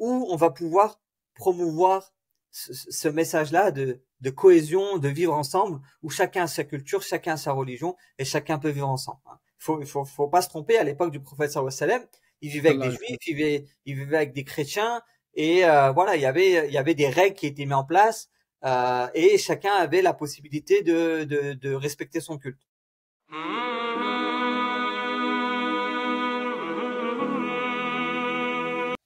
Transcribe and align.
où 0.00 0.26
on 0.28 0.36
va 0.36 0.50
pouvoir 0.50 1.00
promouvoir 1.34 2.12
ce, 2.50 3.08
message-là 3.08 3.70
de, 3.70 4.00
de, 4.20 4.30
cohésion, 4.30 4.98
de 4.98 5.08
vivre 5.08 5.34
ensemble, 5.34 5.80
où 6.02 6.10
chacun 6.10 6.44
a 6.44 6.46
sa 6.48 6.64
culture, 6.64 7.02
chacun 7.02 7.34
a 7.34 7.36
sa 7.36 7.52
religion 7.52 7.96
et 8.18 8.24
chacun 8.24 8.58
peut 8.58 8.70
vivre 8.70 8.88
ensemble. 8.88 9.20
Il 9.24 9.30
hein. 9.30 9.38
faut, 9.58 9.86
faut, 9.86 10.04
faut 10.04 10.28
pas 10.28 10.42
se 10.42 10.48
tromper. 10.48 10.76
À 10.76 10.82
l'époque 10.82 11.12
du 11.12 11.20
prophète 11.20 11.52
sallam, 11.52 12.02
il 12.40 12.50
vivait 12.50 12.70
avec 12.70 12.80
des 12.80 12.90
juifs, 12.90 13.16
il 13.26 13.36
vivait, 13.36 13.66
il 13.84 13.94
vivait 13.94 14.16
avec 14.16 14.32
des 14.32 14.44
chrétiens 14.44 15.00
et 15.34 15.64
euh, 15.64 15.92
voilà, 15.92 16.16
il 16.16 16.22
y 16.22 16.26
avait, 16.26 16.66
il 16.66 16.72
y 16.72 16.78
avait 16.78 16.94
des 16.94 17.08
règles 17.08 17.36
qui 17.36 17.46
étaient 17.46 17.64
mises 17.64 17.74
en 17.74 17.84
place 17.84 18.28
euh, 18.64 19.08
et 19.14 19.38
chacun 19.38 19.72
avait 19.72 20.02
la 20.02 20.14
possibilité 20.14 20.82
de, 20.82 21.24
de, 21.24 21.52
de 21.52 21.74
respecter 21.74 22.20
son 22.20 22.38
culte. 22.38 22.60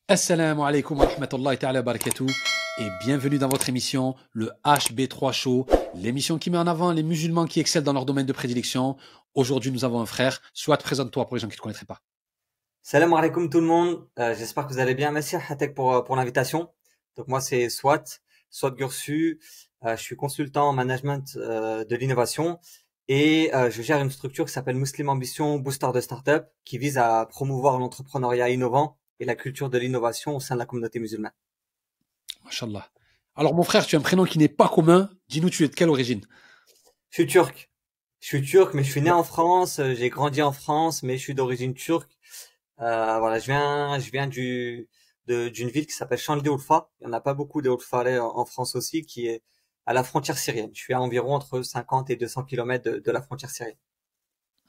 Assalamu 0.06 0.60
alaikum 0.60 0.98
wa 0.98 1.06
rahmatullahi 1.06 1.56
ta'ala 1.56 1.80
barakatuh 1.80 2.26
et 2.78 2.88
bienvenue 3.06 3.38
dans 3.38 3.48
votre 3.48 3.70
émission, 3.70 4.14
le 4.32 4.50
HB3 4.62 5.32
Show, 5.32 5.66
l'émission 5.94 6.36
qui 6.36 6.50
met 6.50 6.58
en 6.58 6.66
avant 6.66 6.92
les 6.92 7.02
musulmans 7.02 7.46
qui 7.46 7.58
excellent 7.58 7.86
dans 7.86 7.94
leur 7.94 8.04
domaine 8.04 8.26
de 8.26 8.32
prédilection. 8.34 8.98
Aujourd'hui, 9.34 9.72
nous 9.72 9.82
avons 9.82 10.02
un 10.02 10.06
frère. 10.06 10.42
Soit 10.52 10.76
présente-toi 10.76 11.24
pour 11.24 11.36
les 11.36 11.40
gens 11.40 11.48
qui 11.48 11.52
ne 11.52 11.56
te 11.56 11.62
connaîtraient 11.62 11.86
pas. 11.86 12.02
Salam 12.82 13.14
alaikum 13.14 13.48
tout 13.48 13.60
le 13.60 13.66
monde. 13.66 14.06
Euh, 14.18 14.34
j'espère 14.34 14.66
que 14.66 14.74
vous 14.74 14.78
allez 14.78 14.94
bien. 14.94 15.10
Merci 15.10 15.36
Hatek 15.36 15.74
pour, 15.74 15.94
euh, 15.94 16.02
pour 16.02 16.16
l'invitation. 16.16 16.68
Donc 17.16 17.26
moi, 17.28 17.40
c'est 17.40 17.70
Swat, 17.70 18.04
Swat 18.50 18.72
Gursu. 18.72 19.40
Euh, 19.86 19.96
je 19.96 20.02
suis 20.02 20.16
consultant 20.16 20.68
en 20.68 20.74
management 20.74 21.34
de 21.34 21.96
l'innovation 21.96 22.58
et 23.08 23.50
je 23.54 23.80
gère 23.80 24.02
une 24.02 24.10
structure 24.10 24.44
qui 24.44 24.52
s'appelle 24.52 24.76
Muslim 24.76 25.08
Ambition 25.08 25.58
Booster 25.58 25.88
de 25.94 26.02
Startup 26.02 26.44
qui 26.66 26.76
vise 26.76 26.98
à 26.98 27.24
promouvoir 27.24 27.78
l'entrepreneuriat 27.78 28.50
innovant 28.50 28.98
et 29.24 29.26
la 29.26 29.34
culture 29.34 29.70
de 29.70 29.78
l'innovation 29.78 30.36
au 30.36 30.40
sein 30.40 30.54
de 30.54 30.60
la 30.60 30.66
communauté 30.66 31.00
musulmane. 31.00 31.32
Mashallah. 32.44 32.90
Alors 33.34 33.54
mon 33.54 33.62
frère, 33.62 33.86
tu 33.86 33.96
as 33.96 33.98
un 33.98 34.02
prénom 34.02 34.24
qui 34.24 34.38
n'est 34.38 34.48
pas 34.48 34.68
commun. 34.68 35.10
Dis-nous, 35.28 35.50
tu 35.50 35.64
es 35.64 35.68
de 35.68 35.74
quelle 35.74 35.88
origine? 35.88 36.20
Je 37.10 37.22
suis 37.22 37.26
turc. 37.26 37.70
Je 38.20 38.26
suis 38.26 38.42
turc, 38.42 38.74
mais 38.74 38.84
je 38.84 38.90
suis 38.90 39.00
né 39.00 39.10
en 39.10 39.24
France. 39.24 39.78
Euh, 39.78 39.94
j'ai 39.94 40.10
grandi 40.10 40.42
en 40.42 40.52
France, 40.52 41.02
mais 41.02 41.16
je 41.16 41.22
suis 41.22 41.34
d'origine 41.34 41.74
turque. 41.74 42.12
Euh, 42.80 43.18
voilà, 43.18 43.38
je 43.38 43.46
viens, 43.46 43.98
je 43.98 44.10
viens 44.10 44.26
du 44.26 44.88
d'une 45.26 45.70
ville 45.70 45.86
qui 45.86 45.94
s'appelle 45.94 46.18
Chanli 46.18 46.46
Ulfa. 46.50 46.90
Il 47.00 47.06
n'y 47.06 47.10
en 47.10 47.16
a 47.16 47.20
pas 47.20 47.32
beaucoup 47.32 47.62
de 47.62 47.70
Ulfa 47.70 48.04
en 48.22 48.44
France 48.44 48.74
aussi, 48.76 49.06
qui 49.06 49.26
est 49.26 49.42
à 49.86 49.94
la 49.94 50.04
frontière 50.04 50.36
syrienne. 50.36 50.70
Je 50.74 50.80
suis 50.80 50.92
à 50.92 51.00
environ 51.00 51.34
entre 51.34 51.62
50 51.62 52.10
et 52.10 52.16
200 52.16 52.44
km 52.44 52.84
de, 52.84 52.98
de 52.98 53.10
la 53.10 53.22
frontière 53.22 53.50
syrienne. 53.50 53.78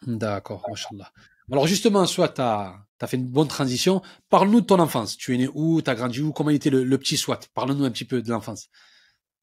D'accord, 0.07 0.65
mashallah. 0.69 1.11
Alors 1.51 1.67
justement, 1.67 2.05
soit 2.05 2.29
tu 2.29 2.41
as, 2.41 2.85
fait 3.07 3.17
une 3.17 3.27
bonne 3.27 3.47
transition. 3.47 4.01
Parle-nous 4.29 4.61
de 4.61 4.65
ton 4.65 4.79
enfance. 4.79 5.15
Tu 5.15 5.35
es 5.35 5.37
né 5.37 5.47
où? 5.53 5.81
Tu 5.81 5.89
as 5.89 5.95
grandi 5.95 6.21
où? 6.21 6.31
Comment 6.33 6.49
était 6.49 6.69
le, 6.69 6.97
petit 6.97 7.17
Soit? 7.17 7.49
Parle-nous 7.53 7.85
un 7.85 7.91
petit 7.91 8.05
peu 8.05 8.21
de 8.21 8.29
l'enfance. 8.29 8.69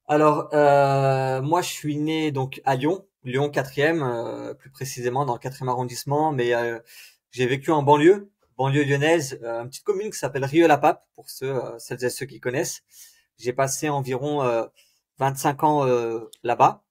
Alors, 0.07 0.49
euh, 0.53 1.41
moi, 1.41 1.61
je 1.61 1.69
suis 1.69 1.97
né 1.97 2.31
donc 2.31 2.61
à 2.65 2.75
Lyon, 2.75 3.05
Lyon 3.23 3.49
4e, 3.49 4.03
euh, 4.03 4.53
plus 4.53 4.69
précisément 4.69 5.25
dans 5.25 5.33
le 5.33 5.39
4e 5.39 5.69
arrondissement, 5.69 6.33
mais 6.33 6.53
euh, 6.53 6.79
j'ai 7.31 7.45
vécu 7.45 7.71
en 7.71 7.83
banlieue, 7.83 8.29
banlieue 8.57 8.83
lyonnaise, 8.83 9.39
euh, 9.43 9.61
une 9.61 9.69
petite 9.69 9.85
commune 9.85 10.11
qui 10.11 10.17
s'appelle 10.17 10.43
Rieux-la-Pape, 10.43 11.05
pour 11.15 11.29
ceux, 11.29 11.57
celles 11.79 12.03
et 12.03 12.09
ceux 12.09 12.25
qui 12.25 12.39
connaissent. 12.41 12.83
J'ai 13.37 13.53
passé 13.53 13.89
environ 13.89 14.67
25 15.17 15.63
ans 15.63 15.85
là-bas. 16.43 16.83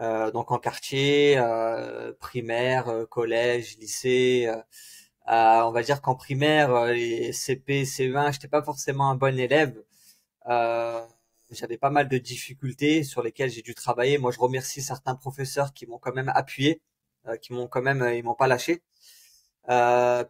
Euh, 0.00 0.30
donc 0.32 0.50
en 0.50 0.58
quartier, 0.58 1.36
euh, 1.38 2.12
primaire, 2.18 2.88
euh, 2.88 3.06
collège, 3.06 3.78
lycée. 3.78 4.50
on 5.26 5.70
va 5.72 5.82
dire 5.82 6.00
qu'en 6.02 6.14
primaire, 6.16 6.86
les 6.86 7.32
CP, 7.32 7.84
CE1, 7.84 8.32
j'étais 8.32 8.48
pas 8.48 8.62
forcément 8.62 9.10
un 9.10 9.14
bon 9.16 9.38
élève. 9.38 9.82
J'avais 11.50 11.78
pas 11.78 11.90
mal 11.90 12.08
de 12.08 12.18
difficultés 12.18 13.04
sur 13.04 13.22
lesquelles 13.22 13.50
j'ai 13.50 13.62
dû 13.62 13.74
travailler. 13.74 14.18
Moi, 14.18 14.32
je 14.32 14.38
remercie 14.40 14.82
certains 14.82 15.14
professeurs 15.14 15.72
qui 15.72 15.86
m'ont 15.86 15.98
quand 15.98 16.12
même 16.14 16.30
appuyé, 16.34 16.80
qui 17.42 17.52
m'ont 17.52 17.68
quand 17.68 17.82
même, 17.82 18.02
ils 18.14 18.24
m'ont 18.24 18.34
pas 18.34 18.48
lâché. 18.48 18.82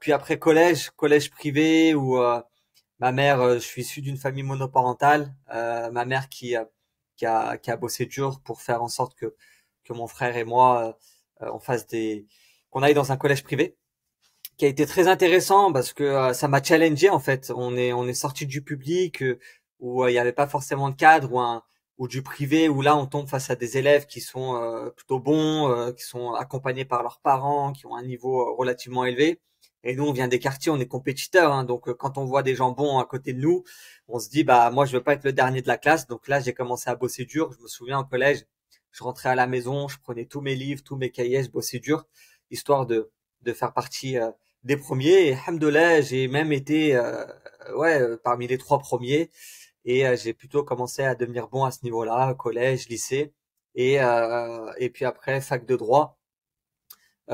puis 0.00 0.12
après 0.12 0.38
collège, 0.38 0.90
collège 0.90 1.30
privé 1.30 1.94
où 1.94 2.18
ma 3.00 3.12
mère, 3.12 3.54
je 3.54 3.58
suis 3.58 3.82
issu 3.82 4.02
d'une 4.02 4.16
famille 4.18 4.42
monoparentale. 4.44 5.34
ma 5.48 6.04
mère 6.04 6.28
qui 6.28 6.54
qui 7.16 7.26
a, 7.26 7.58
qui 7.58 7.70
a 7.70 7.76
bossé 7.76 8.06
dur 8.06 8.40
pour 8.40 8.60
faire 8.62 8.82
en 8.82 8.88
sorte 8.88 9.14
que 9.14 9.34
que 9.84 9.92
mon 9.92 10.06
frère 10.06 10.36
et 10.36 10.44
moi 10.44 10.96
euh, 11.42 11.50
on 11.52 11.58
fasse 11.58 11.86
des 11.86 12.26
qu'on 12.70 12.82
aille 12.82 12.94
dans 12.94 13.12
un 13.12 13.16
collège 13.16 13.44
privé 13.44 13.76
qui 14.56 14.64
a 14.66 14.68
été 14.68 14.86
très 14.86 15.08
intéressant 15.08 15.72
parce 15.72 15.92
que 15.92 16.04
euh, 16.04 16.32
ça 16.32 16.48
m'a 16.48 16.62
challengé 16.62 17.10
en 17.10 17.20
fait. 17.20 17.52
On 17.56 17.76
est 17.76 17.92
on 17.92 18.06
est 18.06 18.14
sorti 18.14 18.46
du 18.46 18.62
public 18.62 19.22
euh, 19.22 19.38
où 19.80 20.06
il 20.06 20.12
n'y 20.12 20.18
avait 20.18 20.32
pas 20.32 20.46
forcément 20.46 20.90
de 20.90 20.96
cadre 20.96 21.32
ou 21.32 21.40
un 21.40 21.62
ou 21.98 22.08
du 22.08 22.22
privé 22.22 22.68
où 22.68 22.82
là 22.82 22.96
on 22.96 23.06
tombe 23.06 23.28
face 23.28 23.50
à 23.50 23.56
des 23.56 23.78
élèves 23.78 24.06
qui 24.06 24.20
sont 24.20 24.90
plutôt 24.96 25.20
bons, 25.20 25.92
qui 25.96 26.04
sont 26.04 26.32
accompagnés 26.34 26.84
par 26.84 27.02
leurs 27.04 27.20
parents, 27.20 27.72
qui 27.72 27.86
ont 27.86 27.94
un 27.94 28.02
niveau 28.02 28.56
relativement 28.56 29.04
élevé. 29.04 29.40
Et 29.84 29.94
nous 29.94 30.04
on 30.04 30.12
vient 30.12 30.28
des 30.28 30.40
quartiers, 30.40 30.72
on 30.72 30.80
est 30.80 30.88
compétiteurs, 30.88 31.52
hein, 31.52 31.64
donc 31.64 31.92
quand 31.94 32.18
on 32.18 32.24
voit 32.24 32.42
des 32.42 32.56
gens 32.56 32.72
bons 32.72 32.98
à 32.98 33.04
côté 33.04 33.32
de 33.32 33.40
nous, 33.40 33.64
on 34.08 34.18
se 34.18 34.28
dit 34.28 34.42
bah 34.44 34.70
moi 34.70 34.86
je 34.86 34.96
veux 34.96 35.04
pas 35.04 35.12
être 35.14 35.24
le 35.24 35.32
dernier 35.32 35.62
de 35.62 35.68
la 35.68 35.78
classe. 35.78 36.06
Donc 36.08 36.26
là 36.28 36.40
j'ai 36.40 36.52
commencé 36.54 36.90
à 36.90 36.96
bosser 36.96 37.24
dur. 37.26 37.52
Je 37.52 37.62
me 37.62 37.68
souviens 37.68 38.00
au 38.00 38.04
collège, 38.04 38.44
je 38.94 39.02
rentrais 39.02 39.28
à 39.28 39.34
la 39.34 39.48
maison, 39.48 39.88
je 39.88 39.98
prenais 39.98 40.24
tous 40.24 40.40
mes 40.40 40.54
livres, 40.54 40.82
tous 40.84 40.96
mes 40.96 41.10
cahiers, 41.10 41.42
je 41.42 41.50
bossais 41.50 41.80
dur, 41.80 42.06
histoire 42.50 42.86
de, 42.86 43.10
de 43.42 43.52
faire 43.52 43.72
partie 43.72 44.18
euh, 44.18 44.30
des 44.62 44.76
premiers. 44.76 45.26
Et 45.26 45.36
hamdoulah, 45.46 46.00
j'ai 46.00 46.28
même 46.28 46.52
été 46.52 46.94
euh, 46.94 47.24
ouais 47.76 48.00
euh, 48.00 48.16
parmi 48.22 48.46
les 48.46 48.56
trois 48.56 48.78
premiers. 48.78 49.30
Et 49.84 50.04
j'ai 50.16 50.32
plutôt 50.32 50.64
commencé 50.64 51.02
à 51.02 51.14
devenir 51.14 51.48
bon 51.48 51.64
à 51.64 51.70
ce 51.70 51.80
niveau-là, 51.82 52.32
collège, 52.34 52.88
lycée. 52.88 53.34
Et, 53.74 53.96
et 54.78 54.90
puis 54.90 55.04
après, 55.04 55.42
fac 55.42 55.66
de 55.66 55.76
droit. 55.76 56.18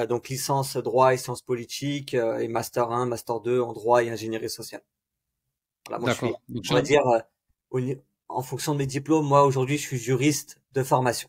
donc 0.08 0.28
licence 0.28 0.76
droit 0.76 1.14
et 1.14 1.16
sciences 1.16 1.42
politiques 1.42 2.14
et 2.14 2.48
master 2.48 2.90
1, 2.90 3.06
master 3.06 3.38
2 3.38 3.60
en 3.60 3.72
droit 3.72 4.02
et 4.02 4.10
ingénierie 4.10 4.50
sociale. 4.50 4.82
Voilà, 5.86 6.00
moi 6.00 6.10
je 6.10 6.16
suis, 6.16 6.72
on 6.72 6.74
va 6.74 6.82
dire, 6.82 7.04
en 8.28 8.42
fonction 8.42 8.72
de 8.72 8.78
mes 8.78 8.86
diplômes, 8.86 9.28
moi 9.28 9.44
aujourd'hui 9.44 9.78
je 9.78 9.86
suis 9.86 9.98
juriste 9.98 10.60
de 10.72 10.82
formation. 10.82 11.28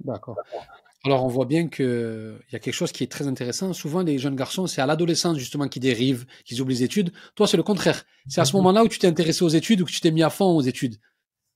D'accord. 0.00 0.36
Alors, 1.04 1.24
on 1.24 1.28
voit 1.28 1.46
bien 1.46 1.68
qu'il 1.68 2.38
y 2.52 2.56
a 2.56 2.58
quelque 2.58 2.74
chose 2.74 2.90
qui 2.90 3.04
est 3.04 3.10
très 3.10 3.28
intéressant. 3.28 3.72
Souvent, 3.72 4.02
les 4.02 4.18
jeunes 4.18 4.34
garçons, 4.34 4.66
c'est 4.66 4.80
à 4.80 4.86
l'adolescence, 4.86 5.38
justement, 5.38 5.68
qu'ils 5.68 5.82
dérivent, 5.82 6.26
qu'ils 6.44 6.60
oublient 6.60 6.74
les 6.74 6.82
études. 6.82 7.12
Toi, 7.36 7.46
c'est 7.46 7.56
le 7.56 7.62
contraire. 7.62 8.04
C'est 8.28 8.40
à 8.40 8.44
ce 8.44 8.52
mhm. 8.52 8.58
moment-là 8.58 8.84
où 8.84 8.88
tu 8.88 8.98
t'es 8.98 9.06
intéressé 9.06 9.44
aux 9.44 9.48
études 9.48 9.80
ou 9.80 9.84
que 9.84 9.92
tu 9.92 10.00
t'es 10.00 10.10
mis 10.10 10.22
à 10.22 10.30
fond 10.30 10.56
aux 10.56 10.62
études? 10.62 10.96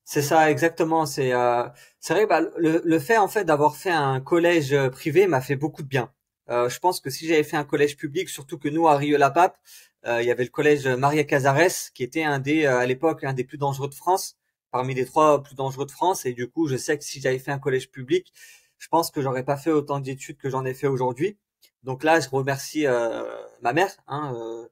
C'est 0.04 0.22
ça, 0.22 0.50
exactement. 0.50 1.06
C'est 1.06 1.32
euh, 1.32 1.64
c'est 1.98 2.14
vrai, 2.14 2.26
bah, 2.26 2.40
le, 2.56 2.82
le 2.84 2.98
fait, 2.98 3.18
en 3.18 3.28
fait, 3.28 3.44
d'avoir 3.44 3.76
fait 3.76 3.90
un 3.90 4.20
collège 4.20 4.72
euh, 4.72 4.90
privé 4.90 5.26
m'a 5.26 5.40
fait 5.40 5.56
beaucoup 5.56 5.82
de 5.82 5.88
bien. 5.88 6.12
Euh, 6.48 6.68
je 6.68 6.78
pense 6.78 7.00
que 7.00 7.10
si 7.10 7.26
j'avais 7.26 7.44
fait 7.44 7.56
un 7.56 7.64
collège 7.64 7.96
public, 7.96 8.28
surtout 8.28 8.58
que 8.58 8.68
nous, 8.68 8.88
à 8.88 8.96
Rieux-la-Pape, 8.96 9.58
euh, 10.06 10.22
il 10.22 10.26
y 10.26 10.30
avait 10.30 10.44
le 10.44 10.50
collège 10.50 10.86
Maria 10.86 11.24
Casares, 11.24 11.92
qui 11.94 12.02
était 12.02 12.24
un 12.24 12.40
des, 12.40 12.66
à 12.66 12.84
l'époque, 12.86 13.24
un 13.24 13.32
des 13.32 13.44
plus 13.44 13.58
dangereux 13.58 13.88
de 13.88 13.94
France 13.94 14.36
parmi 14.72 14.94
les 14.94 15.04
trois 15.04 15.42
plus 15.42 15.54
dangereux 15.54 15.86
de 15.86 15.92
France. 15.92 16.26
Et 16.26 16.32
du 16.32 16.50
coup, 16.50 16.66
je 16.66 16.76
sais 16.76 16.98
que 16.98 17.04
si 17.04 17.20
j'avais 17.20 17.38
fait 17.38 17.52
un 17.52 17.60
collège 17.60 17.90
public, 17.90 18.32
je 18.78 18.88
pense 18.88 19.12
que 19.12 19.22
j'aurais 19.22 19.44
pas 19.44 19.56
fait 19.56 19.70
autant 19.70 20.00
d'études 20.00 20.38
que 20.38 20.50
j'en 20.50 20.64
ai 20.64 20.74
fait 20.74 20.88
aujourd'hui. 20.88 21.38
Donc 21.84 22.04
là, 22.04 22.20
je 22.20 22.28
remercie 22.30 22.86
euh, 22.86 23.24
ma 23.62 23.72
mère 23.72 23.92
hein, 24.08 24.34
euh, 24.36 24.68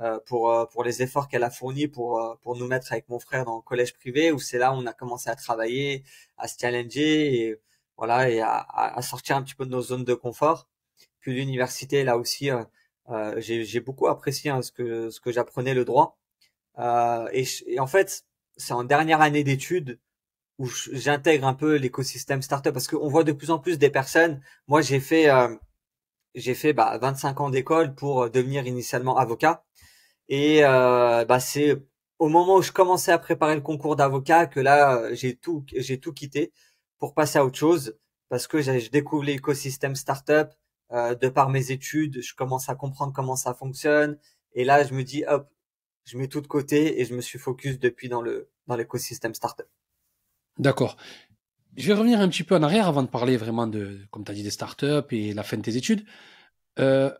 euh 0.00 0.20
pour 0.26 0.50
euh, 0.50 0.66
pour 0.66 0.84
les 0.84 1.02
efforts 1.02 1.28
qu'elle 1.28 1.42
a 1.44 1.50
fournis 1.50 1.88
pour 1.88 2.20
euh, 2.20 2.34
pour 2.42 2.56
nous 2.56 2.66
mettre 2.66 2.92
avec 2.92 3.08
mon 3.08 3.18
frère 3.18 3.44
dans 3.44 3.56
le 3.56 3.62
collège 3.62 3.94
privé 3.94 4.32
où 4.32 4.38
c'est 4.38 4.58
là 4.58 4.72
où 4.72 4.76
on 4.76 4.86
a 4.86 4.92
commencé 4.92 5.30
à 5.30 5.36
travailler, 5.36 6.04
à 6.38 6.48
se 6.48 6.56
challenger 6.60 7.34
et 7.40 7.56
voilà 7.96 8.30
et 8.30 8.40
à, 8.40 8.66
à 8.98 9.02
sortir 9.02 9.36
un 9.36 9.42
petit 9.42 9.54
peu 9.54 9.66
de 9.66 9.70
nos 9.70 9.82
zones 9.82 10.04
de 10.04 10.14
confort. 10.14 10.68
Puis 11.20 11.34
l'université 11.34 12.04
là 12.04 12.16
aussi, 12.18 12.50
j'ai 13.38 13.80
beaucoup 13.80 14.06
apprécié 14.08 14.50
hein, 14.50 14.62
ce 14.62 14.72
que 14.72 15.10
ce 15.10 15.20
que 15.20 15.32
j'apprenais 15.32 15.74
le 15.74 15.84
droit. 15.84 16.18
Et, 17.32 17.44
et 17.66 17.80
en 17.80 17.86
fait, 17.86 18.24
c'est 18.60 18.74
en 18.74 18.84
dernière 18.84 19.20
année 19.20 19.44
d'études 19.44 20.00
où 20.58 20.68
j'intègre 20.92 21.46
un 21.46 21.54
peu 21.54 21.76
l'écosystème 21.76 22.42
startup 22.42 22.72
parce 22.72 22.88
qu'on 22.88 23.08
voit 23.08 23.24
de 23.24 23.32
plus 23.32 23.50
en 23.50 23.58
plus 23.58 23.78
des 23.78 23.90
personnes. 23.90 24.42
Moi, 24.68 24.82
j'ai 24.82 25.00
fait 25.00 25.30
euh, 25.30 25.56
j'ai 26.34 26.54
fait 26.54 26.72
bah, 26.72 26.98
25 26.98 27.40
ans 27.40 27.50
d'école 27.50 27.94
pour 27.94 28.24
euh, 28.24 28.28
devenir 28.30 28.66
initialement 28.66 29.16
avocat. 29.18 29.64
Et 30.28 30.64
euh, 30.64 31.24
bah, 31.24 31.40
c'est 31.40 31.76
au 32.18 32.28
moment 32.28 32.56
où 32.56 32.62
je 32.62 32.72
commençais 32.72 33.12
à 33.12 33.18
préparer 33.18 33.54
le 33.56 33.62
concours 33.62 33.96
d'avocat 33.96 34.46
que 34.46 34.60
là 34.60 35.14
j'ai 35.14 35.36
tout 35.36 35.64
j'ai 35.76 35.98
tout 36.00 36.12
quitté 36.12 36.52
pour 36.98 37.14
passer 37.14 37.38
à 37.38 37.44
autre 37.44 37.58
chose 37.58 37.96
parce 38.28 38.46
que 38.46 38.60
je 38.62 38.90
découvre 38.90 39.24
l'écosystème 39.24 39.96
startup 39.96 40.50
euh, 40.92 41.14
de 41.14 41.28
par 41.28 41.50
mes 41.50 41.70
études, 41.72 42.20
je 42.22 42.34
commence 42.34 42.68
à 42.68 42.74
comprendre 42.74 43.12
comment 43.12 43.36
ça 43.36 43.54
fonctionne. 43.54 44.18
Et 44.54 44.64
là 44.64 44.84
je 44.84 44.94
me 44.94 45.04
dis 45.04 45.24
hop 45.28 45.48
je 46.10 46.18
mets 46.18 46.28
tout 46.28 46.40
de 46.40 46.46
côté 46.46 47.00
et 47.00 47.04
je 47.04 47.14
me 47.14 47.20
suis 47.20 47.38
focus 47.38 47.78
depuis 47.78 48.08
dans 48.08 48.22
le 48.22 48.48
dans 48.66 48.76
l'écosystème 48.76 49.34
startup. 49.34 49.66
D'accord. 50.58 50.96
Je 51.76 51.86
vais 51.86 51.94
revenir 51.94 52.20
un 52.20 52.28
petit 52.28 52.42
peu 52.42 52.56
en 52.56 52.62
arrière 52.62 52.88
avant 52.88 53.02
de 53.02 53.08
parler 53.08 53.36
vraiment 53.36 53.66
de, 53.66 54.00
comme 54.10 54.24
tu 54.24 54.32
as 54.32 54.34
dit, 54.34 54.42
des 54.42 54.50
startups 54.50 55.06
et 55.10 55.32
la 55.32 55.42
fin 55.42 55.56
de 55.56 55.62
tes 55.62 55.76
études. 55.76 56.04
Euh, 56.78 57.12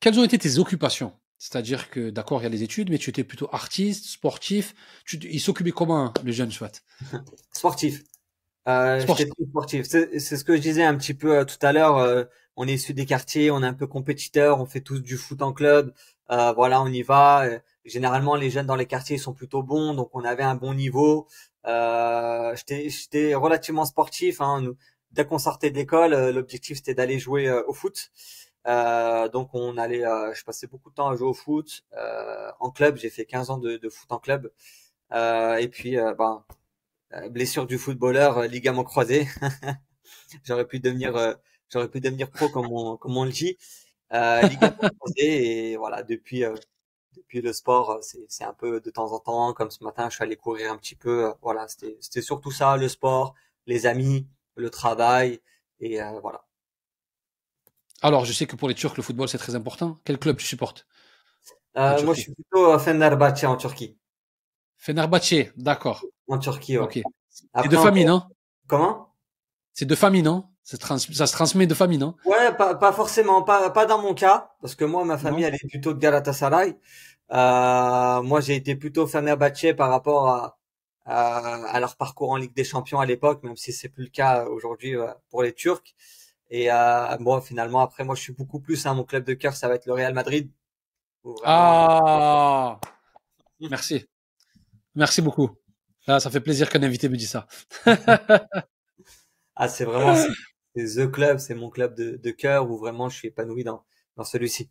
quelles 0.00 0.18
ont 0.18 0.24
été 0.24 0.38
tes 0.38 0.58
occupations? 0.58 1.12
C'est-à-dire 1.38 1.88
que, 1.88 2.10
d'accord, 2.10 2.40
il 2.40 2.44
y 2.44 2.46
a 2.46 2.50
les 2.50 2.62
études, 2.62 2.90
mais 2.90 2.98
tu 2.98 3.08
étais 3.08 3.24
plutôt 3.24 3.48
artiste, 3.50 4.04
sportif. 4.04 4.74
Tu, 5.06 5.16
il 5.16 5.40
s'occupait 5.40 5.70
comment, 5.70 6.12
le 6.22 6.32
jeune 6.32 6.50
soit? 6.50 6.82
Sportif. 7.52 8.02
Euh, 8.68 9.00
sportif. 9.00 9.28
sportif. 9.48 9.86
C'est 9.86 10.20
ce 10.20 10.44
que 10.44 10.54
je 10.54 10.60
disais 10.60 10.84
un 10.84 10.96
petit 10.96 11.14
peu 11.14 11.38
euh, 11.38 11.44
tout 11.44 11.56
à 11.62 11.72
l'heure. 11.72 11.96
Euh, 11.96 12.24
on 12.56 12.68
est 12.68 12.74
issu 12.74 12.92
des 12.92 13.06
quartiers, 13.06 13.50
on 13.50 13.62
est 13.62 13.66
un 13.66 13.74
peu 13.74 13.86
compétiteur, 13.86 14.60
on 14.60 14.66
fait 14.66 14.82
tous 14.82 15.00
du 15.00 15.16
foot 15.16 15.40
en 15.40 15.52
club. 15.52 15.94
Voilà, 16.28 16.82
on 16.82 16.88
y 16.88 17.02
va. 17.02 17.48
Généralement, 17.84 18.34
les 18.36 18.50
jeunes 18.50 18.66
dans 18.66 18.76
les 18.76 18.86
quartiers 18.86 19.18
sont 19.18 19.32
plutôt 19.34 19.62
bons, 19.62 19.94
donc 19.94 20.10
on 20.14 20.24
avait 20.24 20.42
un 20.42 20.54
bon 20.54 20.74
niveau. 20.74 21.26
Euh, 21.66 22.54
J'étais 22.56 23.34
relativement 23.34 23.84
sportif. 23.86 24.40
Hein. 24.40 24.64
Dès 25.12 25.26
qu'on 25.26 25.38
sortait 25.38 25.70
de 25.70 25.76
l'école, 25.76 26.12
l'objectif 26.30 26.76
c'était 26.78 26.94
d'aller 26.94 27.18
jouer 27.18 27.50
au 27.66 27.72
foot. 27.72 28.10
Euh, 28.66 29.28
donc 29.28 29.50
on 29.54 29.78
allait, 29.78 30.04
euh, 30.06 30.32
je 30.34 30.44
passais 30.44 30.66
beaucoup 30.66 30.90
de 30.90 30.94
temps 30.94 31.08
à 31.08 31.16
jouer 31.16 31.28
au 31.28 31.34
foot 31.34 31.82
euh, 31.96 32.50
en 32.60 32.70
club. 32.70 32.96
J'ai 32.96 33.10
fait 33.10 33.24
15 33.24 33.50
ans 33.50 33.58
de, 33.58 33.76
de 33.78 33.88
foot 33.88 34.10
en 34.12 34.18
club. 34.18 34.50
Euh, 35.12 35.56
et 35.56 35.68
puis, 35.68 35.96
ben, 36.18 36.44
blessure 37.30 37.66
du 37.66 37.78
footballeur, 37.78 38.42
ligament 38.44 38.84
croisé. 38.84 39.28
j'aurais 40.44 40.66
pu 40.66 40.80
devenir, 40.80 41.36
j'aurais 41.72 41.88
pu 41.90 42.00
devenir 42.00 42.30
pro 42.30 42.48
comme 42.48 42.68
on, 42.72 42.96
comme 42.96 43.16
on 43.16 43.24
le 43.24 43.30
dit. 43.32 43.58
ligament 44.12 44.90
croisé 44.98 45.72
et 45.72 45.76
voilà. 45.76 46.02
Depuis, 46.02 46.44
depuis 47.16 47.40
le 47.40 47.52
sport, 47.52 48.00
c'est 48.02 48.44
un 48.44 48.52
peu 48.52 48.80
de 48.80 48.90
temps 48.90 49.12
en 49.12 49.18
temps. 49.18 49.52
Comme 49.52 49.70
ce 49.70 49.82
matin, 49.84 50.08
je 50.08 50.14
suis 50.14 50.24
allé 50.24 50.36
courir 50.36 50.72
un 50.72 50.76
petit 50.76 50.94
peu. 50.94 51.32
voilà, 51.42 51.66
c'était 51.68 52.22
surtout 52.22 52.50
ça, 52.50 52.76
le 52.76 52.88
sport, 52.88 53.34
les 53.66 53.86
amis, 53.86 54.26
le 54.54 54.70
travail 54.70 55.40
et 55.80 55.98
voilà. 56.20 56.44
Alors, 58.02 58.24
je 58.24 58.32
sais 58.32 58.46
que 58.46 58.56
pour 58.56 58.68
les 58.68 58.74
Turcs, 58.74 58.96
le 58.96 59.02
football, 59.02 59.28
c'est 59.28 59.38
très 59.38 59.54
important. 59.54 59.98
Quel 60.04 60.18
club 60.18 60.36
tu 60.36 60.46
supportes? 60.46 60.86
Euh, 61.76 62.02
Moi, 62.02 62.14
je 62.14 62.22
suis 62.22 62.34
plutôt 62.34 62.78
Fenerbahçe 62.78 63.44
en 63.44 63.56
Turquie. 63.56 63.96
Fenerbahçe, 64.76 65.52
d'accord. 65.56 66.04
En 66.26 66.38
Turquie, 66.38 66.78
ouais. 66.78 66.84
Ok. 66.84 67.00
C'est 67.30 67.68
de 67.68 67.76
famille, 67.76 68.04
non? 68.04 68.22
Comment? 68.66 69.14
C'est 69.72 69.84
de 69.84 69.94
famille, 69.94 70.22
non? 70.22 70.49
Ça, 70.62 70.76
se 71.26 71.32
transmet 71.32 71.66
de 71.66 71.74
famille, 71.74 71.98
non? 71.98 72.14
Ouais, 72.24 72.52
pas, 72.56 72.74
pas 72.74 72.92
forcément, 72.92 73.42
pas, 73.42 73.70
pas 73.70 73.86
dans 73.86 74.00
mon 74.00 74.14
cas, 74.14 74.52
parce 74.60 74.74
que 74.74 74.84
moi, 74.84 75.04
ma 75.04 75.18
famille, 75.18 75.44
elle 75.44 75.54
est 75.54 75.68
plutôt 75.68 75.94
de 75.94 75.98
Galatasaray. 75.98 76.76
Euh, 77.32 78.22
moi, 78.22 78.40
j'ai 78.40 78.56
été 78.56 78.76
plutôt 78.76 79.06
Fenerbahçe 79.06 79.74
par 79.76 79.90
rapport 79.90 80.28
à, 80.28 80.58
à, 81.06 81.80
leur 81.80 81.96
parcours 81.96 82.30
en 82.30 82.36
Ligue 82.36 82.54
des 82.54 82.64
Champions 82.64 83.00
à 83.00 83.06
l'époque, 83.06 83.42
même 83.42 83.56
si 83.56 83.72
c'est 83.72 83.88
plus 83.88 84.04
le 84.04 84.10
cas 84.10 84.44
aujourd'hui 84.46 84.96
euh, 84.96 85.08
pour 85.30 85.42
les 85.42 85.52
Turcs. 85.52 85.94
Et 86.50 86.70
euh, 86.70 87.16
bon, 87.20 87.40
finalement, 87.40 87.80
après, 87.80 88.04
moi, 88.04 88.14
je 88.14 88.22
suis 88.22 88.32
beaucoup 88.32 88.60
plus. 88.60 88.86
Hein, 88.86 88.94
mon 88.94 89.04
club 89.04 89.24
de 89.24 89.34
cœur, 89.34 89.54
ça 89.54 89.68
va 89.68 89.74
être 89.76 89.86
le 89.86 89.92
Real 89.92 90.14
Madrid. 90.14 90.50
Ah, 91.44 92.80
merci, 93.60 94.06
merci 94.94 95.20
beaucoup. 95.20 95.50
Ah, 96.06 96.18
ça 96.18 96.30
fait 96.30 96.40
plaisir 96.40 96.68
qu'un 96.70 96.82
invité 96.82 97.08
me 97.08 97.16
dise 97.16 97.30
ça. 97.30 97.46
ah, 99.54 99.68
c'est 99.68 99.84
vraiment 99.84 100.16
the 100.76 101.10
club, 101.10 101.38
c'est 101.38 101.54
mon 101.54 101.70
club 101.70 101.94
de, 101.94 102.16
de 102.16 102.30
cœur 102.30 102.70
où 102.70 102.76
vraiment 102.78 103.08
je 103.08 103.16
suis 103.16 103.28
épanoui 103.28 103.64
dans 103.64 103.84
dans 104.16 104.24
celui-ci. 104.24 104.70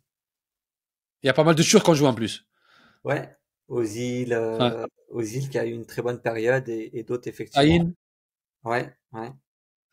Il 1.22 1.26
y 1.26 1.30
a 1.30 1.34
pas 1.34 1.44
mal 1.44 1.54
de 1.54 1.62
Turcs 1.62 1.82
qu'on 1.82 1.94
joue 1.94 2.06
en 2.06 2.14
plus. 2.14 2.46
Ouais, 3.04 3.36
aux 3.68 3.82
îles, 3.82 4.32
euh, 4.32 4.86
aux 5.10 5.22
îles 5.22 5.48
qui 5.48 5.58
a 5.58 5.66
eu 5.66 5.72
une 5.72 5.86
très 5.86 6.02
bonne 6.02 6.20
période 6.20 6.68
et, 6.68 6.90
et 6.94 7.02
d'autres 7.02 7.28
effectivement. 7.28 7.62
Aïn. 7.62 7.92
Ouais, 8.64 8.94
ouais. 9.12 9.30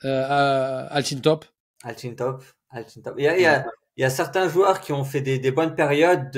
Euh, 0.06 0.88
Altintop. 0.90 1.46
Altintop, 1.84 2.44
Altintop. 2.70 3.16
Il 3.18 3.24
y 3.24 3.28
a, 3.28 3.38
il 3.38 3.42
y 3.42 3.46
a, 3.46 3.66
il 3.96 4.02
y 4.02 4.04
a 4.04 4.10
certains 4.10 4.48
joueurs 4.48 4.80
qui 4.82 4.94
ont 4.94 5.04
fait 5.04 5.22
des, 5.22 5.40
des 5.40 5.52
bonnes 5.52 5.76
périodes, 5.76 6.32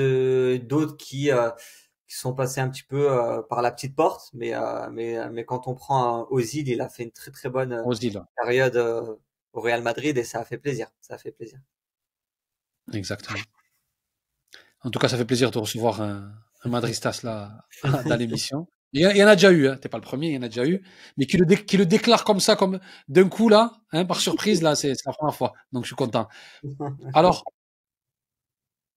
d'autres 0.66 0.96
qui 0.96 1.30
euh, 1.30 1.50
qui 2.08 2.16
sont 2.16 2.34
passés 2.34 2.60
un 2.60 2.68
petit 2.68 2.82
peu 2.82 3.12
euh, 3.12 3.42
par 3.42 3.62
la 3.62 3.70
petite 3.70 3.94
porte, 3.94 4.30
mais 4.32 4.54
euh, 4.54 4.88
mais 4.90 5.30
mais 5.30 5.44
quand 5.44 5.68
on 5.68 5.74
prend 5.74 6.26
Ozil, 6.30 6.68
il 6.68 6.80
a 6.80 6.88
fait 6.88 7.04
une 7.04 7.12
très 7.12 7.30
très 7.30 7.48
bonne 7.50 7.84
période 8.36 9.18
au 9.52 9.60
Real 9.60 9.82
Madrid 9.82 10.16
et 10.16 10.24
ça 10.24 10.40
a 10.40 10.44
fait 10.44 10.58
plaisir, 10.58 10.88
ça 11.00 11.14
a 11.14 11.18
fait 11.18 11.32
plaisir. 11.32 11.58
Exactement. 12.92 13.38
En 14.82 14.90
tout 14.90 14.98
cas, 14.98 15.08
ça 15.08 15.16
fait 15.16 15.24
plaisir 15.24 15.50
de 15.50 15.58
recevoir 15.58 16.00
un, 16.00 16.32
un 16.64 16.68
Madristas 16.68 17.20
là 17.22 17.66
dans 18.08 18.16
l'émission. 18.16 18.68
Il 18.92 19.02
y, 19.02 19.22
en 19.22 19.28
a 19.28 19.36
déjà 19.36 19.52
eu, 19.52 19.68
hein. 19.68 19.76
t'es 19.76 19.88
pas 19.88 19.98
le 19.98 20.02
premier, 20.02 20.30
il 20.30 20.34
y 20.34 20.38
en 20.38 20.42
a 20.42 20.48
déjà 20.48 20.66
eu, 20.66 20.82
mais 21.16 21.24
qui 21.24 21.36
le, 21.36 21.46
le 21.46 21.86
déclare 21.86 22.24
comme 22.24 22.40
ça, 22.40 22.56
comme 22.56 22.80
d'un 23.06 23.28
coup 23.28 23.48
là, 23.48 23.72
hein, 23.92 24.04
par 24.04 24.20
surprise 24.20 24.62
là, 24.62 24.74
c'est 24.74 24.94
la 25.06 25.12
première 25.12 25.34
fois, 25.34 25.52
donc 25.70 25.84
je 25.84 25.90
suis 25.90 25.96
content. 25.96 26.26
Alors, 27.14 27.44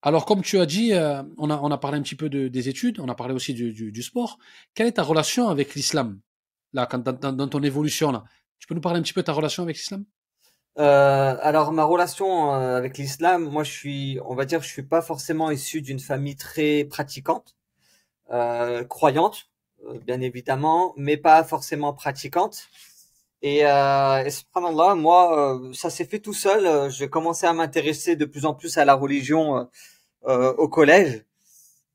alors 0.01 0.25
comme 0.25 0.41
tu 0.41 0.57
as 0.59 0.65
dit, 0.65 0.93
euh, 0.93 1.21
on 1.37 1.51
a 1.51 1.57
on 1.57 1.69
a 1.69 1.77
parlé 1.77 1.99
un 1.99 2.01
petit 2.01 2.15
peu 2.15 2.27
de, 2.27 2.47
des 2.47 2.69
études, 2.69 2.99
on 2.99 3.07
a 3.07 3.13
parlé 3.13 3.35
aussi 3.35 3.53
du, 3.53 3.71
du, 3.71 4.03
sport. 4.03 4.39
Quelle 4.73 4.87
est 4.87 4.93
ta 4.93 5.03
relation 5.03 5.47
avec 5.49 5.75
l'islam 5.75 6.19
là, 6.73 6.87
dans, 6.87 7.31
dans, 7.31 7.47
ton 7.47 7.61
évolution 7.61 8.11
là? 8.11 8.23
Tu 8.57 8.65
peux 8.65 8.73
nous 8.73 8.81
parler 8.81 8.99
un 8.99 9.03
petit 9.03 9.13
peu 9.13 9.21
de 9.21 9.27
ta 9.27 9.33
relation 9.33 9.61
avec 9.61 9.77
l'islam? 9.77 10.05
Euh, 10.79 11.37
alors 11.41 11.71
ma 11.71 11.83
relation 11.83 12.53
euh, 12.55 12.77
avec 12.77 12.97
l'islam, 12.97 13.49
moi 13.49 13.63
je 13.63 13.71
suis, 13.71 14.19
on 14.25 14.35
va 14.35 14.45
dire, 14.45 14.61
je 14.61 14.67
suis 14.67 14.83
pas 14.83 15.01
forcément 15.01 15.51
issu 15.51 15.81
d'une 15.81 15.99
famille 15.99 16.35
très 16.35 16.85
pratiquante, 16.85 17.55
euh, 18.31 18.83
croyante. 18.85 19.49
Euh, 19.87 19.99
bien 19.99 20.21
évidemment, 20.21 20.93
mais 20.97 21.17
pas 21.17 21.43
forcément 21.43 21.93
pratiquante. 21.93 22.67
Et, 23.41 23.65
euh, 23.65 24.23
et 24.25 24.29
subhanallah, 24.31 24.95
moi, 24.95 25.57
euh, 25.57 25.73
ça 25.73 25.89
s'est 25.89 26.05
fait 26.05 26.19
tout 26.19 26.33
seul. 26.33 26.65
Euh, 26.65 26.89
j'ai 26.89 27.09
commencé 27.09 27.45
à 27.45 27.53
m'intéresser 27.53 28.15
de 28.15 28.25
plus 28.25 28.45
en 28.45 28.53
plus 28.55 28.77
à 28.77 28.85
la 28.85 28.93
religion 28.95 29.67
euh, 30.27 30.53
au 30.55 30.69
collège. 30.69 31.25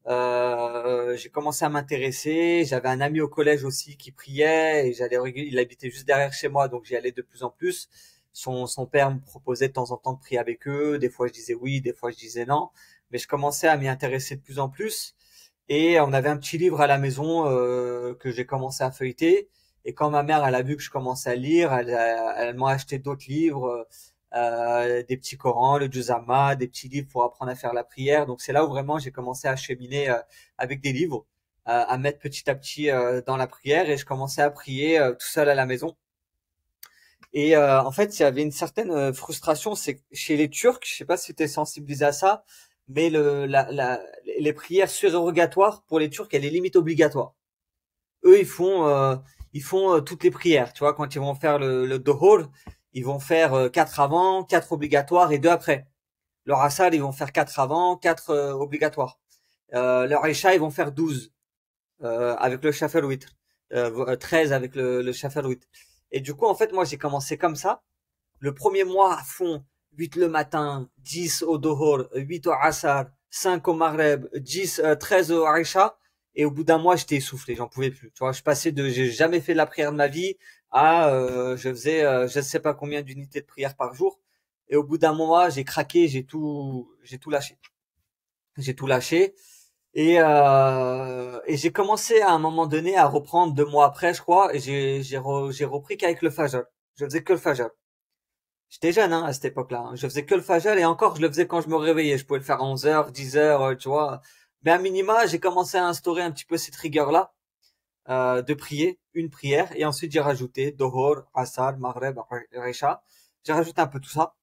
j'ai 0.07 1.31
commencé 1.31 1.65
à 1.65 1.69
m'intéresser. 1.69 2.65
J'avais 2.67 2.89
un 2.89 3.01
ami 3.01 3.21
au 3.21 3.29
collège 3.29 3.65
aussi 3.65 3.97
qui 3.97 4.13
priait 4.13 4.89
et 4.89 4.93
j'allais. 4.95 5.19
Il 5.37 5.59
habitait 5.59 5.91
juste 5.91 6.07
derrière 6.07 6.33
chez 6.33 6.49
moi, 6.49 6.69
donc 6.69 6.85
j'y 6.85 6.97
allais 6.97 7.13
de 7.13 7.23
plus 7.23 7.43
en 7.43 7.51
plus. 7.51 7.89
Son, 8.39 8.67
son 8.67 8.87
père 8.87 9.11
me 9.13 9.21
proposait 9.21 9.69
de 9.69 9.73
temps 9.73 9.91
en 9.91 9.97
temps 9.97 10.13
de 10.15 10.21
prier 10.21 10.39
avec 10.39 10.69
eux. 10.69 10.99
Des 10.99 11.11
fois, 11.11 11.27
je 11.27 11.33
disais 11.33 11.55
oui, 11.55 11.81
des 11.81 11.93
fois, 11.93 12.11
je 12.13 12.17
disais 12.17 12.45
non. 12.47 12.71
Mais 13.11 13.19
je 13.19 13.27
commençais 13.27 13.69
à 13.69 13.77
m'y 13.77 13.89
intéresser 13.89 14.37
de 14.37 14.43
plus 14.43 14.59
en 14.61 14.69
plus. 14.69 15.17
Et 15.69 16.01
on 16.01 16.13
avait 16.13 16.29
un 16.29 16.37
petit 16.39 16.59
livre 16.59 16.81
à 16.81 16.87
la 16.87 16.99
maison 16.99 17.47
euh, 17.47 18.15
que 18.15 18.31
j'ai 18.31 18.47
commencé 18.47 18.85
à 18.85 18.91
feuilleter. 18.91 19.49
Et 19.85 19.93
quand 19.95 20.11
ma 20.11 20.23
mère 20.23 20.45
elle 20.47 20.55
a 20.55 20.63
vu 20.63 20.77
que 20.77 20.83
je 20.83 20.91
commençais 20.91 21.31
à 21.31 21.35
lire, 21.35 21.73
elle, 21.73 21.91
elle 21.91 22.55
m'a 22.57 22.71
acheté 22.71 22.99
d'autres 22.99 23.27
livres, 23.29 23.87
euh, 24.35 25.03
des 25.09 25.17
petits 25.17 25.37
Corans, 25.37 25.79
le 25.79 25.91
Juzama, 25.91 26.57
des 26.57 26.69
petits 26.69 26.89
livres 26.89 27.09
pour 27.11 27.25
apprendre 27.25 27.51
à 27.51 27.55
faire 27.55 27.73
la 27.75 27.85
prière. 27.85 28.27
Donc 28.27 28.41
c'est 28.41 28.53
là 28.53 28.65
où 28.65 28.69
vraiment 28.69 28.99
j'ai 28.99 29.11
commencé 29.13 29.49
à 29.49 29.57
cheminer 29.57 30.11
euh, 30.11 30.19
avec 30.59 30.81
des 30.81 30.93
livres, 30.93 31.27
euh, 31.69 31.85
à 31.87 31.99
mettre 31.99 32.19
petit 32.19 32.49
à 32.51 32.55
petit 32.55 32.91
euh, 32.91 33.21
dans 33.27 33.37
la 33.37 33.47
prière. 33.47 33.89
Et 33.91 33.97
je 33.97 34.05
commençais 34.07 34.43
à 34.43 34.51
prier 34.51 35.01
tout 35.19 35.27
seul 35.27 35.49
à 35.49 35.55
la 35.55 35.67
maison. 35.67 35.97
Et 37.33 37.57
en 37.57 37.93
fait, 37.93 38.19
il 38.19 38.23
y 38.23 38.25
avait 38.25 38.43
une 38.43 38.53
certaine 38.53 39.13
frustration, 39.13 39.75
c'est 39.75 40.03
chez 40.13 40.37
les 40.37 40.49
Turcs, 40.49 40.81
je 40.85 40.97
sais 40.97 41.05
pas 41.05 41.17
si 41.17 41.35
tu 41.35 41.43
es 41.43 41.49
sensibilisé 41.49 42.05
à 42.07 42.13
ça, 42.13 42.45
mais 42.89 43.11
le, 43.11 43.47
la, 43.47 43.71
la, 43.71 44.01
les 44.39 44.53
prières 44.53 44.91
surérogatoires 44.91 45.83
pour 45.85 45.99
les 45.99 46.11
Turcs, 46.11 46.29
elle 46.33 46.45
est 46.45 46.51
limite 46.51 46.77
obligatoire. 46.77 47.35
Eux, 48.25 48.39
ils 48.41 48.47
font, 48.47 48.87
euh, 48.89 49.17
ils 49.53 49.63
font 49.63 49.95
euh, 49.95 50.01
toutes 50.01 50.25
les 50.25 50.31
prières. 50.31 50.73
Tu 50.73 50.81
vois, 50.81 50.95
quand 50.95 51.15
ils 51.15 51.21
vont 51.21 51.35
faire 51.35 51.59
le, 51.59 51.87
le 51.87 51.99
dohor, 51.99 52.51
ils 52.93 53.05
vont 53.05 53.21
faire 53.21 53.55
euh, 53.55 53.69
quatre 53.69 54.01
avant, 54.01 54.45
quatre 54.45 54.73
obligatoires 54.73 55.33
et 55.33 55.39
deux 55.39 55.51
après. 55.51 55.87
Leur 56.47 56.61
asal, 56.63 56.95
ils 56.95 57.03
vont 57.03 57.13
faire 57.13 57.33
quatre 57.33 57.59
avant, 57.61 57.97
quatre 57.97 58.35
obligatoires. 58.55 59.19
leur 59.73 60.27
isha, 60.29 60.55
ils 60.55 60.61
vont 60.61 60.71
faire 60.71 60.93
douze 60.93 61.33
avec 62.01 62.65
le 62.65 62.73
shafel 62.73 63.05
witr, 63.05 63.29
13 64.21 64.53
avec 64.53 64.75
le, 64.75 65.03
le 65.03 65.13
shafel 65.13 65.47
witr. 65.47 65.67
Et 66.11 66.21
du 66.21 66.35
coup, 66.35 66.47
en 66.47 66.55
fait, 66.55 66.73
moi, 66.73 66.85
j'ai 66.85 66.99
commencé 66.99 67.37
comme 67.39 67.57
ça. 67.57 67.83
Le 68.41 68.55
premier 68.55 68.85
mois 68.85 69.15
à 69.19 69.23
fond, 69.23 69.65
8 69.97 70.17
le 70.17 70.29
matin, 70.29 70.89
10 70.99 71.43
au 71.43 71.59
Dohor, 71.59 72.05
8 72.15 72.47
au 72.47 72.53
Asar, 72.53 73.07
5 73.31 73.67
au 73.69 73.75
Maghreb, 73.75 74.27
10, 74.35 74.83
13 75.01 75.33
au 75.33 75.47
Aisha. 75.55 75.99
Et 76.35 76.45
au 76.45 76.51
bout 76.51 76.65
d'un 76.65 76.79
mois, 76.79 76.95
j'étais 76.97 77.17
essoufflé, 77.17 77.57
j'en 77.57 77.67
pouvais 77.69 77.91
plus. 77.91 78.13
Tu 78.13 78.21
vois, 78.21 78.33
je 78.33 78.43
passais 78.43 78.71
de 78.71 78.89
j'ai 78.89 79.11
jamais 79.11 79.41
fait 79.41 79.55
la 79.55 79.67
prière 79.67 79.91
de 79.91 79.97
ma 79.97 80.07
vie 80.07 80.37
à 80.71 81.09
euh, 81.09 81.57
je 81.57 81.69
faisais 81.71 82.05
euh, 82.05 82.29
je 82.29 82.39
ne 82.39 82.45
sais 82.45 82.61
pas 82.61 82.75
combien 82.75 83.03
d'unités 83.03 83.41
de 83.41 83.47
prière 83.47 83.75
par 83.77 83.95
jour. 83.95 84.21
Et 84.69 84.77
au 84.77 84.85
bout 84.85 84.99
d'un 84.99 85.15
mois, 85.15 85.51
j'ai 85.51 85.65
craqué, 85.65 86.07
j'ai 86.09 86.25
tout 86.25 86.89
j'ai 87.03 87.19
tout 87.19 87.31
lâché. 87.31 87.59
J'ai 88.57 88.75
tout 88.75 88.87
lâché. 88.87 89.35
Et, 89.99 90.21
euh, 90.21 91.41
et 91.47 91.57
j'ai 91.57 91.73
commencé 91.73 92.21
à 92.21 92.31
un 92.31 92.39
moment 92.39 92.67
donné 92.69 92.97
à 92.97 93.07
reprendre 93.07 93.53
deux 93.53 93.65
mois 93.65 93.85
après, 93.87 94.15
je 94.15 94.23
crois, 94.23 94.55
et 94.55 94.61
j'ai 94.61 95.03
j'ai 95.03 95.19
repris 95.19 95.97
qu'avec 95.97 96.23
le 96.23 96.31
Fajr. 96.31 96.63
Je 96.97 97.05
faisais 97.05 97.25
que 97.25 97.33
le 97.33 97.39
Fajr. 97.39 97.69
J'étais 98.71 98.93
jeune 98.93 99.13
hein, 99.13 99.25
à 99.25 99.33
cette 99.33 99.47
époque-là. 99.47 99.81
Hein. 99.81 99.97
Je 99.97 100.07
faisais 100.07 100.25
que 100.25 100.35
le 100.37 100.41
fajr 100.43 100.77
et 100.79 100.85
encore 100.85 101.17
je 101.17 101.23
le 101.23 101.29
faisais 101.29 101.47
quand 101.49 101.61
je 101.63 101.69
me 101.69 101.77
réveillais. 101.77 102.17
Je 102.19 102.25
pouvais 102.27 102.39
le 102.39 102.45
faire 102.45 102.63
à 102.63 102.65
11h, 102.65 103.11
10h, 103.13 103.77
tu 103.79 103.89
vois. 103.89 104.21
Mais 104.63 104.71
à 104.73 104.79
minima, 104.79 105.27
j'ai 105.27 105.41
commencé 105.41 105.79
à 105.79 105.87
instaurer 105.87 106.23
un 106.23 106.31
petit 106.33 106.45
peu 106.45 106.57
cette 106.59 106.77
rigueur-là 106.77 107.33
euh, 108.11 108.43
de 108.43 108.55
prier, 108.55 109.01
une 109.15 109.31
prière. 109.31 109.71
Et 109.77 109.85
ensuite, 109.85 110.13
j'ai 110.13 110.21
rajouté 110.21 110.73
Dohor, 110.73 111.25
Asar, 111.35 111.79
Maghreb, 111.79 112.19
Recha. 112.55 113.03
J'ai 113.45 113.53
rajouté 113.53 113.81
un 113.81 113.89
peu 113.89 114.01
tout 114.01 114.11
ça. 114.11 114.35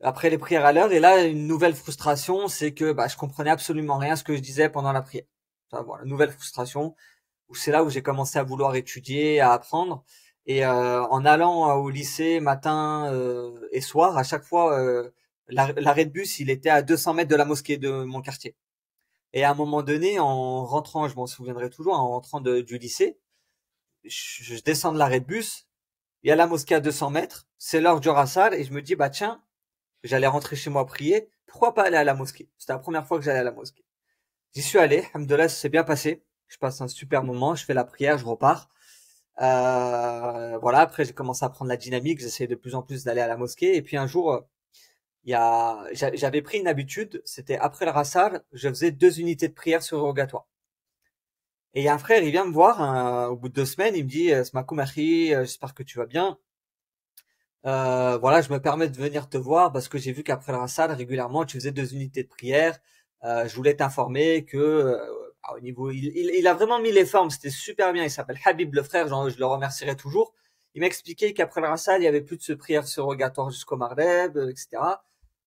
Après 0.00 0.30
les 0.30 0.38
prières 0.38 0.64
à 0.64 0.72
l'heure. 0.72 0.92
Et 0.92 1.00
là, 1.00 1.24
une 1.24 1.46
nouvelle 1.46 1.74
frustration, 1.74 2.48
c'est 2.48 2.72
que 2.72 2.92
bah, 2.92 3.08
je 3.08 3.16
comprenais 3.16 3.50
absolument 3.50 3.98
rien 3.98 4.12
à 4.12 4.16
ce 4.16 4.24
que 4.24 4.36
je 4.36 4.40
disais 4.40 4.68
pendant 4.68 4.92
la 4.92 5.02
prière. 5.02 5.24
Enfin, 5.70 5.82
voilà, 5.82 6.04
nouvelle 6.04 6.30
frustration, 6.30 6.94
où 7.48 7.54
c'est 7.54 7.70
là 7.72 7.84
où 7.84 7.90
j'ai 7.90 8.02
commencé 8.02 8.38
à 8.38 8.42
vouloir 8.42 8.74
étudier, 8.76 9.40
à 9.40 9.52
apprendre. 9.52 10.04
Et 10.46 10.64
euh, 10.64 11.04
en 11.08 11.24
allant 11.26 11.74
au 11.76 11.90
lycée 11.90 12.40
matin 12.40 13.12
euh, 13.12 13.68
et 13.72 13.80
soir, 13.80 14.16
à 14.16 14.24
chaque 14.24 14.44
fois, 14.44 14.78
euh, 14.78 15.10
l'arrêt 15.48 16.06
de 16.06 16.10
bus, 16.10 16.40
il 16.40 16.50
était 16.50 16.70
à 16.70 16.82
200 16.82 17.14
mètres 17.14 17.30
de 17.30 17.36
la 17.36 17.44
mosquée 17.44 17.76
de 17.76 18.04
mon 18.04 18.22
quartier. 18.22 18.56
Et 19.34 19.44
à 19.44 19.50
un 19.50 19.54
moment 19.54 19.82
donné, 19.82 20.18
en 20.18 20.64
rentrant, 20.64 21.08
je 21.08 21.16
m'en 21.16 21.26
souviendrai 21.26 21.70
toujours, 21.70 21.94
en 21.94 22.08
rentrant 22.08 22.40
de, 22.40 22.60
du 22.62 22.78
lycée, 22.78 23.18
je, 24.04 24.42
je 24.42 24.62
descends 24.62 24.92
de 24.92 24.98
l'arrêt 24.98 25.20
de 25.20 25.26
bus, 25.26 25.66
il 26.22 26.28
y 26.28 26.32
a 26.32 26.36
la 26.36 26.46
mosquée 26.46 26.74
à 26.76 26.80
200 26.80 27.10
mètres, 27.10 27.46
c'est 27.58 27.80
l'heure 27.80 28.00
du 28.00 28.08
rassal, 28.08 28.54
et 28.54 28.64
je 28.64 28.72
me 28.72 28.82
dis, 28.82 28.96
bah 28.96 29.10
tiens, 29.10 29.42
j'allais 30.02 30.26
rentrer 30.26 30.56
chez 30.56 30.70
moi 30.70 30.86
prier, 30.86 31.30
pourquoi 31.46 31.74
pas 31.74 31.84
aller 31.84 31.96
à 31.96 32.04
la 32.04 32.14
mosquée? 32.14 32.48
C'était 32.58 32.72
la 32.72 32.78
première 32.78 33.06
fois 33.06 33.18
que 33.18 33.24
j'allais 33.24 33.40
à 33.40 33.44
la 33.44 33.52
mosquée. 33.52 33.84
J'y 34.54 34.62
suis 34.62 34.78
allé, 34.78 35.04
Alhamdoulilah, 35.14 35.48
ça 35.48 35.56
s'est 35.56 35.68
bien 35.68 35.84
passé. 35.84 36.24
Je 36.48 36.58
passe 36.58 36.80
un 36.80 36.88
super 36.88 37.24
moment, 37.24 37.54
je 37.54 37.64
fais 37.64 37.74
la 37.74 37.84
prière, 37.84 38.18
je 38.18 38.24
repars. 38.26 38.68
Euh, 39.40 40.58
voilà, 40.58 40.80
après 40.80 41.04
j'ai 41.04 41.12
commencé 41.12 41.44
à 41.44 41.48
prendre 41.48 41.68
la 41.68 41.76
dynamique, 41.76 42.20
j'essayais 42.20 42.48
de 42.48 42.54
plus 42.56 42.74
en 42.74 42.82
plus 42.82 43.04
d'aller 43.04 43.20
à 43.20 43.28
la 43.28 43.36
mosquée. 43.36 43.76
Et 43.76 43.82
puis 43.82 43.96
un 43.96 44.06
jour, 44.06 44.42
il 45.24 45.30
y 45.32 45.34
a, 45.34 45.84
j'avais 45.92 46.42
pris 46.42 46.58
une 46.58 46.68
habitude, 46.68 47.22
c'était 47.24 47.58
après 47.58 47.84
le 47.84 47.90
rassal, 47.92 48.42
je 48.52 48.68
faisais 48.68 48.90
deux 48.90 49.20
unités 49.20 49.48
de 49.48 49.54
prière 49.54 49.82
sur 49.82 50.00
rogatoire. 50.00 50.46
Et 51.74 51.80
il 51.82 51.84
y 51.84 51.88
a 51.88 51.94
un 51.94 51.98
frère, 51.98 52.22
il 52.22 52.30
vient 52.30 52.44
me 52.44 52.52
voir 52.52 52.80
hein, 52.82 53.28
au 53.28 53.36
bout 53.36 53.48
de 53.48 53.54
deux 53.54 53.66
semaines, 53.66 53.94
il 53.94 54.04
me 54.04 54.08
dit 54.08 54.32
euh, 54.32 54.44
Smakou 54.44 54.78
euh, 54.78 54.84
j'espère 55.44 55.74
que 55.74 55.82
tu 55.82 55.98
vas 55.98 56.06
bien. 56.06 56.38
Euh, 57.66 58.18
voilà, 58.18 58.40
je 58.40 58.52
me 58.52 58.60
permets 58.60 58.88
de 58.88 58.96
venir 58.96 59.28
te 59.28 59.36
voir 59.36 59.72
parce 59.72 59.88
que 59.88 59.98
j'ai 59.98 60.12
vu 60.12 60.22
qu'après 60.22 60.52
le 60.52 60.58
rassal, 60.58 60.92
régulièrement, 60.92 61.44
tu 61.44 61.58
faisais 61.58 61.72
deux 61.72 61.94
unités 61.94 62.22
de 62.22 62.28
prière. 62.28 62.78
Euh, 63.24 63.48
je 63.48 63.54
voulais 63.56 63.74
t'informer 63.74 64.44
que 64.44 64.56
euh, 64.56 64.96
au 65.56 65.60
niveau, 65.60 65.90
il, 65.90 66.06
il, 66.14 66.46
a 66.46 66.54
vraiment 66.54 66.80
mis 66.80 66.92
les 66.92 67.04
formes, 67.06 67.30
c'était 67.30 67.50
super 67.50 67.92
bien. 67.92 68.04
Il 68.04 68.10
s'appelle 68.10 68.38
Habib 68.44 68.74
le 68.74 68.82
frère, 68.82 69.08
je 69.08 69.38
le 69.38 69.46
remercierai 69.46 69.96
toujours. 69.96 70.34
Il 70.74 70.80
m'a 70.80 70.86
expliqué 70.86 71.34
qu'après 71.34 71.60
le 71.60 71.68
rassal, 71.68 72.00
il 72.00 72.04
y 72.04 72.08
avait 72.08 72.20
plus 72.20 72.36
de 72.36 72.42
ce 72.42 72.52
prière 72.52 72.86
surrogatoire 72.86 73.50
jusqu'au 73.50 73.76
Mardeb, 73.76 74.38
etc. 74.50 74.68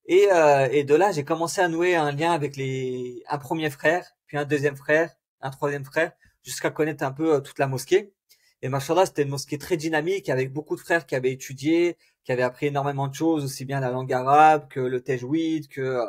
Et, 0.06 0.28
et 0.72 0.84
de 0.84 0.96
là, 0.96 1.12
j'ai 1.12 1.24
commencé 1.24 1.62
à 1.62 1.70
nouer 1.70 1.96
un 1.96 2.12
lien 2.12 2.32
avec 2.32 2.58
les 2.58 3.24
un 3.30 3.38
premier 3.38 3.70
frère, 3.70 4.06
puis 4.26 4.38
un 4.38 4.46
deuxième 4.46 4.76
frère, 4.76 5.12
un 5.42 5.52
troisième 5.52 5.86
frère, 5.86 6.12
jusqu'à 6.44 6.72
connaître 6.72 7.04
un 7.04 7.12
peu 7.12 7.42
toute 7.42 7.60
la 7.60 7.68
mosquée. 7.68 8.14
Et 8.62 8.70
machallah, 8.70 9.06
c'était 9.08 9.24
une 9.24 9.30
mosquée 9.30 9.58
très 9.58 9.78
dynamique 9.78 10.30
avec 10.30 10.54
beaucoup 10.54 10.76
de 10.76 10.82
frères 10.82 11.06
qui 11.06 11.16
avaient 11.16 11.32
étudié, 11.32 11.98
qui 12.24 12.32
avaient 12.32 12.44
appris 12.44 12.68
énormément 12.68 13.08
de 13.08 13.16
choses, 13.16 13.44
aussi 13.44 13.66
bien 13.66 13.80
la 13.80 13.90
langue 13.90 14.14
arabe 14.14 14.68
que 14.70 14.80
le 14.80 15.02
tajwid, 15.02 15.68
que 15.68 16.06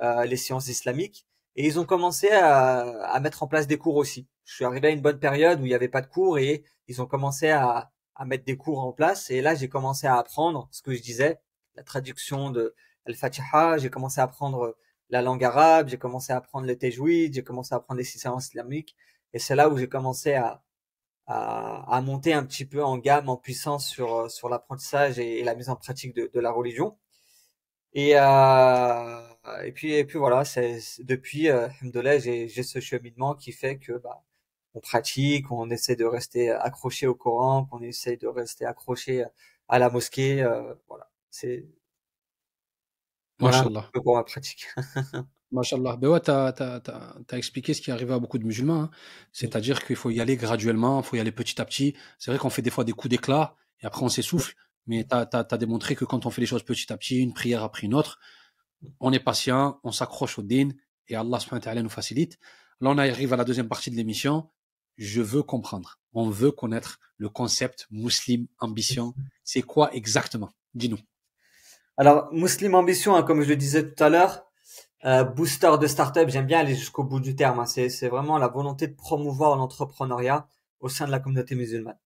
euh, 0.00 0.24
les 0.24 0.36
sciences 0.36 0.68
islamiques. 0.68 1.26
Et 1.56 1.66
ils 1.66 1.80
ont 1.80 1.84
commencé 1.84 2.28
à, 2.28 2.80
à, 3.06 3.20
mettre 3.20 3.42
en 3.42 3.48
place 3.48 3.66
des 3.66 3.78
cours 3.78 3.96
aussi. 3.96 4.28
Je 4.44 4.54
suis 4.54 4.64
arrivé 4.64 4.88
à 4.88 4.90
une 4.90 5.00
bonne 5.00 5.18
période 5.18 5.60
où 5.60 5.64
il 5.64 5.68
n'y 5.68 5.74
avait 5.74 5.88
pas 5.88 6.02
de 6.02 6.06
cours 6.06 6.38
et 6.38 6.64
ils 6.86 7.02
ont 7.02 7.06
commencé 7.06 7.50
à, 7.50 7.90
à 8.14 8.24
mettre 8.24 8.44
des 8.44 8.56
cours 8.56 8.80
en 8.80 8.92
place. 8.92 9.30
Et 9.30 9.40
là, 9.40 9.54
j'ai 9.54 9.68
commencé 9.68 10.06
à 10.06 10.16
apprendre 10.16 10.68
ce 10.70 10.82
que 10.82 10.94
je 10.94 11.02
disais, 11.02 11.40
la 11.74 11.82
traduction 11.82 12.50
de 12.50 12.74
Al-Fatiha. 13.06 13.78
J'ai 13.78 13.90
commencé 13.90 14.20
à 14.20 14.24
apprendre 14.24 14.76
la 15.10 15.22
langue 15.22 15.44
arabe, 15.44 15.88
j'ai 15.88 15.98
commencé 15.98 16.32
à 16.32 16.36
apprendre 16.36 16.66
le 16.66 16.76
tajwid, 16.76 17.34
j'ai 17.34 17.44
commencé 17.44 17.74
à 17.74 17.78
apprendre 17.78 17.98
les 17.98 18.04
sciences 18.04 18.48
islamiques. 18.48 18.96
Et 19.32 19.38
c'est 19.38 19.54
là 19.56 19.68
où 19.68 19.78
j'ai 19.78 19.88
commencé 19.88 20.34
à, 20.34 20.62
à, 21.26 22.00
monter 22.04 22.32
un 22.32 22.44
petit 22.44 22.64
peu 22.64 22.84
en 22.84 22.98
gamme, 22.98 23.28
en 23.28 23.36
puissance 23.36 23.88
sur, 23.88 24.30
sur 24.30 24.48
l'apprentissage 24.48 25.18
et, 25.18 25.42
la 25.44 25.54
mise 25.54 25.68
en 25.70 25.76
pratique 25.76 26.14
de, 26.14 26.30
de 26.32 26.40
la 26.40 26.52
religion. 26.52 26.96
Et, 27.94 28.12
euh, 28.16 29.20
et 29.64 29.72
puis 29.72 29.94
et 29.94 30.04
puis 30.04 30.18
voilà, 30.18 30.44
c'est 30.44 30.80
depuis 31.00 31.48
euh, 31.48 31.68
j'ai 32.18 32.48
j'ai 32.48 32.62
ce 32.62 32.78
cheminement 32.80 33.34
qui 33.34 33.52
fait 33.52 33.78
que 33.78 33.92
bah 33.92 34.22
on 34.74 34.80
pratique, 34.80 35.50
on 35.50 35.70
essaie 35.70 35.96
de 35.96 36.04
rester 36.04 36.50
accroché 36.50 37.06
au 37.06 37.14
Coran, 37.14 37.64
qu'on 37.64 37.80
essaie 37.82 38.16
de 38.18 38.26
rester 38.28 38.66
accroché 38.66 39.24
à 39.68 39.78
la 39.78 39.90
mosquée, 39.90 40.42
euh, 40.42 40.74
voilà. 40.88 41.10
C'est 41.30 41.66
voilà 43.38 43.64
pour 43.94 44.16
ma 44.16 44.24
pratique. 44.24 44.68
Machallah. 45.52 45.96
Ben 45.96 46.08
ouais, 46.08 46.20
tu 46.20 46.30
as, 46.30 47.12
expliqué 47.32 47.74
ce 47.74 47.80
qui 47.80 47.90
arrive 47.90 48.12
à 48.12 48.18
beaucoup 48.18 48.38
de 48.38 48.44
musulmans. 48.44 48.82
Hein. 48.82 48.90
C'est-à-dire 49.32 49.84
qu'il 49.84 49.96
faut 49.96 50.10
y 50.10 50.20
aller 50.20 50.36
graduellement, 50.36 51.00
il 51.00 51.04
faut 51.04 51.16
y 51.16 51.20
aller 51.20 51.32
petit 51.32 51.60
à 51.60 51.64
petit. 51.64 51.94
C'est 52.18 52.30
vrai 52.30 52.38
qu'on 52.38 52.50
fait 52.50 52.62
des 52.62 52.70
fois 52.70 52.84
des 52.84 52.92
coups 52.92 53.10
d'éclat 53.10 53.54
et 53.80 53.86
après 53.86 54.02
on 54.02 54.08
s'essouffle. 54.08 54.54
Mais 54.86 55.04
tu 55.04 55.14
as, 55.14 55.58
démontré 55.58 55.96
que 55.96 56.04
quand 56.04 56.26
on 56.26 56.30
fait 56.30 56.40
les 56.40 56.46
choses 56.46 56.62
petit 56.62 56.92
à 56.92 56.96
petit, 56.96 57.18
une 57.18 57.32
prière 57.32 57.62
après 57.62 57.86
une 57.86 57.94
autre, 57.94 58.18
on 59.00 59.12
est 59.12 59.20
patient, 59.20 59.80
on 59.82 59.90
s'accroche 59.90 60.38
au 60.38 60.42
din 60.42 60.70
et 61.08 61.16
Allah 61.16 61.38
nous 61.82 61.88
facilite. 61.88 62.38
Là, 62.80 62.90
on 62.90 62.98
arrive 62.98 63.32
à 63.32 63.36
la 63.36 63.44
deuxième 63.44 63.68
partie 63.68 63.90
de 63.90 63.96
l'émission. 63.96 64.50
Je 64.96 65.22
veux 65.22 65.42
comprendre. 65.42 65.98
On 66.12 66.30
veut 66.30 66.52
connaître 66.52 66.98
le 67.18 67.28
concept 67.28 67.86
muslim 67.90 68.46
ambition. 68.58 69.14
C'est 69.44 69.62
quoi 69.62 69.92
exactement? 69.94 70.50
Dis-nous. 70.74 70.98
Alors, 71.96 72.32
muslim 72.32 72.74
ambition, 72.74 73.16
hein, 73.16 73.22
comme 73.22 73.42
je 73.42 73.48
le 73.48 73.56
disais 73.56 73.92
tout 73.92 74.04
à 74.04 74.10
l'heure, 74.10 74.45
euh, 75.04 75.24
booster 75.24 75.72
de 75.80 75.86
start-up, 75.86 76.28
j'aime 76.28 76.46
bien 76.46 76.60
aller 76.60 76.74
jusqu'au 76.74 77.04
bout 77.04 77.20
du 77.20 77.36
terme. 77.36 77.60
Hein. 77.60 77.66
C'est 77.66 78.08
vraiment 78.08 78.38
la 78.38 78.48
volonté 78.48 78.88
de 78.88 78.94
promouvoir 78.94 79.56
l'entrepreneuriat 79.56 80.48
au 80.80 80.88
sein 80.88 81.06
de 81.06 81.10
la 81.10 81.18
communauté 81.18 81.54
musulmane. 81.54 81.98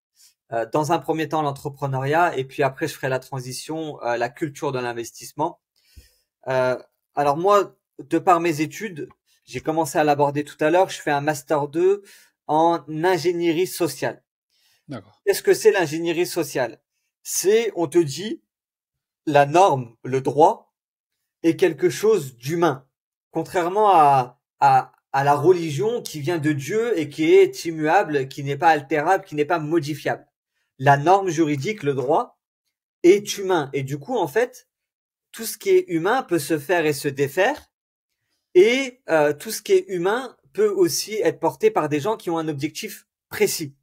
Euh, 0.52 0.66
dans 0.72 0.92
un 0.92 0.98
premier 0.98 1.28
temps, 1.28 1.42
l'entrepreneuriat, 1.42 2.36
et 2.36 2.44
puis 2.44 2.62
après, 2.62 2.88
je 2.88 2.94
ferai 2.94 3.08
la 3.08 3.20
transition, 3.20 4.02
euh, 4.02 4.16
la 4.16 4.28
culture 4.28 4.72
de 4.72 4.80
l'investissement. 4.80 5.60
alors 7.14 7.36
moi, 7.36 7.76
de 7.98 8.18
par 8.18 8.40
mes 8.40 8.60
études, 8.60 9.08
j'ai 9.44 9.60
commencé 9.60 9.98
à 9.98 10.04
l'aborder 10.04 10.44
tout 10.44 10.56
à 10.60 10.70
l'heure, 10.70 10.88
je 10.88 11.00
fais 11.00 11.10
un 11.10 11.20
master 11.20 11.68
2 11.68 12.02
en 12.46 12.82
ingénierie 12.88 13.66
sociale. 13.66 14.22
Qu'est-ce 15.24 15.42
que 15.42 15.54
c'est 15.54 15.70
l'ingénierie 15.70 16.26
sociale? 16.26 16.80
C'est, 17.22 17.72
on 17.76 17.86
te 17.86 17.98
dit, 17.98 18.42
la 19.26 19.46
norme, 19.46 19.94
le 20.02 20.20
droit, 20.20 20.69
est 21.42 21.56
quelque 21.56 21.90
chose 21.90 22.36
d'humain, 22.36 22.86
contrairement 23.30 23.90
à, 23.90 24.40
à, 24.60 24.92
la 25.12 25.34
religion 25.34 26.02
qui 26.02 26.20
vient 26.20 26.38
de 26.38 26.52
Dieu 26.52 26.98
et 26.98 27.08
qui 27.08 27.32
est 27.32 27.64
immuable, 27.64 28.28
qui 28.28 28.44
n'est 28.44 28.56
pas 28.56 28.68
altérable, 28.68 29.24
qui 29.24 29.34
n'est 29.34 29.44
pas 29.44 29.58
modifiable. 29.58 30.26
La 30.78 30.96
norme 30.96 31.28
juridique, 31.28 31.82
le 31.82 31.94
droit, 31.94 32.38
est 33.02 33.38
humain. 33.38 33.70
Et 33.72 33.82
du 33.82 33.98
coup, 33.98 34.16
en 34.16 34.28
fait, 34.28 34.68
tout 35.32 35.44
ce 35.44 35.58
qui 35.58 35.70
est 35.70 35.84
humain 35.88 36.22
peut 36.22 36.38
se 36.38 36.58
faire 36.58 36.86
et 36.86 36.92
se 36.92 37.08
défaire. 37.08 37.70
Et 38.54 39.00
euh, 39.08 39.32
tout 39.32 39.50
ce 39.50 39.62
qui 39.62 39.72
est 39.72 39.84
humain 39.88 40.36
peut 40.52 40.68
aussi 40.68 41.14
être 41.14 41.38
porté 41.38 41.70
par 41.70 41.88
des 41.88 42.00
gens 42.00 42.16
qui 42.16 42.30
ont 42.30 42.38
un 42.38 42.48
objectif 42.48 43.06
précis, 43.28 43.74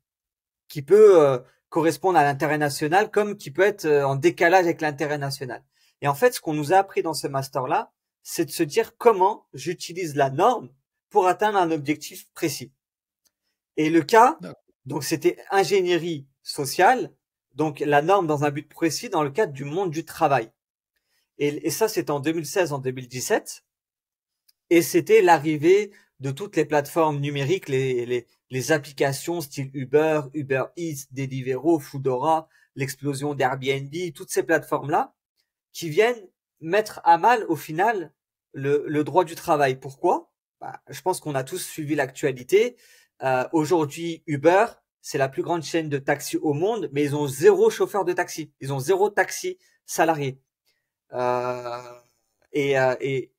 qui 0.67 0.81
peut 0.81 1.21
euh, 1.21 1.39
correspondre 1.69 2.17
à 2.17 2.23
l'intérêt 2.23 2.57
national 2.57 3.09
comme 3.11 3.37
qui 3.37 3.51
peut 3.51 3.61
être 3.61 3.85
euh, 3.85 4.05
en 4.05 4.15
décalage 4.15 4.65
avec 4.65 4.81
l'intérêt 4.81 5.17
national. 5.17 5.63
Et 6.01 6.07
en 6.07 6.15
fait, 6.15 6.33
ce 6.33 6.41
qu'on 6.41 6.53
nous 6.53 6.73
a 6.73 6.77
appris 6.77 7.01
dans 7.01 7.13
ce 7.13 7.27
master-là, 7.27 7.91
c'est 8.23 8.45
de 8.45 8.51
se 8.51 8.63
dire 8.63 8.97
comment 8.97 9.47
j'utilise 9.53 10.15
la 10.15 10.29
norme 10.29 10.69
pour 11.09 11.27
atteindre 11.27 11.57
un 11.57 11.71
objectif 11.71 12.27
précis. 12.33 12.73
Et 13.77 13.89
le 13.89 14.01
cas, 14.01 14.37
donc 14.85 15.03
c'était 15.03 15.37
ingénierie 15.51 16.27
sociale, 16.43 17.13
donc 17.53 17.79
la 17.79 18.01
norme 18.01 18.27
dans 18.27 18.43
un 18.43 18.51
but 18.51 18.67
précis 18.67 19.09
dans 19.09 19.23
le 19.23 19.29
cadre 19.29 19.53
du 19.53 19.63
monde 19.63 19.91
du 19.91 20.05
travail. 20.05 20.51
Et, 21.39 21.69
ça, 21.69 21.87
c'était 21.87 22.11
en 22.11 22.19
2016, 22.19 22.73
en 22.73 22.79
2017. 22.79 23.63
Et 24.71 24.81
c'était 24.81 25.21
l'arrivée 25.21 25.91
de 26.19 26.31
toutes 26.31 26.55
les 26.55 26.65
plateformes 26.65 27.19
numériques, 27.19 27.69
les, 27.69 28.07
les, 28.07 28.25
les 28.49 28.71
applications 28.71 29.39
style 29.41 29.69
Uber, 29.73 30.21
Uber 30.33 30.63
Eats, 30.75 31.05
Deliveroo, 31.11 31.79
Foodora, 31.79 32.49
l'explosion 32.75 33.35
d'Airbnb, 33.35 33.93
toutes 34.15 34.31
ces 34.31 34.41
plateformes-là 34.41 35.13
qui 35.77 35.89
viennent 35.89 36.27
mettre 36.59 37.01
à 37.03 37.19
mal 37.19 37.45
au 37.49 37.55
final 37.55 38.11
le, 38.51 38.83
le 38.87 39.03
droit 39.03 39.23
du 39.23 39.35
travail. 39.35 39.75
Pourquoi? 39.75 40.31
Bah, 40.59 40.81
Je 40.89 40.99
pense 41.03 41.19
qu'on 41.19 41.35
a 41.35 41.43
tous 41.43 41.63
suivi 41.63 41.93
l'actualité. 41.93 42.77
Euh, 43.21 43.47
Aujourd'hui, 43.53 44.23
Uber, 44.25 44.65
c'est 45.01 45.19
la 45.19 45.29
plus 45.29 45.43
grande 45.43 45.61
chaîne 45.61 45.87
de 45.87 45.99
taxi 45.99 46.37
au 46.37 46.53
monde, 46.53 46.89
mais 46.93 47.03
ils 47.03 47.15
ont 47.15 47.27
zéro 47.27 47.69
chauffeur 47.69 48.05
de 48.05 48.13
taxi. 48.13 48.51
Ils 48.59 48.73
ont 48.73 48.79
zéro 48.79 49.11
taxi 49.11 49.59
salarié. 49.85 50.41
Euh, 51.13 51.93
et, 52.53 52.79
euh, 52.79 52.95
et, 52.99 53.31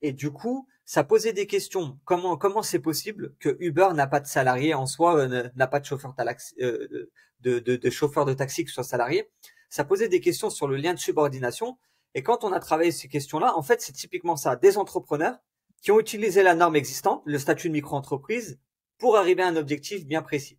et 0.00 0.14
du 0.14 0.30
coup, 0.30 0.66
ça 0.86 1.04
posait 1.04 1.34
des 1.34 1.46
questions. 1.46 1.98
Comment 2.06 2.38
comment 2.38 2.62
c'est 2.62 2.78
possible 2.78 3.34
que 3.38 3.54
Uber 3.60 3.88
n'a 3.92 4.06
pas 4.06 4.20
de 4.20 4.26
salarié 4.26 4.72
en 4.72 4.86
soi, 4.86 5.18
euh, 5.18 5.50
n'a 5.56 5.66
pas 5.66 5.80
de 5.80 5.84
chauffeur 5.84 6.14
euh, 6.18 7.10
de, 7.40 7.58
de, 7.58 7.76
de, 7.76 7.90
chauffeur 7.90 8.24
de 8.24 8.32
taxi 8.32 8.64
qui 8.64 8.72
soit 8.72 8.82
salarié? 8.82 9.30
Ça 9.72 9.84
posait 9.84 10.08
des 10.08 10.20
questions 10.20 10.50
sur 10.50 10.68
le 10.68 10.76
lien 10.76 10.92
de 10.92 10.98
subordination. 10.98 11.78
Et 12.14 12.22
quand 12.22 12.44
on 12.44 12.52
a 12.52 12.60
travaillé 12.60 12.92
ces 12.92 13.08
questions-là, 13.08 13.56
en 13.56 13.62
fait, 13.62 13.80
c'est 13.80 13.94
typiquement 13.94 14.36
ça, 14.36 14.54
des 14.54 14.76
entrepreneurs 14.76 15.38
qui 15.80 15.90
ont 15.90 15.98
utilisé 15.98 16.42
la 16.42 16.54
norme 16.54 16.76
existante, 16.76 17.22
le 17.24 17.38
statut 17.38 17.68
de 17.68 17.72
micro-entreprise, 17.72 18.60
pour 18.98 19.16
arriver 19.16 19.42
à 19.42 19.46
un 19.46 19.56
objectif 19.56 20.04
bien 20.04 20.20
précis. 20.20 20.58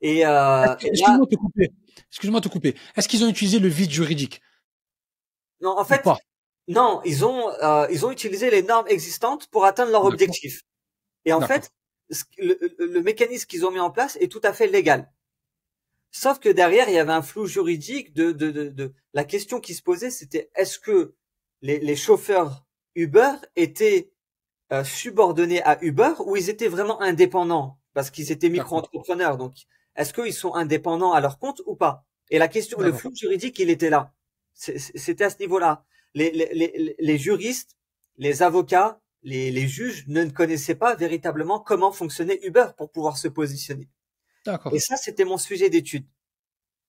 Et 0.00 0.24
euh, 0.24 0.76
excuse-moi 0.76 1.18
de 1.18 1.24
te 1.24 1.34
couper. 1.34 1.72
Excuse-moi 2.08 2.38
de 2.38 2.48
te 2.48 2.52
couper. 2.52 2.76
Est-ce 2.94 3.08
qu'ils 3.08 3.24
ont 3.24 3.28
utilisé 3.28 3.58
le 3.58 3.66
vide 3.66 3.90
juridique? 3.90 4.40
Non, 5.60 5.76
en 5.76 5.84
fait, 5.84 6.06
Non, 6.68 7.00
ils 7.04 7.24
ont 7.24 7.50
euh, 7.64 7.88
ils 7.90 8.06
ont 8.06 8.12
utilisé 8.12 8.48
les 8.48 8.62
normes 8.62 8.86
existantes 8.86 9.48
pour 9.48 9.64
atteindre 9.64 9.90
leur 9.90 10.04
objectif. 10.04 10.62
Et 11.24 11.32
en 11.32 11.40
fait, 11.40 11.72
le, 12.38 12.56
le 12.78 13.02
mécanisme 13.02 13.46
qu'ils 13.48 13.66
ont 13.66 13.72
mis 13.72 13.80
en 13.80 13.90
place 13.90 14.16
est 14.20 14.30
tout 14.30 14.40
à 14.44 14.52
fait 14.52 14.68
légal. 14.68 15.10
Sauf 16.12 16.40
que 16.40 16.48
derrière, 16.48 16.88
il 16.88 16.94
y 16.94 16.98
avait 16.98 17.12
un 17.12 17.22
flou 17.22 17.46
juridique 17.46 18.12
de, 18.14 18.32
de, 18.32 18.50
de, 18.50 18.68
de 18.68 18.92
la 19.14 19.24
question 19.24 19.60
qui 19.60 19.74
se 19.74 19.82
posait, 19.82 20.10
c'était 20.10 20.50
est-ce 20.56 20.78
que 20.78 21.14
les, 21.62 21.78
les, 21.78 21.96
chauffeurs 21.96 22.66
Uber 22.94 23.32
étaient 23.54 24.10
euh, 24.72 24.82
subordonnés 24.82 25.62
à 25.62 25.82
Uber 25.84 26.12
ou 26.24 26.36
ils 26.36 26.50
étaient 26.50 26.68
vraiment 26.68 27.00
indépendants? 27.00 27.78
Parce 27.94 28.10
qu'ils 28.10 28.32
étaient 28.32 28.48
micro-entrepreneurs. 28.48 29.36
Donc, 29.36 29.54
est-ce 29.96 30.12
qu'ils 30.12 30.32
sont 30.32 30.54
indépendants 30.54 31.12
à 31.12 31.20
leur 31.20 31.38
compte 31.38 31.62
ou 31.66 31.76
pas? 31.76 32.04
Et 32.30 32.38
la 32.38 32.48
question, 32.48 32.80
le 32.80 32.92
flou 32.92 33.10
juridique, 33.14 33.58
il 33.58 33.70
était 33.70 33.90
là. 33.90 34.12
C'était 34.54 35.24
à 35.24 35.30
ce 35.30 35.38
niveau-là. 35.38 35.84
Les, 36.14 36.30
les, 36.30 36.50
les, 36.54 36.96
les, 36.98 37.18
juristes, 37.18 37.76
les 38.16 38.42
avocats, 38.42 39.00
les, 39.22 39.50
les 39.50 39.68
juges 39.68 40.06
ne 40.08 40.24
connaissaient 40.28 40.74
pas 40.74 40.94
véritablement 40.94 41.60
comment 41.60 41.92
fonctionnait 41.92 42.40
Uber 42.44 42.66
pour 42.76 42.90
pouvoir 42.90 43.16
se 43.16 43.28
positionner. 43.28 43.88
Et 44.72 44.78
ça, 44.78 44.96
c'était 44.96 45.24
mon 45.24 45.38
sujet 45.38 45.68
d'étude. 45.70 46.06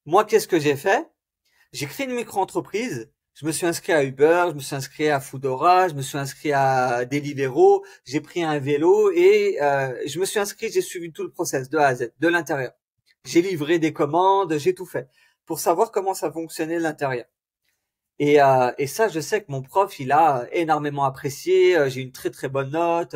Moi, 0.06 0.26
qu'est-ce 0.26 0.48
que 0.48 0.60
j'ai 0.60 0.76
fait? 0.76 1.10
J'ai 1.74 1.86
créé 1.86 2.08
une 2.08 2.16
micro-entreprise. 2.16 3.12
Je 3.34 3.46
me 3.46 3.52
suis 3.52 3.66
inscrit 3.66 3.94
à 3.94 4.04
Uber, 4.04 4.48
je 4.50 4.56
me 4.56 4.60
suis 4.60 4.76
inscrit 4.76 5.10
à 5.10 5.22
Foodora, 5.22 5.88
je 5.88 5.94
me 5.94 6.02
suis 6.02 6.18
inscrit 6.18 6.52
à 6.52 7.06
Deliveroo, 7.06 7.82
j'ai 8.04 8.20
pris 8.20 8.44
un 8.44 8.60
vélo 8.60 9.10
et 9.12 9.58
euh, 9.62 9.96
je 10.06 10.20
me 10.20 10.26
suis 10.26 10.38
inscrit, 10.38 10.70
j'ai 10.70 10.82
suivi 10.82 11.14
tout 11.14 11.24
le 11.24 11.32
process 11.32 11.70
de 11.70 11.78
A 11.78 11.88
à 11.88 11.96
Z, 11.96 12.12
de 12.20 12.28
l'intérieur. 12.28 12.74
J'ai 13.24 13.42
livré 13.42 13.80
des 13.80 13.94
commandes, 13.94 14.58
j'ai 14.58 14.76
tout 14.76 14.86
fait 14.86 15.08
pour 15.46 15.60
savoir 15.60 15.92
comment 15.92 16.14
ça 16.14 16.30
fonctionnait 16.30 16.80
l'intérieur. 16.80 17.26
Et, 18.20 18.42
euh, 18.42 18.72
et 18.78 18.86
ça, 18.86 19.08
je 19.08 19.20
sais 19.20 19.42
que 19.42 19.52
mon 19.52 19.62
prof, 19.62 20.00
il 20.00 20.12
a 20.12 20.48
énormément 20.52 21.06
apprécié. 21.06 21.78
Euh, 21.78 21.90
j'ai 21.90 22.02
une 22.02 22.12
très 22.12 22.30
très 22.30 22.50
bonne 22.50 22.72
note. 22.72 23.16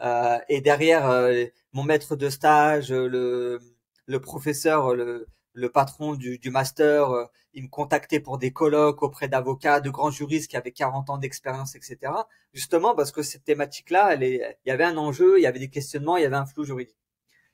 Euh, 0.00 0.38
et 0.48 0.60
derrière, 0.60 1.10
euh, 1.10 1.46
mon 1.76 1.84
maître 1.84 2.16
de 2.16 2.30
stage, 2.30 2.90
le, 2.90 3.60
le 4.06 4.20
professeur, 4.20 4.94
le, 4.94 5.28
le 5.52 5.68
patron 5.70 6.14
du, 6.14 6.38
du 6.38 6.50
master, 6.50 7.10
euh, 7.10 7.26
il 7.52 7.64
me 7.64 7.68
contactait 7.68 8.18
pour 8.18 8.38
des 8.38 8.50
colloques 8.50 9.02
auprès 9.02 9.28
d'avocats, 9.28 9.80
de 9.80 9.90
grands 9.90 10.10
juristes 10.10 10.50
qui 10.50 10.56
avaient 10.56 10.72
40 10.72 11.10
ans 11.10 11.18
d'expérience, 11.18 11.74
etc. 11.74 12.12
Justement 12.54 12.94
parce 12.94 13.12
que 13.12 13.22
cette 13.22 13.44
thématique-là, 13.44 14.14
il 14.14 14.56
y 14.64 14.70
avait 14.70 14.84
un 14.84 14.96
enjeu, 14.96 15.38
il 15.38 15.42
y 15.42 15.46
avait 15.46 15.58
des 15.58 15.68
questionnements, 15.68 16.16
il 16.16 16.22
y 16.22 16.26
avait 16.26 16.36
un 16.36 16.46
flou 16.46 16.64
juridique. 16.64 16.96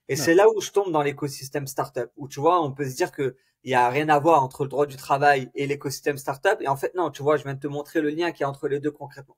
Et 0.08 0.14
c'est 0.16 0.34
là 0.34 0.46
où 0.54 0.60
je 0.60 0.70
tombe 0.70 0.92
dans 0.92 1.02
l'écosystème 1.02 1.66
startup, 1.66 2.10
où 2.16 2.28
tu 2.28 2.38
vois, 2.40 2.62
on 2.62 2.72
peut 2.72 2.88
se 2.88 2.94
dire 2.94 3.10
que 3.12 3.36
il 3.64 3.72
y 3.72 3.74
a 3.74 3.88
rien 3.88 4.08
à 4.08 4.20
voir 4.20 4.44
entre 4.44 4.64
le 4.64 4.68
droit 4.70 4.86
du 4.86 4.96
travail 4.96 5.50
et 5.56 5.66
l'écosystème 5.66 6.18
startup. 6.18 6.58
Et 6.60 6.68
en 6.68 6.76
fait, 6.76 6.94
non, 6.94 7.10
tu 7.10 7.22
vois, 7.24 7.36
je 7.38 7.44
viens 7.44 7.54
de 7.54 7.60
te 7.60 7.66
montrer 7.68 8.00
le 8.00 8.10
lien 8.10 8.30
qui 8.32 8.44
est 8.44 8.46
entre 8.46 8.68
les 8.68 8.78
deux 8.80 8.92
concrètement. 8.92 9.36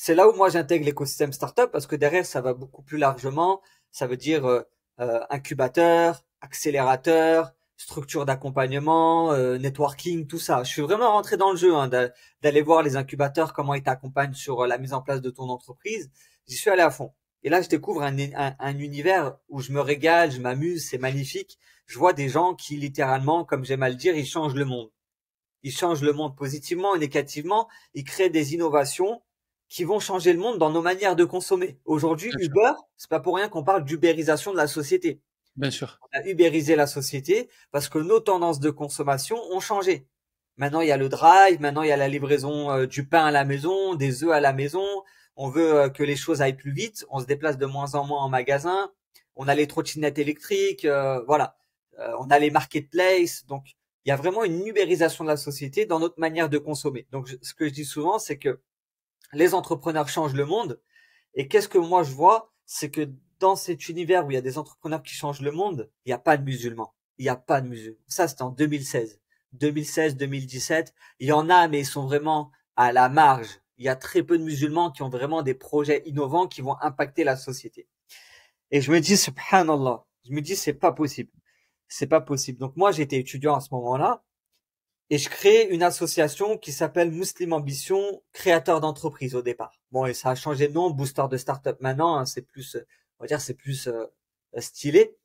C'est 0.00 0.14
là 0.14 0.28
où 0.28 0.32
moi 0.32 0.48
j'intègre 0.48 0.84
l'écosystème 0.86 1.32
startup 1.32 1.70
parce 1.72 1.88
que 1.88 1.96
derrière 1.96 2.24
ça 2.24 2.40
va 2.40 2.54
beaucoup 2.54 2.82
plus 2.82 2.98
largement. 2.98 3.60
Ça 3.90 4.06
veut 4.06 4.16
dire 4.16 4.46
euh, 4.46 4.62
euh, 5.00 5.20
incubateur, 5.28 6.24
accélérateur, 6.40 7.52
structure 7.76 8.24
d'accompagnement, 8.24 9.32
euh, 9.32 9.58
networking, 9.58 10.28
tout 10.28 10.38
ça. 10.38 10.62
Je 10.62 10.70
suis 10.70 10.82
vraiment 10.82 11.10
rentré 11.10 11.36
dans 11.36 11.50
le 11.50 11.56
jeu 11.56 11.74
hein, 11.74 11.88
d'aller 11.88 12.62
voir 12.62 12.84
les 12.84 12.94
incubateurs, 12.96 13.52
comment 13.52 13.74
ils 13.74 13.82
t'accompagnent 13.82 14.34
sur 14.34 14.66
la 14.68 14.78
mise 14.78 14.94
en 14.94 15.02
place 15.02 15.20
de 15.20 15.30
ton 15.30 15.48
entreprise. 15.48 16.10
J'y 16.46 16.56
suis 16.56 16.70
allé 16.70 16.82
à 16.82 16.90
fond. 16.90 17.12
Et 17.42 17.50
là, 17.50 17.60
je 17.60 17.68
découvre 17.68 18.02
un, 18.02 18.16
un, 18.36 18.54
un 18.56 18.78
univers 18.78 19.36
où 19.48 19.60
je 19.60 19.72
me 19.72 19.80
régale, 19.80 20.30
je 20.30 20.40
m'amuse, 20.40 20.88
c'est 20.88 20.98
magnifique. 20.98 21.58
Je 21.86 21.98
vois 21.98 22.12
des 22.12 22.28
gens 22.28 22.54
qui, 22.54 22.76
littéralement, 22.76 23.44
comme 23.44 23.64
j'aime 23.64 23.82
à 23.82 23.88
le 23.88 23.96
dire, 23.96 24.16
ils 24.16 24.26
changent 24.26 24.54
le 24.54 24.64
monde. 24.64 24.90
Ils 25.64 25.72
changent 25.72 26.02
le 26.02 26.12
monde 26.12 26.36
positivement 26.36 26.94
et 26.94 27.00
négativement. 27.00 27.68
Ils 27.94 28.04
créent 28.04 28.30
des 28.30 28.54
innovations 28.54 29.22
qui 29.68 29.84
vont 29.84 30.00
changer 30.00 30.32
le 30.32 30.38
monde 30.38 30.58
dans 30.58 30.70
nos 30.70 30.82
manières 30.82 31.16
de 31.16 31.24
consommer. 31.24 31.78
Aujourd'hui, 31.84 32.30
Uber, 32.38 32.72
c'est 32.96 33.10
pas 33.10 33.20
pour 33.20 33.36
rien 33.36 33.48
qu'on 33.48 33.64
parle 33.64 33.84
d'ubérisation 33.84 34.52
de 34.52 34.56
la 34.56 34.66
société. 34.66 35.20
Bien 35.56 35.70
sûr. 35.70 35.98
On 36.02 36.18
a 36.18 36.26
ubérisé 36.26 36.76
la 36.76 36.86
société 36.86 37.50
parce 37.70 37.88
que 37.88 37.98
nos 37.98 38.20
tendances 38.20 38.60
de 38.60 38.70
consommation 38.70 39.36
ont 39.50 39.60
changé. 39.60 40.06
Maintenant, 40.56 40.80
il 40.80 40.88
y 40.88 40.92
a 40.92 40.96
le 40.96 41.08
drive, 41.08 41.60
maintenant 41.60 41.82
il 41.82 41.88
y 41.88 41.92
a 41.92 41.96
la 41.96 42.08
livraison 42.08 42.70
euh, 42.70 42.86
du 42.86 43.06
pain 43.06 43.26
à 43.26 43.30
la 43.30 43.44
maison, 43.44 43.94
des 43.94 44.24
œufs 44.24 44.32
à 44.32 44.40
la 44.40 44.52
maison. 44.52 44.84
On 45.36 45.48
veut 45.50 45.74
euh, 45.74 45.88
que 45.88 46.02
les 46.02 46.16
choses 46.16 46.42
aillent 46.42 46.56
plus 46.56 46.72
vite. 46.72 47.04
On 47.10 47.20
se 47.20 47.26
déplace 47.26 47.58
de 47.58 47.66
moins 47.66 47.94
en 47.94 48.04
moins 48.04 48.22
en 48.22 48.28
magasin. 48.28 48.90
On 49.36 49.46
a 49.48 49.54
les 49.54 49.66
trottinettes 49.66 50.18
électriques, 50.18 50.84
euh, 50.84 51.22
voilà. 51.26 51.56
on 52.18 52.28
a 52.30 52.38
les 52.40 52.50
marketplaces. 52.50 53.46
Donc, 53.46 53.76
il 54.04 54.08
y 54.08 54.12
a 54.12 54.16
vraiment 54.16 54.42
une 54.42 54.66
ubérisation 54.66 55.22
de 55.22 55.28
la 55.28 55.36
société 55.36 55.86
dans 55.86 56.00
notre 56.00 56.18
manière 56.18 56.48
de 56.48 56.58
consommer. 56.58 57.06
Donc, 57.12 57.28
ce 57.40 57.54
que 57.54 57.68
je 57.68 57.72
dis 57.72 57.84
souvent, 57.84 58.18
c'est 58.18 58.38
que 58.38 58.60
les 59.32 59.54
entrepreneurs 59.54 60.08
changent 60.08 60.34
le 60.34 60.46
monde. 60.46 60.80
Et 61.34 61.48
qu'est-ce 61.48 61.68
que 61.68 61.78
moi 61.78 62.02
je 62.02 62.12
vois, 62.12 62.52
c'est 62.66 62.90
que 62.90 63.10
dans 63.38 63.56
cet 63.56 63.88
univers 63.88 64.26
où 64.26 64.30
il 64.30 64.34
y 64.34 64.38
a 64.38 64.42
des 64.42 64.58
entrepreneurs 64.58 65.02
qui 65.02 65.14
changent 65.14 65.40
le 65.40 65.52
monde, 65.52 65.90
il 66.04 66.08
n'y 66.08 66.14
a 66.14 66.18
pas 66.18 66.36
de 66.36 66.44
musulmans. 66.44 66.94
Il 67.18 67.24
n'y 67.24 67.28
a 67.28 67.36
pas 67.36 67.60
de 67.60 67.68
musulmans. 67.68 67.98
Ça, 68.06 68.28
c'était 68.28 68.42
en 68.42 68.50
2016. 68.50 69.20
2016, 69.52 70.16
2017. 70.16 70.94
Il 71.20 71.28
y 71.28 71.32
en 71.32 71.48
a, 71.48 71.68
mais 71.68 71.80
ils 71.80 71.86
sont 71.86 72.06
vraiment 72.06 72.50
à 72.76 72.92
la 72.92 73.08
marge. 73.08 73.60
Il 73.76 73.84
y 73.84 73.88
a 73.88 73.96
très 73.96 74.22
peu 74.22 74.38
de 74.38 74.42
musulmans 74.42 74.90
qui 74.90 75.02
ont 75.02 75.08
vraiment 75.08 75.42
des 75.42 75.54
projets 75.54 76.02
innovants 76.06 76.48
qui 76.48 76.60
vont 76.60 76.76
impacter 76.80 77.24
la 77.24 77.36
société. 77.36 77.88
Et 78.70 78.80
je 78.80 78.90
me 78.90 79.00
dis, 79.00 79.16
subhanallah. 79.16 80.04
Je 80.24 80.32
me 80.32 80.40
dis, 80.40 80.56
c'est 80.56 80.74
pas 80.74 80.92
possible. 80.92 81.30
C'est 81.86 82.06
pas 82.06 82.20
possible. 82.20 82.58
Donc 82.58 82.76
moi, 82.76 82.92
j'étais 82.92 83.18
étudiant 83.18 83.54
à 83.54 83.60
ce 83.60 83.72
moment-là 83.72 84.24
et 85.10 85.18
je 85.18 85.28
crée 85.28 85.68
une 85.68 85.82
association 85.82 86.58
qui 86.58 86.72
s'appelle 86.72 87.10
Muslim 87.10 87.52
Ambition, 87.54 88.22
créateur 88.32 88.80
d'entreprise 88.80 89.34
au 89.34 89.42
départ. 89.42 89.80
Bon, 89.90 90.04
et 90.04 90.14
ça 90.14 90.30
a 90.30 90.34
changé 90.34 90.68
de 90.68 90.74
nom, 90.74 90.90
booster 90.90 91.24
de 91.30 91.36
start-up 91.36 91.78
maintenant, 91.80 92.16
hein, 92.16 92.26
c'est 92.26 92.42
plus, 92.42 92.76
on 93.18 93.24
va 93.24 93.26
dire, 93.26 93.40
c'est 93.40 93.54
plus 93.54 93.88
euh, 93.88 94.04
stylé. 94.58 95.16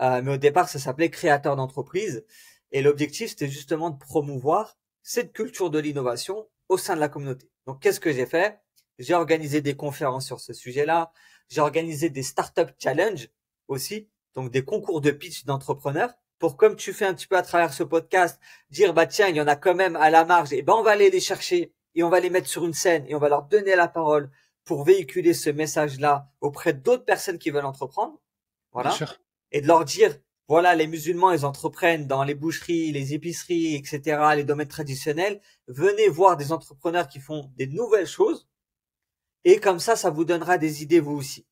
Euh, 0.00 0.22
mais 0.22 0.32
au 0.32 0.36
départ, 0.36 0.68
ça 0.68 0.78
s'appelait 0.78 1.10
créateur 1.10 1.56
d'entreprise. 1.56 2.24
Et 2.72 2.82
l'objectif, 2.82 3.30
c'était 3.30 3.48
justement 3.48 3.90
de 3.90 3.98
promouvoir 3.98 4.78
cette 5.02 5.32
culture 5.32 5.70
de 5.70 5.78
l'innovation 5.78 6.48
au 6.68 6.78
sein 6.78 6.94
de 6.94 7.00
la 7.00 7.08
communauté. 7.08 7.50
Donc, 7.66 7.80
qu'est-ce 7.80 8.00
que 8.00 8.12
j'ai 8.12 8.26
fait? 8.26 8.60
J'ai 8.98 9.14
organisé 9.14 9.60
des 9.60 9.76
conférences 9.76 10.26
sur 10.26 10.40
ce 10.40 10.52
sujet-là. 10.52 11.12
J'ai 11.48 11.60
organisé 11.60 12.10
des 12.10 12.22
startup 12.22 12.70
challenge 12.78 13.28
aussi, 13.68 14.08
donc 14.34 14.50
des 14.50 14.64
concours 14.64 15.00
de 15.00 15.10
pitch 15.10 15.44
d'entrepreneurs 15.44 16.12
pour 16.40 16.56
comme 16.56 16.74
tu 16.74 16.92
fais 16.92 17.04
un 17.04 17.14
petit 17.14 17.28
peu 17.28 17.36
à 17.36 17.42
travers 17.42 17.72
ce 17.72 17.84
podcast, 17.84 18.40
dire 18.70 18.92
bah 18.92 19.06
tiens, 19.06 19.28
il 19.28 19.36
y 19.36 19.40
en 19.40 19.46
a 19.46 19.54
quand 19.54 19.76
même 19.76 19.94
à 19.94 20.10
la 20.10 20.24
marge, 20.24 20.52
et 20.52 20.62
ben 20.62 20.72
on 20.72 20.82
va 20.82 20.90
aller 20.90 21.10
les 21.10 21.20
chercher 21.20 21.72
et 21.94 22.02
on 22.02 22.08
va 22.08 22.18
les 22.18 22.30
mettre 22.30 22.48
sur 22.48 22.64
une 22.64 22.72
scène 22.72 23.04
et 23.06 23.14
on 23.14 23.18
va 23.18 23.28
leur 23.28 23.44
donner 23.44 23.76
la 23.76 23.86
parole 23.86 24.30
pour 24.64 24.82
véhiculer 24.84 25.34
ce 25.34 25.50
message-là 25.50 26.28
auprès 26.40 26.72
d'autres 26.72 27.04
personnes 27.04 27.38
qui 27.38 27.50
veulent 27.50 27.64
entreprendre. 27.64 28.20
Voilà. 28.72 28.96
Et 29.52 29.60
de 29.60 29.66
leur 29.66 29.84
dire 29.84 30.16
voilà, 30.48 30.74
les 30.74 30.88
musulmans, 30.88 31.30
ils 31.30 31.46
entreprennent 31.46 32.08
dans 32.08 32.24
les 32.24 32.34
boucheries, 32.34 32.90
les 32.90 33.14
épiceries, 33.14 33.76
etc., 33.76 34.20
les 34.34 34.42
domaines 34.42 34.66
traditionnels. 34.66 35.40
Venez 35.68 36.08
voir 36.08 36.36
des 36.36 36.50
entrepreneurs 36.50 37.06
qui 37.06 37.20
font 37.20 37.52
des 37.56 37.68
nouvelles 37.68 38.08
choses. 38.08 38.48
Et 39.44 39.60
comme 39.60 39.78
ça, 39.78 39.94
ça 39.94 40.10
vous 40.10 40.24
donnera 40.24 40.58
des 40.58 40.82
idées 40.82 40.98
vous 40.98 41.16
aussi 41.16 41.46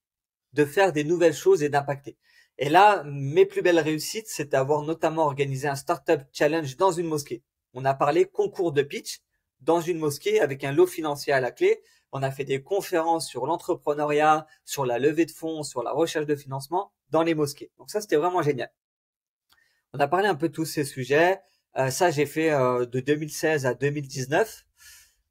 de 0.52 0.64
faire 0.64 0.92
des 0.92 1.04
nouvelles 1.04 1.34
choses 1.34 1.62
et 1.62 1.68
d'impacter. 1.68 2.16
Et 2.58 2.68
là, 2.68 3.04
mes 3.04 3.46
plus 3.46 3.62
belles 3.62 3.78
réussites, 3.78 4.26
c'est 4.28 4.50
d'avoir 4.50 4.82
notamment 4.82 5.24
organisé 5.24 5.68
un 5.68 5.76
startup 5.76 6.22
challenge 6.32 6.76
dans 6.76 6.90
une 6.90 7.06
mosquée. 7.06 7.42
On 7.72 7.84
a 7.84 7.94
parlé 7.94 8.24
concours 8.24 8.72
de 8.72 8.82
pitch 8.82 9.20
dans 9.60 9.80
une 9.80 9.98
mosquée 9.98 10.40
avec 10.40 10.64
un 10.64 10.72
lot 10.72 10.86
financier 10.86 11.32
à 11.32 11.40
la 11.40 11.52
clé. 11.52 11.80
On 12.10 12.22
a 12.22 12.30
fait 12.30 12.44
des 12.44 12.62
conférences 12.62 13.28
sur 13.28 13.46
l'entrepreneuriat, 13.46 14.46
sur 14.64 14.86
la 14.86 14.98
levée 14.98 15.26
de 15.26 15.30
fonds, 15.30 15.62
sur 15.62 15.82
la 15.82 15.92
recherche 15.92 16.26
de 16.26 16.34
financement 16.34 16.92
dans 17.10 17.22
les 17.22 17.34
mosquées. 17.34 17.70
Donc 17.78 17.90
ça, 17.90 18.00
c'était 18.00 18.16
vraiment 18.16 18.42
génial. 18.42 18.72
On 19.92 20.00
a 20.00 20.08
parlé 20.08 20.26
un 20.26 20.34
peu 20.34 20.48
de 20.48 20.54
tous 20.54 20.64
ces 20.64 20.84
sujets. 20.84 21.40
Euh, 21.76 21.90
ça, 21.90 22.10
j'ai 22.10 22.26
fait 22.26 22.50
euh, 22.50 22.86
de 22.86 23.00
2016 23.00 23.66
à 23.66 23.74
2019. 23.74 24.66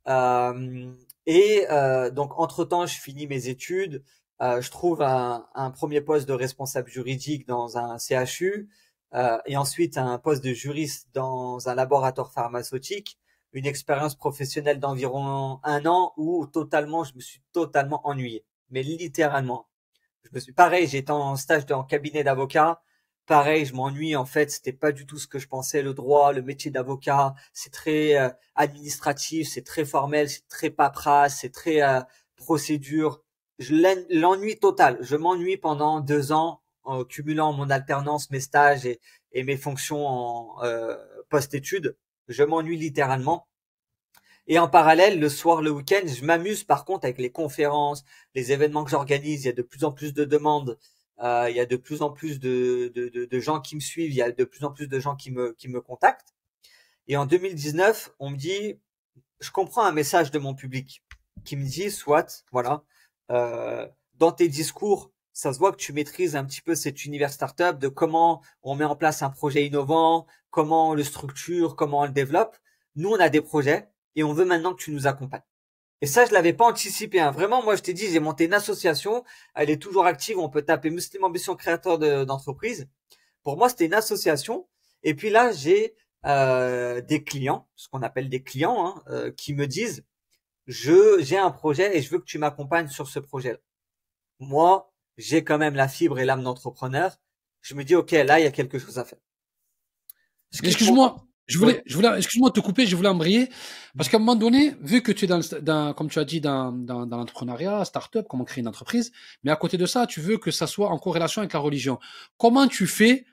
Euh, 0.07 0.93
et 1.25 1.65
euh, 1.69 2.09
donc, 2.09 2.39
entre-temps, 2.39 2.85
je 2.85 2.97
finis 2.99 3.27
mes 3.27 3.49
études. 3.49 4.03
Euh, 4.41 4.61
je 4.61 4.69
trouve 4.69 5.01
un, 5.01 5.47
un, 5.55 5.71
premier 5.71 6.01
poste 6.01 6.27
de 6.27 6.33
responsable 6.33 6.89
juridique 6.89 7.47
dans 7.47 7.77
un 7.77 7.97
CHU 7.97 8.69
euh, 9.13 9.39
et 9.45 9.57
ensuite 9.57 9.97
un 9.97 10.19
poste 10.19 10.43
de 10.43 10.53
juriste 10.53 11.07
dans 11.13 11.69
un 11.69 11.75
laboratoire 11.75 12.31
pharmaceutique, 12.31 13.17
une 13.53 13.65
expérience 13.65 14.15
professionnelle 14.15 14.79
d'environ 14.79 15.59
un 15.63 15.85
an 15.85 16.13
où 16.17 16.45
totalement, 16.45 17.03
je 17.03 17.15
me 17.15 17.19
suis 17.21 17.41
totalement 17.53 18.05
ennuyé, 18.07 18.45
mais 18.69 18.83
littéralement. 18.83 19.67
Je 20.23 20.29
me 20.33 20.39
suis 20.39 20.53
pareil, 20.53 20.87
j'étais 20.87 21.11
en 21.11 21.35
stage 21.37 21.63
en 21.71 21.83
cabinet 21.83 22.23
d'avocat. 22.23 22.81
Pareil, 23.25 23.65
je 23.65 23.73
m'ennuie. 23.73 24.15
En 24.15 24.25
fait, 24.25 24.51
c'était 24.51 24.73
pas 24.73 24.91
du 24.91 25.05
tout 25.05 25.17
ce 25.17 25.27
que 25.27 25.39
je 25.39 25.47
pensais. 25.47 25.81
Le 25.81 25.93
droit, 25.93 26.33
le 26.33 26.41
métier 26.41 26.71
d'avocat, 26.71 27.33
c'est 27.53 27.71
très 27.71 28.17
euh, 28.17 28.29
administratif, 28.55 29.49
c'est 29.49 29.63
très 29.63 29.85
formel, 29.85 30.29
c'est 30.29 30.47
très 30.47 30.69
paperasse, 30.69 31.39
c'est 31.41 31.51
très 31.51 31.81
euh, 31.81 32.01
procédure 32.35 33.23
l'ennui 33.59 34.59
total. 34.59 34.97
Je 35.01 35.15
m'ennuie 35.15 35.57
pendant 35.57 35.99
deux 36.01 36.31
ans 36.31 36.61
en 36.83 37.03
cumulant 37.03 37.53
mon 37.53 37.69
alternance, 37.69 38.29
mes 38.31 38.39
stages 38.39 38.85
et, 38.85 38.99
mes 39.43 39.57
fonctions 39.57 40.07
en 40.07 40.63
euh, 40.63 40.95
post-études. 41.29 41.95
Je 42.27 42.43
m'ennuie 42.43 42.77
littéralement. 42.77 43.47
Et 44.47 44.59
en 44.59 44.69
parallèle, 44.69 45.19
le 45.19 45.27
soir, 45.27 45.61
le 45.61 45.71
week-end, 45.71 46.05
je 46.05 46.23
m'amuse 46.23 46.63
par 46.63 46.85
contre 46.85 47.05
avec 47.05 47.17
les 47.17 47.31
conférences, 47.31 48.05
les 48.33 48.53
événements 48.53 48.85
que 48.85 48.91
j'organise. 48.91 49.43
Il 49.43 49.47
y 49.47 49.49
a 49.49 49.53
de 49.53 49.61
plus 49.61 49.83
en 49.83 49.91
plus 49.91 50.13
de 50.13 50.23
demandes. 50.23 50.77
Euh, 51.19 51.47
il 51.49 51.55
y 51.55 51.59
a 51.59 51.65
de 51.65 51.75
plus 51.75 52.01
en 52.01 52.11
plus 52.11 52.39
de, 52.39 52.91
de, 52.95 53.09
de, 53.09 53.25
de, 53.25 53.39
gens 53.39 53.59
qui 53.59 53.75
me 53.75 53.81
suivent. 53.81 54.11
Il 54.11 54.15
y 54.15 54.21
a 54.21 54.31
de 54.31 54.43
plus 54.45 54.63
en 54.63 54.71
plus 54.71 54.87
de 54.87 54.99
gens 54.99 55.15
qui 55.15 55.31
me, 55.31 55.53
qui 55.53 55.67
me 55.67 55.81
contactent. 55.81 56.33
Et 57.07 57.17
en 57.17 57.25
2019, 57.25 58.13
on 58.19 58.29
me 58.29 58.37
dit, 58.37 58.79
je 59.39 59.51
comprends 59.51 59.83
un 59.83 59.91
message 59.91 60.31
de 60.31 60.39
mon 60.39 60.53
public 60.53 61.03
qui 61.43 61.55
me 61.57 61.65
dit, 61.65 61.91
soit, 61.91 62.45
voilà, 62.51 62.83
euh, 63.31 63.87
dans 64.15 64.31
tes 64.31 64.47
discours, 64.47 65.11
ça 65.33 65.53
se 65.53 65.59
voit 65.59 65.71
que 65.71 65.77
tu 65.77 65.93
maîtrises 65.93 66.35
un 66.35 66.43
petit 66.45 66.61
peu 66.61 66.73
cet 66.73 67.05
univers 67.05 67.31
startup 67.31 67.77
de 67.77 67.87
comment 67.87 68.41
on 68.63 68.75
met 68.75 68.85
en 68.85 68.95
place 68.95 69.21
un 69.21 69.29
projet 69.29 69.65
innovant, 69.65 70.25
comment 70.49 70.89
on 70.89 70.93
le 70.93 71.03
structure, 71.03 71.75
comment 71.75 71.99
on 71.99 72.05
le 72.05 72.11
développe. 72.11 72.57
Nous, 72.95 73.09
on 73.09 73.19
a 73.19 73.29
des 73.29 73.41
projets 73.41 73.89
et 74.15 74.23
on 74.23 74.33
veut 74.33 74.45
maintenant 74.45 74.73
que 74.73 74.81
tu 74.81 74.91
nous 74.91 75.05
accompagnes. 75.05 75.43
Et 76.01 76.07
ça, 76.07 76.25
je 76.25 76.33
l'avais 76.33 76.53
pas 76.53 76.65
anticipé. 76.65 77.19
Hein. 77.19 77.31
Vraiment, 77.31 77.63
moi, 77.63 77.75
je 77.75 77.81
t'ai 77.81 77.93
dit, 77.93 78.07
j'ai 78.07 78.19
monté 78.19 78.45
une 78.45 78.53
association. 78.53 79.23
Elle 79.55 79.69
est 79.69 79.81
toujours 79.81 80.05
active. 80.05 80.37
On 80.37 80.49
peut 80.49 80.61
taper 80.61 80.89
Muslim 80.89 81.23
Ambition 81.23 81.55
créateur 81.55 81.97
d'entreprise. 82.25 82.87
Pour 83.43 83.57
moi, 83.57 83.69
c'était 83.69 83.85
une 83.85 83.93
association. 83.93 84.67
Et 85.03 85.15
puis 85.15 85.29
là, 85.29 85.51
j'ai 85.51 85.95
euh, 86.25 87.01
des 87.01 87.23
clients, 87.23 87.67
ce 87.75 87.87
qu'on 87.89 88.01
appelle 88.01 88.29
des 88.29 88.43
clients, 88.43 88.85
hein, 88.85 89.03
euh, 89.09 89.31
qui 89.31 89.53
me 89.53 89.65
disent, 89.65 90.03
je 90.67 91.19
j'ai 91.21 91.37
un 91.37 91.51
projet 91.51 91.97
et 91.97 92.01
je 92.01 92.09
veux 92.09 92.19
que 92.19 92.25
tu 92.25 92.37
m'accompagnes 92.37 92.89
sur 92.89 93.07
ce 93.07 93.19
projet-là. 93.19 93.57
Moi, 94.39 94.93
j'ai 95.17 95.43
quand 95.43 95.57
même 95.57 95.75
la 95.75 95.87
fibre 95.87 96.19
et 96.19 96.25
l'âme 96.25 96.43
d'entrepreneur. 96.43 97.17
Je 97.61 97.73
me 97.73 97.83
dis, 97.83 97.95
ok, 97.95 98.11
là, 98.11 98.39
il 98.39 98.43
y 98.43 98.47
a 98.47 98.51
quelque 98.51 98.77
chose 98.77 98.99
à 98.99 99.05
faire. 99.05 99.19
Excuse-moi, 100.53 101.27
je 101.47 101.57
voulais, 101.57 101.81
je 101.85 101.95
voulais, 101.95 102.09
excuse-moi 102.17 102.49
de 102.49 102.53
te 102.53 102.59
couper, 102.59 102.85
je 102.85 102.95
voulais 102.95 103.09
embrayer 103.09 103.49
parce 103.97 104.09
qu'à 104.09 104.17
un 104.17 104.19
moment 104.19 104.35
donné, 104.35 104.75
vu 104.81 105.01
que 105.01 105.11
tu 105.11 105.25
es 105.25 105.27
dans, 105.27 105.39
dans 105.61 105.93
comme 105.93 106.09
tu 106.09 106.19
as 106.19 106.25
dit, 106.25 106.41
dans, 106.41 106.71
dans, 106.71 107.05
dans 107.05 107.17
l'entrepreneuriat, 107.17 107.83
start-up, 107.85 108.27
comment 108.29 108.43
créer 108.43 108.61
une 108.61 108.67
entreprise, 108.67 109.11
mais 109.43 109.51
à 109.51 109.55
côté 109.55 109.77
de 109.77 109.85
ça, 109.85 110.07
tu 110.07 110.21
veux 110.21 110.37
que 110.37 110.51
ça 110.51 110.67
soit 110.67 110.89
en 110.89 110.99
corrélation 110.99 111.41
avec 111.41 111.53
la 111.53 111.59
religion. 111.59 111.99
Comment 112.37 112.67
tu 112.67 112.85
fais 112.85 113.25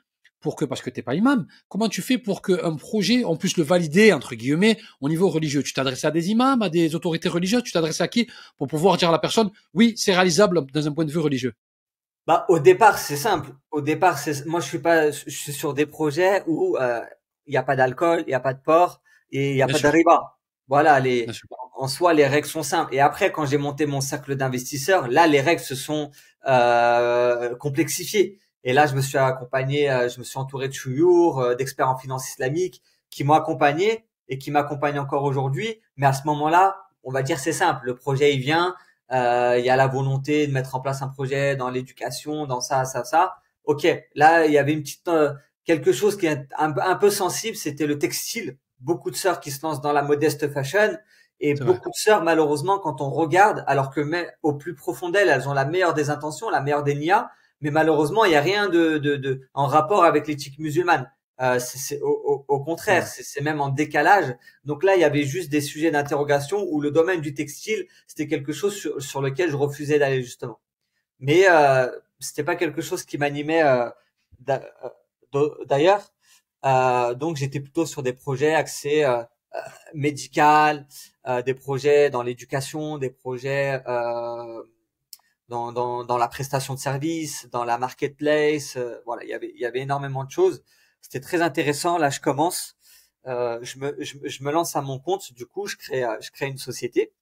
pour 0.44 0.56
que, 0.56 0.66
parce 0.66 0.82
que 0.82 0.90
t'es 0.90 1.02
pas 1.02 1.14
imam, 1.14 1.46
comment 1.68 1.88
tu 1.88 2.02
fais 2.02 2.18
pour 2.18 2.42
qu'un 2.42 2.76
projet, 2.76 3.24
on 3.24 3.36
puisse 3.36 3.56
le 3.56 3.64
valider, 3.64 4.12
entre 4.12 4.34
guillemets, 4.34 4.78
au 5.00 5.08
niveau 5.08 5.30
religieux? 5.30 5.62
Tu 5.62 5.72
t'adresses 5.72 6.04
à 6.04 6.10
des 6.10 6.30
imams, 6.30 6.60
à 6.60 6.68
des 6.68 6.94
autorités 6.94 7.30
religieuses, 7.30 7.62
tu 7.62 7.72
t'adresses 7.72 8.02
à 8.02 8.08
qui 8.08 8.28
pour 8.58 8.68
pouvoir 8.68 8.98
dire 8.98 9.08
à 9.08 9.12
la 9.12 9.18
personne, 9.18 9.50
oui, 9.72 9.94
c'est 9.96 10.12
réalisable 10.12 10.66
dans 10.70 10.86
un 10.86 10.92
point 10.92 11.06
de 11.06 11.10
vue 11.10 11.18
religieux? 11.18 11.54
Bah, 12.26 12.44
au 12.50 12.58
départ, 12.58 12.98
c'est 12.98 13.16
simple. 13.16 13.52
Au 13.70 13.80
départ, 13.80 14.18
c'est, 14.18 14.44
moi, 14.44 14.60
je 14.60 14.66
suis 14.66 14.78
pas, 14.78 15.10
je 15.10 15.30
suis 15.30 15.52
sur 15.54 15.72
des 15.72 15.86
projets 15.86 16.42
où, 16.46 16.76
euh, 16.76 17.00
il 17.46 17.52
n'y 17.52 17.56
a 17.56 17.62
pas 17.62 17.74
d'alcool, 17.74 18.24
il 18.26 18.30
n'y 18.30 18.34
a 18.34 18.40
pas 18.40 18.52
de 18.52 18.60
porc 18.60 19.00
et 19.30 19.52
il 19.52 19.54
n'y 19.54 19.62
a 19.62 19.66
pas 19.66 19.78
de 19.78 19.88
riba. 19.88 20.36
Voilà, 20.68 21.00
les, 21.00 21.26
en 21.76 21.88
soi, 21.88 22.12
les 22.14 22.26
règles 22.26 22.46
sont 22.46 22.62
simples. 22.62 22.94
Et 22.94 23.00
après, 23.00 23.32
quand 23.32 23.46
j'ai 23.46 23.58
monté 23.58 23.86
mon 23.86 24.02
cercle 24.02 24.36
d'investisseurs, 24.36 25.08
là, 25.08 25.26
les 25.26 25.40
règles 25.40 25.62
se 25.62 25.74
sont 25.74 26.10
euh, 26.46 27.54
complexifiées. 27.56 28.38
Et 28.64 28.72
là, 28.72 28.86
je 28.86 28.94
me 28.94 29.00
suis 29.00 29.18
accompagné, 29.18 29.90
euh, 29.90 30.08
je 30.08 30.18
me 30.18 30.24
suis 30.24 30.38
entouré 30.38 30.68
de 30.68 30.72
chouyours, 30.72 31.40
euh, 31.40 31.54
d'experts 31.54 31.88
en 31.88 31.96
finance 31.96 32.28
islamique, 32.30 32.82
qui 33.10 33.22
m'ont 33.22 33.34
accompagné 33.34 34.04
et 34.28 34.38
qui 34.38 34.50
m'accompagnent 34.50 34.98
encore 34.98 35.24
aujourd'hui. 35.24 35.80
Mais 35.96 36.06
à 36.06 36.12
ce 36.12 36.26
moment-là, 36.26 36.76
on 37.02 37.12
va 37.12 37.22
dire 37.22 37.38
c'est 37.38 37.52
simple. 37.52 37.86
Le 37.86 37.94
projet, 37.94 38.34
il 38.34 38.40
vient. 38.40 38.74
Euh, 39.12 39.56
il 39.58 39.64
y 39.64 39.70
a 39.70 39.76
la 39.76 39.86
volonté 39.86 40.46
de 40.46 40.52
mettre 40.52 40.74
en 40.74 40.80
place 40.80 41.02
un 41.02 41.08
projet 41.08 41.56
dans 41.56 41.68
l'éducation, 41.68 42.46
dans 42.46 42.60
ça, 42.60 42.84
ça, 42.86 43.04
ça. 43.04 43.36
Ok, 43.64 43.86
là, 44.14 44.46
il 44.46 44.52
y 44.52 44.58
avait 44.58 44.72
une 44.72 44.82
petite 44.82 45.10
quelque 45.64 45.92
chose 45.92 46.16
qui 46.16 46.26
est 46.26 46.46
un, 46.58 46.94
peu 46.96 47.10
sensible, 47.10 47.56
c'était 47.56 47.86
le 47.86 47.98
textile. 47.98 48.58
Beaucoup 48.80 49.10
de 49.10 49.16
sœurs 49.16 49.40
qui 49.40 49.50
se 49.50 49.64
lancent 49.64 49.80
dans 49.80 49.92
la 49.92 50.02
modeste 50.02 50.52
fashion 50.52 50.98
et 51.40 51.54
beaucoup 51.54 51.88
de 51.88 51.94
sœurs, 51.94 52.22
malheureusement, 52.22 52.78
quand 52.78 53.00
on 53.00 53.10
regarde, 53.10 53.64
alors 53.66 53.90
que 53.90 54.00
mais, 54.00 54.28
au 54.42 54.54
plus 54.54 54.74
profond 54.74 55.08
d'elles, 55.10 55.28
elles 55.28 55.48
ont 55.48 55.52
la 55.54 55.64
meilleure 55.64 55.94
des 55.94 56.10
intentions, 56.10 56.48
la 56.50 56.60
meilleure 56.60 56.84
des 56.84 56.94
nias, 56.94 57.30
mais 57.60 57.70
malheureusement, 57.70 58.24
il 58.24 58.30
n'y 58.30 58.36
a 58.36 58.40
rien 58.40 58.68
de, 58.68 58.98
de, 58.98 59.16
de, 59.16 59.42
en 59.54 59.66
rapport 59.66 60.04
avec 60.04 60.26
l'éthique 60.26 60.58
musulmane. 60.58 61.10
Euh, 61.40 61.58
c'est 61.58 62.00
au, 62.00 62.44
au, 62.46 62.60
contraire, 62.62 63.06
c'est 63.06 63.40
même 63.40 63.60
en 63.60 63.68
décalage. 63.68 64.36
Donc 64.64 64.84
là, 64.84 64.94
il 64.94 65.00
y 65.00 65.04
avait 65.04 65.24
juste 65.24 65.50
des 65.50 65.60
sujets 65.60 65.90
d'interrogation 65.90 66.64
où 66.70 66.80
le 66.80 66.92
domaine 66.92 67.20
du 67.20 67.34
textile, 67.34 67.86
c'était 68.06 68.28
quelque 68.28 68.52
chose 68.52 68.74
sur, 68.74 69.02
sur, 69.02 69.20
lequel 69.20 69.50
je 69.50 69.56
refusais 69.56 69.98
d'aller 69.98 70.22
justement. 70.22 70.60
Mais 71.18 71.46
euh, 71.48 71.90
c'était 72.20 72.44
pas 72.44 72.56
quelque 72.56 72.82
chose 72.82 73.04
qui 73.04 73.18
m'animait 73.18 73.62
euh, 73.64 73.88
euh 74.48 75.48
d'ailleurs. 75.66 76.12
Euh, 76.64 77.14
donc 77.14 77.36
j'étais 77.36 77.60
plutôt 77.60 77.86
sur 77.86 78.02
des 78.02 78.12
projets 78.12 78.54
axés 78.54 79.04
euh, 79.04 79.22
euh 79.54 79.58
médical, 79.94 80.86
euh, 81.26 81.42
des 81.42 81.54
projets 81.54 82.10
dans 82.10 82.22
l'éducation, 82.22 82.98
des 82.98 83.10
projets 83.10 83.82
dans, 85.54 85.72
dans, 85.72 86.04
dans, 86.04 86.18
la 86.18 86.28
prestation 86.28 86.74
de 86.74 86.78
services, 86.78 87.48
dans 87.50 87.64
la 87.64 87.78
marketplace. 87.78 88.78
voilà, 89.06 89.24
il 89.24 89.30
y 89.30 89.34
avait 89.34 89.52
il 89.54 89.60
y 89.60 89.66
avait 89.66 89.80
énormément 89.80 90.24
de 90.24 90.30
choses. 90.30 90.62
C'était 91.00 91.20
très 91.20 91.42
intéressant. 91.42 91.98
Là, 91.98 92.10
je 92.10 92.20
commence. 92.20 92.76
je, 93.26 93.78
me, 93.78 93.96
je, 94.02 94.42
me 94.44 94.50
lance 94.50 94.76
à 94.76 94.82
mon 94.82 94.98
compte. 94.98 95.32
Du 95.32 95.46
coup, 95.46 95.66
je 95.66 95.76
crée 95.76 96.04
je 96.20 96.30
crée 96.30 96.46
une 96.46 96.58
société 96.58 97.12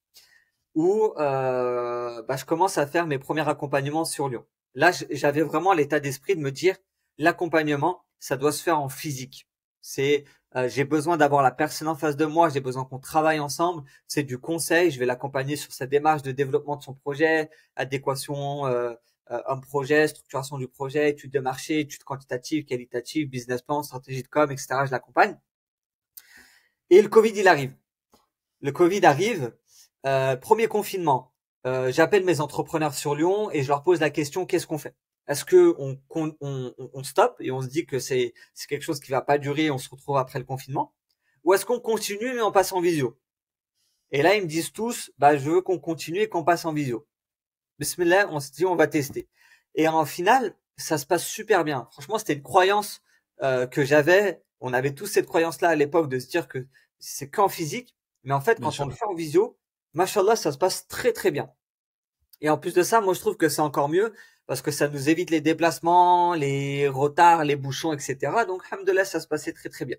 où 0.75 1.13
bah, 1.17 2.35
je 2.37 2.45
commence 2.45 2.77
à 2.77 2.87
faire 2.87 3.07
mes 3.07 3.19
premiers 3.19 3.47
accompagnements 3.47 4.05
sur 4.05 4.29
Lyon. 4.29 4.45
Là, 4.75 4.91
j'avais 5.11 5.43
vraiment 5.43 5.73
l'état 5.73 5.99
d'esprit 5.99 6.35
de 6.35 6.41
me 6.41 6.51
dire 6.51 6.75
l'accompagnement, 7.17 8.03
ça 8.19 8.37
doit 8.37 8.51
se 8.51 8.63
faire 8.63 8.79
en 8.79 8.89
physique. 8.89 9.47
C'est 9.81 10.25
euh, 10.55 10.67
j'ai 10.69 10.83
besoin 10.83 11.17
d'avoir 11.17 11.41
la 11.43 11.51
personne 11.51 11.87
en 11.87 11.95
face 11.95 12.15
de 12.15 12.25
moi, 12.25 12.49
j'ai 12.49 12.61
besoin 12.61 12.85
qu'on 12.85 12.99
travaille 12.99 13.39
ensemble. 13.39 13.83
C'est 14.07 14.23
du 14.23 14.37
conseil, 14.37 14.91
je 14.91 14.99
vais 14.99 15.05
l'accompagner 15.05 15.55
sur 15.55 15.71
sa 15.73 15.87
démarche 15.87 16.21
de 16.21 16.31
développement 16.31 16.75
de 16.77 16.83
son 16.83 16.93
projet, 16.93 17.49
adéquation 17.75 18.65
euh, 18.67 18.93
euh 19.31 19.41
un 19.47 19.57
projet, 19.59 20.07
structuration 20.07 20.57
du 20.57 20.67
projet, 20.67 21.09
étude 21.09 21.31
de 21.31 21.39
marché, 21.39 21.79
étude 21.79 22.03
quantitative, 22.03 22.65
qualitative, 22.65 23.29
business 23.29 23.61
plan, 23.61 23.81
stratégie 23.83 24.23
de 24.23 24.27
com, 24.27 24.51
etc. 24.51 24.67
Je 24.85 24.91
l'accompagne. 24.91 25.37
Et 26.89 27.01
le 27.01 27.09
Covid, 27.09 27.33
il 27.35 27.47
arrive. 27.47 27.75
Le 28.61 28.71
Covid 28.71 29.05
arrive. 29.05 29.53
Euh, 30.05 30.35
premier 30.35 30.67
confinement. 30.67 31.33
Euh, 31.65 31.91
j'appelle 31.91 32.25
mes 32.25 32.41
entrepreneurs 32.41 32.93
sur 32.93 33.15
Lyon 33.15 33.49
et 33.51 33.63
je 33.63 33.69
leur 33.69 33.83
pose 33.83 34.01
la 34.01 34.09
question 34.09 34.45
qu'est-ce 34.45 34.67
qu'on 34.67 34.77
fait? 34.77 34.95
Est-ce 35.27 35.45
que 35.45 35.73
on, 35.77 35.97
on, 36.09 36.73
on, 36.77 37.03
stoppe 37.03 37.37
et 37.39 37.51
on 37.51 37.61
se 37.61 37.67
dit 37.67 37.85
que 37.85 37.99
c'est 37.99 38.33
c'est 38.53 38.67
quelque 38.67 38.83
chose 38.83 38.99
qui 38.99 39.11
va 39.11 39.21
pas 39.21 39.37
durer, 39.37 39.65
et 39.65 39.71
on 39.71 39.77
se 39.77 39.89
retrouve 39.89 40.17
après 40.17 40.39
le 40.39 40.45
confinement, 40.45 40.93
ou 41.43 41.53
est-ce 41.53 41.65
qu'on 41.65 41.79
continue 41.79 42.33
mais 42.33 42.41
on 42.41 42.51
passe 42.51 42.73
en 42.73 42.81
visio? 42.81 43.17
Et 44.11 44.21
là 44.21 44.35
ils 44.35 44.43
me 44.43 44.47
disent 44.47 44.73
tous, 44.73 45.11
bah 45.17 45.37
je 45.37 45.49
veux 45.49 45.61
qu'on 45.61 45.79
continue 45.79 46.19
et 46.19 46.29
qu'on 46.29 46.43
passe 46.43 46.65
en 46.65 46.73
visio. 46.73 47.07
Bismillah, 47.79 48.27
on 48.31 48.39
se 48.39 48.51
dit 48.51 48.65
on 48.65 48.75
va 48.75 48.87
tester. 48.87 49.27
Et 49.75 49.87
en 49.87 50.05
final, 50.05 50.55
ça 50.77 50.97
se 50.97 51.05
passe 51.05 51.25
super 51.25 51.63
bien. 51.63 51.87
Franchement, 51.91 52.17
c'était 52.19 52.33
une 52.33 52.43
croyance 52.43 53.01
euh, 53.41 53.65
que 53.67 53.83
j'avais. 53.83 54.43
On 54.59 54.73
avait 54.73 54.93
tous 54.93 55.07
cette 55.07 55.25
croyance-là 55.25 55.69
à 55.69 55.75
l'époque 55.75 56.09
de 56.09 56.19
se 56.19 56.27
dire 56.27 56.47
que 56.47 56.67
c'est 56.99 57.29
qu'en 57.29 57.49
physique, 57.49 57.95
mais 58.23 58.33
en 58.33 58.41
fait, 58.41 58.59
quand 58.61 58.79
on 58.79 58.87
le 58.87 58.93
fait 58.93 59.05
en 59.05 59.13
visio, 59.13 59.57
machallah, 59.93 60.35
ça 60.35 60.51
se 60.51 60.57
passe 60.57 60.87
très 60.87 61.11
très 61.11 61.31
bien. 61.31 61.51
Et 62.41 62.49
en 62.49 62.57
plus 62.57 62.73
de 62.73 62.83
ça, 62.83 63.01
moi 63.01 63.13
je 63.13 63.19
trouve 63.19 63.37
que 63.37 63.49
c'est 63.49 63.61
encore 63.61 63.89
mieux 63.89 64.13
parce 64.47 64.61
que 64.61 64.71
ça 64.71 64.87
nous 64.87 65.09
évite 65.09 65.29
les 65.29 65.41
déplacements, 65.41 66.33
les 66.33 66.87
retards, 66.87 67.43
les 67.43 67.55
bouchons, 67.55 67.93
etc. 67.93 68.17
Donc, 68.47 68.63
alhamdoulilah, 68.71 69.05
ça 69.05 69.19
se 69.19 69.27
passait 69.27 69.53
très 69.53 69.69
très 69.69 69.85
bien. 69.85 69.97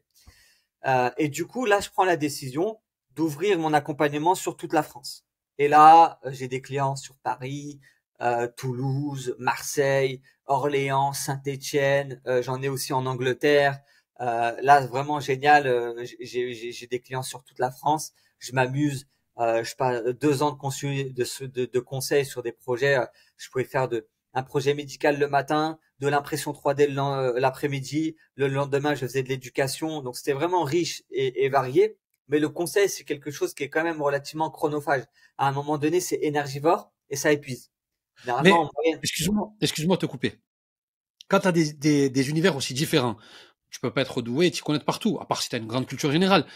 Euh, 0.86 1.10
et 1.18 1.28
du 1.28 1.46
coup, 1.46 1.64
là, 1.66 1.80
je 1.80 1.90
prends 1.90 2.04
la 2.04 2.16
décision 2.16 2.78
d'ouvrir 3.14 3.58
mon 3.58 3.72
accompagnement 3.72 4.34
sur 4.34 4.56
toute 4.56 4.72
la 4.72 4.82
France. 4.82 5.24
Et 5.58 5.68
là, 5.68 6.20
j'ai 6.26 6.48
des 6.48 6.60
clients 6.60 6.96
sur 6.96 7.16
Paris, 7.18 7.80
euh, 8.20 8.48
Toulouse, 8.56 9.34
Marseille, 9.38 10.20
Orléans, 10.46 11.12
Saint-Étienne. 11.12 12.20
Euh, 12.26 12.42
J'en 12.42 12.60
ai 12.62 12.68
aussi 12.68 12.92
en 12.92 13.06
Angleterre. 13.06 13.80
Euh, 14.20 14.52
là, 14.62 14.86
vraiment 14.86 15.20
génial. 15.20 15.66
Euh, 15.66 16.04
j'ai 16.20 16.86
des 16.90 17.00
clients 17.00 17.22
sur 17.22 17.44
toute 17.44 17.58
la 17.58 17.70
France. 17.70 18.12
Je 18.38 18.52
m'amuse. 18.52 19.06
Euh, 19.38 19.64
je 19.64 19.74
passe 19.74 20.04
deux 20.04 20.42
ans 20.42 20.52
de, 20.52 21.46
de, 21.46 21.64
de 21.66 21.80
conseils 21.80 22.24
sur 22.26 22.42
des 22.42 22.52
projets. 22.52 22.98
Je 23.36 23.48
pouvais 23.50 23.64
faire 23.64 23.88
de 23.88 24.06
un 24.34 24.42
projet 24.42 24.74
médical 24.74 25.18
le 25.18 25.28
matin, 25.28 25.78
de 26.00 26.08
l'impression 26.08 26.52
3D 26.52 26.96
euh, 26.98 27.38
l'après-midi, 27.38 28.16
le 28.34 28.48
lendemain 28.48 28.94
je 28.94 29.06
faisais 29.06 29.22
de 29.22 29.28
l'éducation, 29.28 30.02
donc 30.02 30.16
c'était 30.16 30.32
vraiment 30.32 30.64
riche 30.64 31.02
et, 31.10 31.48
varié. 31.48 31.96
Mais 32.28 32.38
le 32.38 32.48
conseil 32.48 32.88
c'est 32.88 33.04
quelque 33.04 33.30
chose 33.30 33.54
qui 33.54 33.62
est 33.62 33.68
quand 33.68 33.84
même 33.84 34.02
relativement 34.02 34.50
chronophage. 34.50 35.04
À 35.38 35.48
un 35.48 35.52
moment 35.52 35.78
donné 35.78 36.00
c'est 36.00 36.18
énergivore 36.22 36.92
et 37.10 37.16
ça 37.16 37.32
épuise. 37.32 37.70
Mais 38.42 38.52
excuse-moi, 39.02 39.52
excuse-moi 39.60 39.96
de 39.96 40.00
te 40.00 40.06
couper. 40.06 40.40
Quand 41.28 41.40
tu 41.40 41.48
as 41.48 41.52
des, 41.52 41.72
des, 41.72 42.10
des, 42.10 42.30
univers 42.30 42.54
aussi 42.56 42.74
différents, 42.74 43.16
tu 43.70 43.80
peux 43.80 43.92
pas 43.92 44.02
être 44.02 44.20
doué 44.22 44.46
et 44.46 44.50
t'y 44.50 44.60
connaître 44.60 44.84
partout, 44.84 45.18
à 45.20 45.26
part 45.26 45.42
si 45.42 45.48
tu 45.48 45.56
as 45.56 45.58
une 45.58 45.66
grande 45.66 45.86
culture 45.86 46.12
générale. 46.12 46.46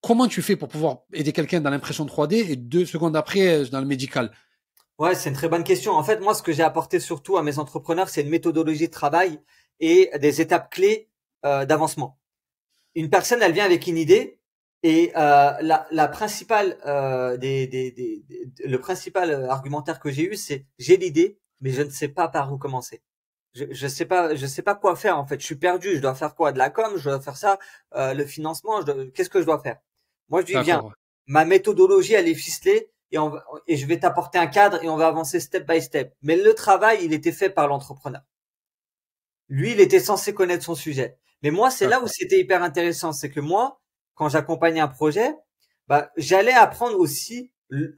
Comment 0.00 0.28
tu 0.28 0.42
fais 0.42 0.56
pour 0.56 0.68
pouvoir 0.68 0.98
aider 1.12 1.32
quelqu'un 1.32 1.60
dans 1.60 1.70
l'impression 1.70 2.04
3D 2.04 2.50
et 2.50 2.56
deux 2.56 2.84
secondes 2.84 3.16
après 3.16 3.64
dans 3.70 3.80
le 3.80 3.86
médical? 3.86 4.32
Ouais, 4.98 5.14
c'est 5.14 5.28
une 5.30 5.34
très 5.34 5.48
bonne 5.48 5.64
question. 5.64 5.92
En 5.92 6.04
fait, 6.04 6.20
moi, 6.20 6.34
ce 6.34 6.42
que 6.42 6.52
j'ai 6.52 6.62
apporté 6.62 7.00
surtout 7.00 7.36
à 7.36 7.42
mes 7.42 7.58
entrepreneurs, 7.58 8.08
c'est 8.08 8.22
une 8.22 8.28
méthodologie 8.28 8.86
de 8.86 8.92
travail 8.92 9.40
et 9.80 10.10
des 10.20 10.40
étapes 10.40 10.70
clés 10.70 11.10
euh, 11.44 11.64
d'avancement. 11.66 12.18
Une 12.96 13.10
personne, 13.10 13.42
elle 13.42 13.52
vient 13.52 13.64
avec 13.66 13.86
une 13.88 13.98
idée 13.98 14.40
Et 14.84 15.12
euh, 15.16 15.52
la, 15.62 15.86
la 15.92 16.08
principale, 16.08 16.78
euh, 16.86 17.36
des, 17.38 17.66
des, 17.68 17.92
des, 17.92 18.24
le 18.64 18.78
principal 18.80 19.32
argumentaire 19.50 20.00
que 20.00 20.10
j'ai 20.10 20.24
eu, 20.32 20.36
c'est 20.36 20.66
j'ai 20.78 20.96
l'idée, 20.98 21.38
mais 21.60 21.70
je 21.72 21.82
ne 21.82 21.90
sais 21.90 22.08
pas 22.08 22.28
par 22.28 22.52
où 22.52 22.58
commencer. 22.58 23.02
Je, 23.54 23.64
je 23.72 23.88
sais 23.88 24.06
pas, 24.06 24.34
je 24.36 24.46
sais 24.46 24.62
pas 24.62 24.74
quoi 24.76 24.96
faire 24.96 25.18
en 25.18 25.26
fait. 25.26 25.40
Je 25.40 25.46
suis 25.46 25.56
perdu. 25.56 25.96
Je 25.96 26.00
dois 26.00 26.14
faire 26.14 26.34
quoi? 26.36 26.52
De 26.52 26.58
la 26.58 26.70
com? 26.70 26.94
Je 26.96 27.10
dois 27.10 27.20
faire 27.20 27.36
ça? 27.38 27.58
Euh, 27.96 28.14
Le 28.14 28.26
financement? 28.26 28.82
Qu'est-ce 29.14 29.30
que 29.30 29.40
je 29.40 29.46
dois 29.46 29.60
faire? 29.62 29.78
Moi, 30.30 30.42
je 30.42 30.46
dis 30.46 30.58
bien. 30.58 30.82
Ma 31.26 31.44
méthodologie, 31.44 32.14
elle 32.14 32.28
est 32.28 32.34
ficelée 32.34 32.90
et, 33.12 33.18
on 33.18 33.32
et 33.66 33.76
je 33.76 33.86
vais 33.86 33.98
t'apporter 33.98 34.38
un 34.38 34.46
cadre 34.46 34.82
et 34.82 34.88
on 34.88 34.96
va 34.96 35.06
avancer 35.06 35.40
step 35.40 35.68
by 35.68 35.80
step. 35.80 36.14
Mais 36.22 36.36
le 36.36 36.54
travail, 36.54 36.98
il 37.02 37.12
était 37.12 37.32
fait 37.32 37.50
par 37.50 37.68
l'entrepreneur. 37.68 38.22
Lui, 39.48 39.72
il 39.72 39.80
était 39.80 40.00
censé 40.00 40.34
connaître 40.34 40.64
son 40.64 40.74
sujet. 40.74 41.18
Mais 41.42 41.50
moi, 41.50 41.70
c'est 41.70 41.86
là 41.86 42.02
où 42.02 42.06
c'était 42.06 42.40
hyper 42.40 42.62
intéressant, 42.62 43.12
c'est 43.12 43.30
que 43.30 43.40
moi, 43.40 43.80
quand 44.14 44.28
j'accompagnais 44.28 44.80
un 44.80 44.88
projet, 44.88 45.34
bah, 45.88 46.10
j'allais 46.16 46.52
apprendre 46.52 46.98
aussi 46.98 47.52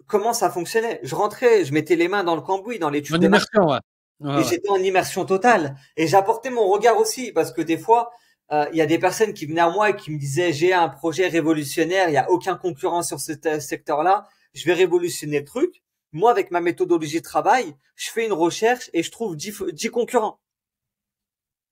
comment 0.06 0.32
ça 0.32 0.50
fonctionnait. 0.50 1.00
Je 1.02 1.14
rentrais, 1.14 1.64
je 1.64 1.72
mettais 1.72 1.96
les 1.96 2.08
mains 2.08 2.24
dans 2.24 2.34
le 2.34 2.42
cambouis, 2.42 2.78
dans 2.78 2.90
l'étude. 2.90 3.16
En 3.16 3.20
immersion, 3.20 3.68
ouais. 3.68 4.40
et 4.40 4.44
j'étais 4.44 4.70
en 4.70 4.76
immersion 4.82 5.24
totale. 5.24 5.76
Et 5.96 6.06
j'apportais 6.06 6.50
mon 6.50 6.68
regard 6.68 6.98
aussi, 6.98 7.32
parce 7.32 7.52
que 7.52 7.62
des 7.62 7.78
fois, 7.78 8.10
euh, 8.52 8.66
il 8.72 8.78
y 8.78 8.80
a 8.80 8.86
des 8.86 8.98
personnes 8.98 9.32
qui 9.32 9.46
venaient 9.46 9.60
à 9.60 9.70
moi 9.70 9.90
et 9.90 9.96
qui 9.96 10.10
me 10.10 10.18
disaient 10.18 10.52
j'ai 10.52 10.72
un 10.72 10.88
projet 10.88 11.28
révolutionnaire, 11.28 12.08
il 12.08 12.12
n'y 12.12 12.18
a 12.18 12.30
aucun 12.30 12.56
concurrent 12.56 13.02
sur 13.02 13.20
ce 13.20 13.32
secteur-là, 13.60 14.26
je 14.56 14.64
vais 14.64 14.72
révolutionner 14.72 15.40
le 15.40 15.44
truc. 15.44 15.82
Moi, 16.12 16.30
avec 16.30 16.50
ma 16.50 16.60
méthodologie 16.60 17.18
de 17.18 17.24
travail, 17.24 17.76
je 17.94 18.10
fais 18.10 18.24
une 18.24 18.32
recherche 18.32 18.88
et 18.94 19.02
je 19.02 19.10
trouve 19.10 19.36
10, 19.36 19.64
10 19.72 19.90
concurrents. 19.90 20.40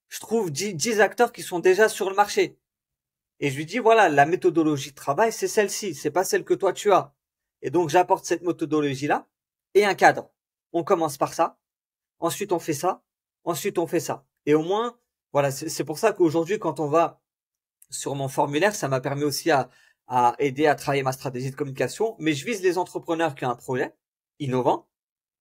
Je 0.08 0.20
trouve 0.20 0.50
10, 0.52 0.74
10 0.74 1.00
acteurs 1.00 1.32
qui 1.32 1.42
sont 1.42 1.60
déjà 1.60 1.88
sur 1.88 2.10
le 2.10 2.14
marché. 2.14 2.58
Et 3.40 3.50
je 3.50 3.56
lui 3.56 3.64
dis, 3.64 3.78
voilà, 3.78 4.10
la 4.10 4.26
méthodologie 4.26 4.90
de 4.90 4.94
travail, 4.94 5.32
c'est 5.32 5.48
celle-ci, 5.48 5.94
c'est 5.94 6.10
pas 6.10 6.24
celle 6.24 6.44
que 6.44 6.54
toi 6.54 6.74
tu 6.74 6.92
as. 6.92 7.14
Et 7.62 7.70
donc, 7.70 7.88
j'apporte 7.88 8.26
cette 8.26 8.42
méthodologie-là 8.42 9.26
et 9.72 9.86
un 9.86 9.94
cadre. 9.94 10.30
On 10.72 10.84
commence 10.84 11.16
par 11.16 11.32
ça. 11.32 11.58
Ensuite, 12.20 12.52
on 12.52 12.58
fait 12.58 12.74
ça. 12.74 13.02
Ensuite, 13.44 13.78
on 13.78 13.86
fait 13.86 14.00
ça. 14.00 14.26
Et 14.44 14.54
au 14.54 14.62
moins, 14.62 14.98
voilà, 15.32 15.50
c'est 15.50 15.84
pour 15.84 15.98
ça 15.98 16.12
qu'aujourd'hui, 16.12 16.58
quand 16.58 16.80
on 16.80 16.88
va 16.88 17.22
sur 17.88 18.14
mon 18.14 18.28
formulaire, 18.28 18.74
ça 18.74 18.88
m'a 18.88 19.00
permis 19.00 19.24
aussi 19.24 19.50
à, 19.50 19.70
à 20.06 20.34
aider 20.38 20.66
à 20.66 20.74
travailler 20.74 21.02
ma 21.02 21.12
stratégie 21.12 21.50
de 21.50 21.56
communication. 21.56 22.16
Mais 22.18 22.32
je 22.32 22.44
vise 22.44 22.62
les 22.62 22.78
entrepreneurs 22.78 23.34
qui 23.34 23.44
ont 23.44 23.50
un 23.50 23.56
projet 23.56 23.94
innovant, 24.38 24.88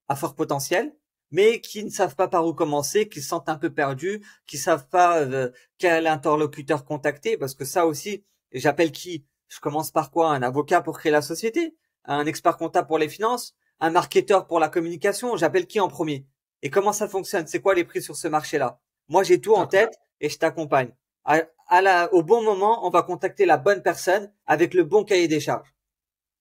à 0.08 0.16
fort 0.16 0.34
potentiel, 0.34 0.94
mais 1.30 1.60
qui 1.60 1.84
ne 1.84 1.90
savent 1.90 2.16
pas 2.16 2.28
par 2.28 2.46
où 2.46 2.54
commencer, 2.54 3.08
qui 3.08 3.20
se 3.20 3.28
sentent 3.28 3.48
un 3.48 3.56
peu 3.56 3.72
perdus, 3.72 4.24
qui 4.46 4.58
savent 4.58 4.88
pas 4.88 5.20
euh, 5.20 5.50
quel 5.78 6.06
interlocuteur 6.06 6.84
contacter, 6.84 7.36
parce 7.36 7.54
que 7.54 7.64
ça 7.64 7.86
aussi, 7.86 8.24
j'appelle 8.52 8.92
qui? 8.92 9.26
Je 9.48 9.60
commence 9.60 9.90
par 9.90 10.10
quoi? 10.10 10.30
Un 10.30 10.42
avocat 10.42 10.80
pour 10.80 10.98
créer 10.98 11.12
la 11.12 11.22
société 11.22 11.76
Un 12.04 12.26
expert 12.26 12.56
comptable 12.56 12.88
pour 12.88 12.98
les 12.98 13.08
finances 13.08 13.54
Un 13.78 13.90
marketeur 13.90 14.46
pour 14.46 14.58
la 14.58 14.68
communication 14.68 15.36
J'appelle 15.36 15.66
qui 15.66 15.80
en 15.80 15.88
premier? 15.88 16.26
Et 16.62 16.70
comment 16.70 16.92
ça 16.92 17.08
fonctionne? 17.08 17.46
C'est 17.46 17.60
quoi 17.60 17.74
les 17.74 17.84
prix 17.84 18.02
sur 18.02 18.16
ce 18.16 18.26
marché-là? 18.26 18.80
Moi, 19.08 19.22
j'ai 19.22 19.40
tout 19.40 19.54
en 19.54 19.66
tête 19.66 19.98
et 20.20 20.30
je 20.30 20.38
t'accompagne. 20.38 20.92
À, 21.24 21.80
la, 21.80 22.12
au 22.12 22.22
bon 22.22 22.42
moment, 22.42 22.86
on 22.86 22.90
va 22.90 23.02
contacter 23.02 23.46
la 23.46 23.56
bonne 23.56 23.82
personne 23.82 24.32
avec 24.46 24.74
le 24.74 24.84
bon 24.84 25.04
cahier 25.04 25.28
des 25.28 25.40
charges. 25.40 25.74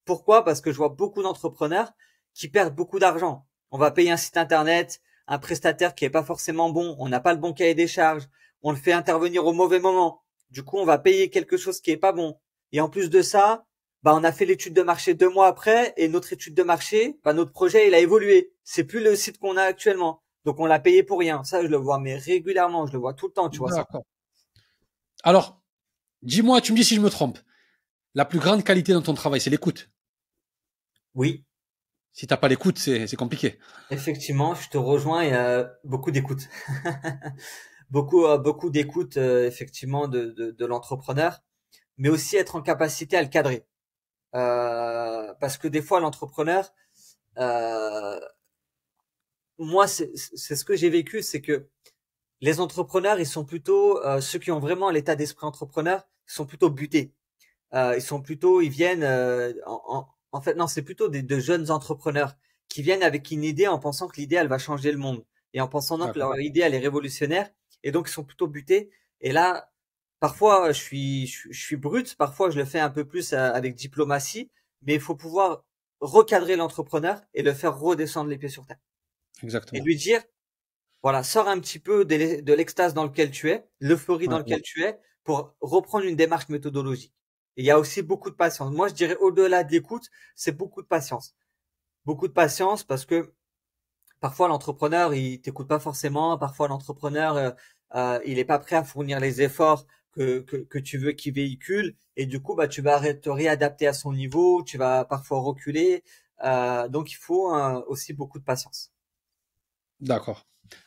Pourquoi? 0.06 0.44
Parce 0.44 0.60
que 0.62 0.72
je 0.72 0.78
vois 0.78 0.90
beaucoup 0.90 1.24
d'entrepreneurs 1.24 1.94
qui 2.34 2.50
perdent 2.50 2.76
beaucoup 2.76 3.00
d'argent 3.00 3.46
on 3.74 3.80
va 3.80 3.90
payer 3.90 4.12
un 4.12 4.18
site 4.18 4.38
internet, 4.38 5.02
un 5.28 5.40
prestataire 5.40 5.96
qui 5.96 6.06
est 6.06 6.12
pas 6.12 6.24
forcément 6.24 6.70
bon, 6.70 6.96
on 7.00 7.10
n'a 7.10 7.20
pas 7.20 7.34
le 7.34 7.40
bon 7.40 7.54
cahier 7.54 7.74
des 7.74 7.88
charges, 7.88 8.30
on 8.62 8.70
le 8.70 8.78
fait 8.78 8.92
intervenir 8.92 9.48
au 9.48 9.52
mauvais 9.52 9.80
moment. 9.80 10.22
Du 10.52 10.62
coup, 10.64 10.78
on 10.78 10.86
va 10.86 11.00
payer 11.00 11.32
quelque 11.32 11.58
chose 11.58 11.82
qui 11.82 11.90
est 11.90 11.98
pas 11.98 12.12
bon. 12.12 12.38
Et 12.72 12.82
en 12.82 12.88
plus 12.88 13.10
de 13.10 13.24
ça, 13.24 13.66
bah, 14.04 14.14
on 14.16 14.24
a 14.24 14.32
fait 14.32 14.46
l'étude 14.46 14.76
de 14.76 14.84
marché 14.84 15.16
deux 15.16 15.30
mois 15.30 15.48
après 15.48 15.92
et 15.98 16.08
notre 16.08 16.34
étude 16.34 16.54
de 16.54 16.62
marché, 16.62 17.18
bah, 17.24 17.34
notre 17.34 17.52
projet, 17.52 17.88
il 17.88 17.96
a 17.96 18.00
évolué. 18.00 18.54
C'est 18.64 18.84
plus 18.84 19.04
le 19.04 19.16
site 19.16 19.40
qu'on 19.40 19.58
a 19.58 19.64
actuellement. 19.64 20.22
Donc, 20.46 20.60
on 20.60 20.68
l'a 20.68 20.80
payé 20.80 21.02
pour 21.02 21.18
rien. 21.18 21.44
Ça, 21.44 21.64
je 21.64 21.68
le 21.68 21.78
vois, 21.78 21.98
mais 21.98 22.16
régulièrement, 22.16 22.86
je 22.86 22.94
le 22.94 23.00
vois 23.00 23.16
tout 23.16 23.26
le 23.26 23.34
temps, 23.34 23.50
tu 23.50 23.58
vois 23.58 23.72
ça. 23.72 23.88
Alors, 25.24 25.62
dis-moi, 26.22 26.62
tu 26.62 26.74
me 26.74 26.78
dis 26.78 26.84
si 26.84 26.96
je 26.96 27.02
me 27.02 27.10
trompe. 27.10 27.40
La 28.14 28.26
plus 28.26 28.40
grande 28.40 28.64
qualité 28.64 28.94
dans 28.94 29.02
ton 29.02 29.14
travail, 29.14 29.42
c'est 29.42 29.50
l'écoute. 29.50 29.90
Oui. 31.16 31.46
Si 32.12 32.28
t'as 32.28 32.38
pas 32.38 32.48
l'écoute, 32.48 32.78
c'est 32.78 33.16
compliqué. 33.16 33.58
Effectivement, 33.90 34.54
je 34.54 34.70
te 34.70 34.78
rejoins. 34.78 35.24
Il 35.24 35.32
y 35.32 35.34
a 35.34 35.72
beaucoup 35.84 36.12
d'écoute, 36.12 36.48
beaucoup 37.90 38.26
euh, 38.26 38.38
beaucoup 38.38 38.70
d'écoute 38.70 39.18
euh, 39.18 39.48
effectivement 39.48 40.08
de, 40.08 40.26
de, 40.26 40.52
de 40.52 40.66
l'entrepreneur, 40.68 41.42
mais 41.98 42.10
aussi 42.10 42.36
être 42.36 42.56
en 42.56 42.62
capacité 42.62 43.18
à 43.18 43.24
le 43.24 43.30
cadrer. 43.30 43.66
Euh, 44.36 45.34
parce 45.40 45.58
que 45.58 45.68
des 45.68 45.82
fois, 45.82 46.00
l'entrepreneur, 46.00 46.72
euh, 47.40 48.20
moi, 49.58 49.88
c'est 49.88 50.16
ce 50.16 50.66
que 50.66 50.76
j'ai 50.76 50.90
vécu, 50.90 51.22
c'est 51.22 51.42
que 51.42 51.68
les 52.44 52.60
entrepreneurs, 52.60 53.20
ils 53.20 53.26
sont 53.26 53.46
plutôt 53.46 54.04
euh, 54.06 54.22
ceux 54.22 54.38
qui 54.38 54.52
ont 54.52 54.60
vraiment 54.60 54.92
l'état 54.92 55.16
d'esprit 55.16 55.48
entrepreneur, 55.48 56.08
ils 56.30 56.34
sont 56.34 56.46
plutôt 56.46 56.70
butés. 56.70 57.14
ils 57.74 58.02
sont 58.02 58.22
plutôt, 58.22 58.62
ils 58.62 58.70
viennent 58.70 59.04
en, 59.66 59.82
en 59.88 60.08
en 60.34 60.42
fait, 60.42 60.56
non, 60.56 60.68
c'est 60.68 60.82
plutôt 60.82 61.08
des, 61.08 61.22
de 61.22 61.40
jeunes 61.40 61.72
entrepreneurs 61.72 62.36
qui 62.68 62.82
viennent 62.82 63.04
avec 63.04 63.30
une 63.32 63.44
idée 63.44 63.68
en 63.68 63.80
pensant 63.80 64.08
que 64.08 64.20
l'idée, 64.20 64.36
elle 64.36 64.48
va 64.48 64.58
changer 64.58 64.92
le 64.92 64.98
monde. 64.98 65.24
Et 65.54 65.62
en 65.62 65.68
pensant 65.68 66.12
que 66.12 66.18
leur 66.18 66.40
idée, 66.40 66.62
elle 66.62 66.74
est 66.74 66.80
révolutionnaire. 66.80 67.52
Et 67.84 67.92
donc, 67.92 68.10
ils 68.10 68.12
sont 68.12 68.24
plutôt 68.24 68.48
butés. 68.48 68.90
Et 69.22 69.32
là, 69.32 69.72
parfois, 70.20 70.72
je 70.72 70.82
suis, 70.82 71.28
je, 71.28 71.52
suis 71.52 71.76
brut. 71.76 72.16
Parfois, 72.16 72.50
je 72.50 72.58
le 72.58 72.66
fais 72.66 72.80
un 72.80 72.90
peu 72.90 73.06
plus 73.06 73.34
euh, 73.34 73.54
avec 73.54 73.76
diplomatie. 73.76 74.50
Mais 74.82 74.96
il 74.96 75.00
faut 75.00 75.16
pouvoir 75.16 75.64
recadrer 76.00 76.56
l'entrepreneur 76.56 77.22
et 77.36 77.44
le 77.44 77.54
faire 77.54 77.78
redescendre 77.78 78.32
les 78.32 78.40
pieds 78.40 78.50
sur 78.50 78.66
terre. 78.66 78.80
Exactement. 79.44 79.80
Et 79.80 79.84
lui 79.84 79.96
dire, 79.96 80.24
voilà, 81.04 81.24
sors 81.24 81.48
un 81.48 81.60
petit 81.60 81.80
peu 81.80 82.06
de 82.06 82.54
l'extase 82.54 82.94
dans 82.94 83.04
lequel 83.04 83.30
tu 83.32 83.50
es, 83.52 83.68
l'euphorie 83.80 84.28
dans 84.28 84.40
lequel 84.40 84.62
tu 84.62 84.84
es, 84.84 85.00
pour 85.24 85.56
reprendre 85.62 86.06
une 86.06 86.16
démarche 86.16 86.50
méthodologique 86.50 87.14
il 87.56 87.66
y 87.66 87.72
a 87.72 87.80
aussi 87.80 88.02
beaucoup 88.02 88.30
de 88.30 88.36
patience. 88.36 88.72
Moi, 88.74 88.88
je 88.88 88.94
dirais 88.94 89.18
au-delà 89.18 89.64
de 89.64 89.72
l'écoute, 89.72 90.10
c'est 90.36 90.56
beaucoup 90.58 90.82
de 90.82 90.88
patience. 90.88 91.36
Beaucoup 92.06 92.28
de 92.28 92.34
patience 92.34 92.84
parce 92.84 93.06
que 93.06 93.34
parfois 94.22 94.48
l'entrepreneur, 94.48 95.14
il 95.14 95.42
t'écoute 95.42 95.68
pas 95.68 95.80
forcément. 95.80 96.38
Parfois 96.38 96.68
l'entrepreneur, 96.68 97.38
euh, 97.38 97.52
euh, 97.96 98.20
il 98.26 98.40
est 98.40 98.46
pas 98.46 98.60
prêt 98.60 98.76
à 98.78 98.84
fournir 98.84 99.20
les 99.20 99.42
efforts 99.42 99.86
que, 100.14 100.42
que, 100.42 100.58
que 100.58 100.80
tu 100.80 100.98
veux 100.98 101.14
qu'il 101.14 101.34
véhicule. 101.36 101.96
Et 102.18 102.26
du 102.26 102.42
coup, 102.42 102.56
bah, 102.56 102.68
tu 102.68 102.82
vas 102.82 103.14
te 103.16 103.30
réadapter 103.30 103.88
à 103.88 103.94
son 103.94 104.14
niveau. 104.14 104.64
Tu 104.64 104.78
vas 104.78 105.06
parfois 105.06 105.40
reculer. 105.42 106.04
Euh, 106.44 106.88
donc, 106.90 107.12
il 107.12 107.16
faut 107.16 107.56
euh, 107.56 107.82
aussi 107.88 108.14
beaucoup 108.14 108.40
de 108.40 108.46
patience. 108.46 108.93
D'accord. 110.00 110.46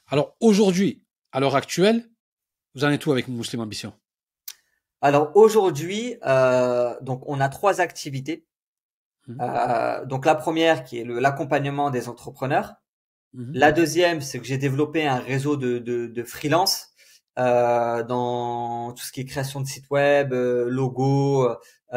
Alors 0.08 0.36
aujourd'hui, 0.40 1.04
à 1.32 1.40
l'heure 1.40 1.56
actuelle, 1.56 2.08
vous 2.74 2.84
en 2.84 2.90
êtes 2.90 3.00
tout 3.00 3.12
avec 3.12 3.28
Muslim 3.28 3.62
Ambition? 3.62 3.92
Alors 5.00 5.32
aujourd'hui, 5.34 6.16
euh, 6.26 6.94
donc 7.00 7.22
on 7.26 7.40
a 7.40 7.48
trois 7.48 7.80
activités. 7.80 8.46
Mmh. 9.26 9.40
Euh, 9.40 10.04
donc 10.04 10.24
la 10.24 10.34
première 10.34 10.84
qui 10.84 10.98
est 10.98 11.04
l'accompagnement 11.04 11.90
des 11.90 12.08
entrepreneurs. 12.08 12.74
Mmh. 13.32 13.52
La 13.54 13.72
deuxième, 13.72 14.20
c'est 14.20 14.38
que 14.38 14.44
j'ai 14.44 14.58
développé 14.58 15.06
un 15.06 15.18
réseau 15.18 15.56
de, 15.56 15.78
de, 15.78 16.06
de 16.06 16.22
freelance 16.22 16.88
euh, 17.38 18.02
dans 18.02 18.92
tout 18.92 19.04
ce 19.04 19.12
qui 19.12 19.20
est 19.20 19.24
création 19.24 19.60
de 19.60 19.66
sites 19.66 19.90
web, 19.90 20.32
logo, 20.32 21.48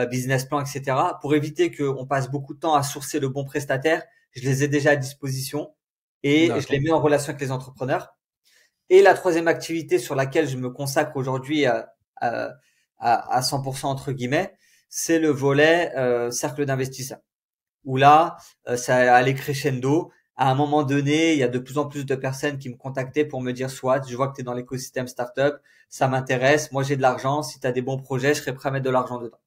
business 0.09 0.45
plan, 0.45 0.61
etc. 0.61 0.97
Pour 1.21 1.35
éviter 1.35 1.71
qu'on 1.71 2.05
passe 2.05 2.29
beaucoup 2.29 2.53
de 2.53 2.59
temps 2.59 2.75
à 2.75 2.83
sourcer 2.83 3.19
le 3.19 3.29
bon 3.29 3.43
prestataire, 3.43 4.03
je 4.31 4.41
les 4.41 4.63
ai 4.63 4.67
déjà 4.67 4.91
à 4.91 4.95
disposition 4.95 5.73
et 6.23 6.47
je 6.47 6.69
les 6.69 6.79
mets 6.79 6.91
en 6.91 6.99
relation 7.01 7.29
avec 7.29 7.41
les 7.41 7.51
entrepreneurs. 7.51 8.15
Et 8.89 9.01
la 9.01 9.13
troisième 9.13 9.47
activité 9.47 9.99
sur 9.99 10.15
laquelle 10.15 10.47
je 10.47 10.57
me 10.57 10.69
consacre 10.69 11.15
aujourd'hui, 11.15 11.65
euh, 11.67 11.81
à, 12.21 12.49
à 12.97 13.41
100% 13.41 13.85
entre 13.85 14.11
guillemets, 14.11 14.53
c'est 14.89 15.19
le 15.19 15.29
volet 15.29 15.91
euh, 15.95 16.31
cercle 16.31 16.65
d'investisseurs. 16.65 17.19
Où 17.85 17.97
là, 17.97 18.37
euh, 18.67 18.77
ça 18.77 19.15
allait 19.15 19.35
crescendo. 19.35 20.11
À 20.35 20.51
un 20.51 20.55
moment 20.55 20.83
donné, 20.83 21.33
il 21.33 21.39
y 21.39 21.43
a 21.43 21.47
de 21.47 21.59
plus 21.59 21.77
en 21.77 21.87
plus 21.87 22.05
de 22.05 22.15
personnes 22.15 22.57
qui 22.57 22.69
me 22.69 22.75
contactaient 22.75 23.25
pour 23.25 23.41
me 23.41 23.51
dire 23.53 23.69
soit 23.69 24.07
je 24.07 24.15
vois 24.15 24.29
que 24.29 24.35
tu 24.35 24.41
es 24.41 24.43
dans 24.43 24.53
l'écosystème 24.53 25.07
startup, 25.07 25.55
ça 25.89 26.07
m'intéresse, 26.07 26.71
moi 26.71 26.83
j'ai 26.83 26.95
de 26.95 27.01
l'argent, 27.01 27.43
si 27.43 27.59
tu 27.59 27.67
as 27.67 27.71
des 27.73 27.81
bons 27.81 27.97
projets, 27.97 28.33
je 28.33 28.41
serais 28.41 28.53
prêt 28.55 28.69
à 28.69 28.71
mettre 28.71 28.85
de 28.85 28.89
l'argent 28.89 29.19
dedans. 29.19 29.39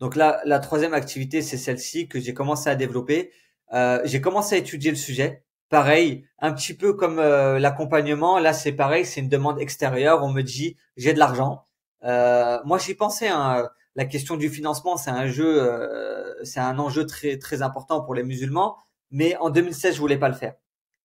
Donc 0.00 0.16
là, 0.16 0.40
la 0.44 0.58
troisième 0.60 0.94
activité, 0.94 1.42
c'est 1.42 1.56
celle-ci 1.56 2.08
que 2.08 2.20
j'ai 2.20 2.34
commencé 2.34 2.70
à 2.70 2.76
développer. 2.76 3.32
Euh, 3.74 4.00
j'ai 4.04 4.20
commencé 4.20 4.54
à 4.54 4.58
étudier 4.58 4.90
le 4.90 4.96
sujet. 4.96 5.44
Pareil, 5.68 6.26
un 6.38 6.52
petit 6.52 6.74
peu 6.74 6.94
comme 6.94 7.18
euh, 7.18 7.58
l'accompagnement, 7.58 8.38
là 8.38 8.52
c'est 8.54 8.72
pareil, 8.72 9.04
c'est 9.04 9.20
une 9.20 9.28
demande 9.28 9.60
extérieure. 9.60 10.24
On 10.24 10.32
me 10.32 10.42
dit 10.42 10.76
j'ai 10.96 11.12
de 11.12 11.18
l'argent, 11.18 11.68
euh, 12.04 12.58
moi, 12.64 12.78
j'y 12.78 12.94
pensais. 12.94 13.28
Hein, 13.28 13.68
la 13.96 14.04
question 14.04 14.36
du 14.36 14.48
financement, 14.48 14.96
c'est 14.96 15.10
un 15.10 15.26
jeu, 15.26 15.62
euh, 15.62 16.34
c'est 16.44 16.60
un 16.60 16.78
enjeu 16.78 17.06
très 17.06 17.38
très 17.38 17.62
important 17.62 18.02
pour 18.02 18.14
les 18.14 18.22
musulmans. 18.22 18.76
Mais 19.10 19.36
en 19.38 19.50
2016, 19.50 19.94
je 19.94 20.00
voulais 20.00 20.18
pas 20.18 20.28
le 20.28 20.34
faire. 20.34 20.54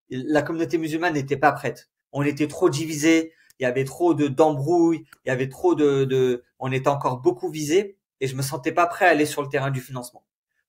La 0.10 0.42
communauté 0.42 0.78
musulmane 0.78 1.14
n'était 1.14 1.38
pas 1.38 1.52
prête. 1.52 1.90
On 2.12 2.24
était 2.24 2.48
trop 2.48 2.70
divisés. 2.70 3.34
Il 3.60 3.64
y 3.64 3.66
avait 3.66 3.86
trop 3.86 4.14
de 4.14 4.28
d'embrouilles. 4.28 5.06
Il 5.26 5.30
y 5.30 5.32
avait 5.32 5.50
trop 5.50 5.76
de, 5.76 6.06
de, 6.06 6.44
on 6.60 6.72
était 6.72 6.90
encore 6.90 7.22
beaucoup 7.22 7.50
visés. 7.50 7.98
et 8.20 8.28
je 8.28 8.36
me 8.36 8.42
sentais 8.42 8.72
pas 8.72 8.88
prêt 8.88 9.06
à 9.06 9.10
aller 9.10 9.26
sur 9.26 9.42
le 9.42 9.50
terrain 9.50 9.72
du 9.72 9.82
financement. 9.82 10.24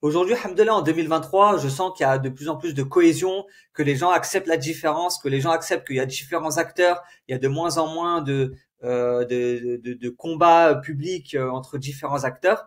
Aujourd'hui, 0.04 0.34
en 0.68 0.82
2023, 0.82 1.56
je 1.56 1.66
sens 1.66 1.96
qu'il 1.96 2.04
y 2.04 2.06
a 2.06 2.18
de 2.18 2.28
plus 2.28 2.50
en 2.50 2.56
plus 2.56 2.74
de 2.74 2.82
cohésion, 2.82 3.46
que 3.72 3.82
les 3.82 3.96
gens 3.96 4.10
acceptent 4.10 4.48
la 4.48 4.58
différence, 4.58 5.16
que 5.16 5.30
les 5.30 5.40
gens 5.40 5.50
acceptent 5.50 5.86
qu'il 5.86 5.96
y 5.96 6.00
a 6.00 6.04
différents 6.04 6.58
acteurs, 6.58 7.02
il 7.26 7.32
y 7.32 7.34
a 7.34 7.38
de 7.38 7.48
moins 7.48 7.78
en 7.78 7.86
moins 7.86 8.20
de, 8.20 8.54
euh, 8.82 9.24
de, 9.24 9.80
de, 9.82 9.94
de, 9.94 10.08
combats 10.10 10.74
publics 10.74 11.34
euh, 11.34 11.48
entre 11.48 11.78
différents 11.78 12.24
acteurs. 12.24 12.66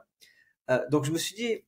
Euh, 0.71 0.79
donc 0.89 1.05
je 1.05 1.11
me 1.11 1.19
suis 1.19 1.35
dit, 1.35 1.63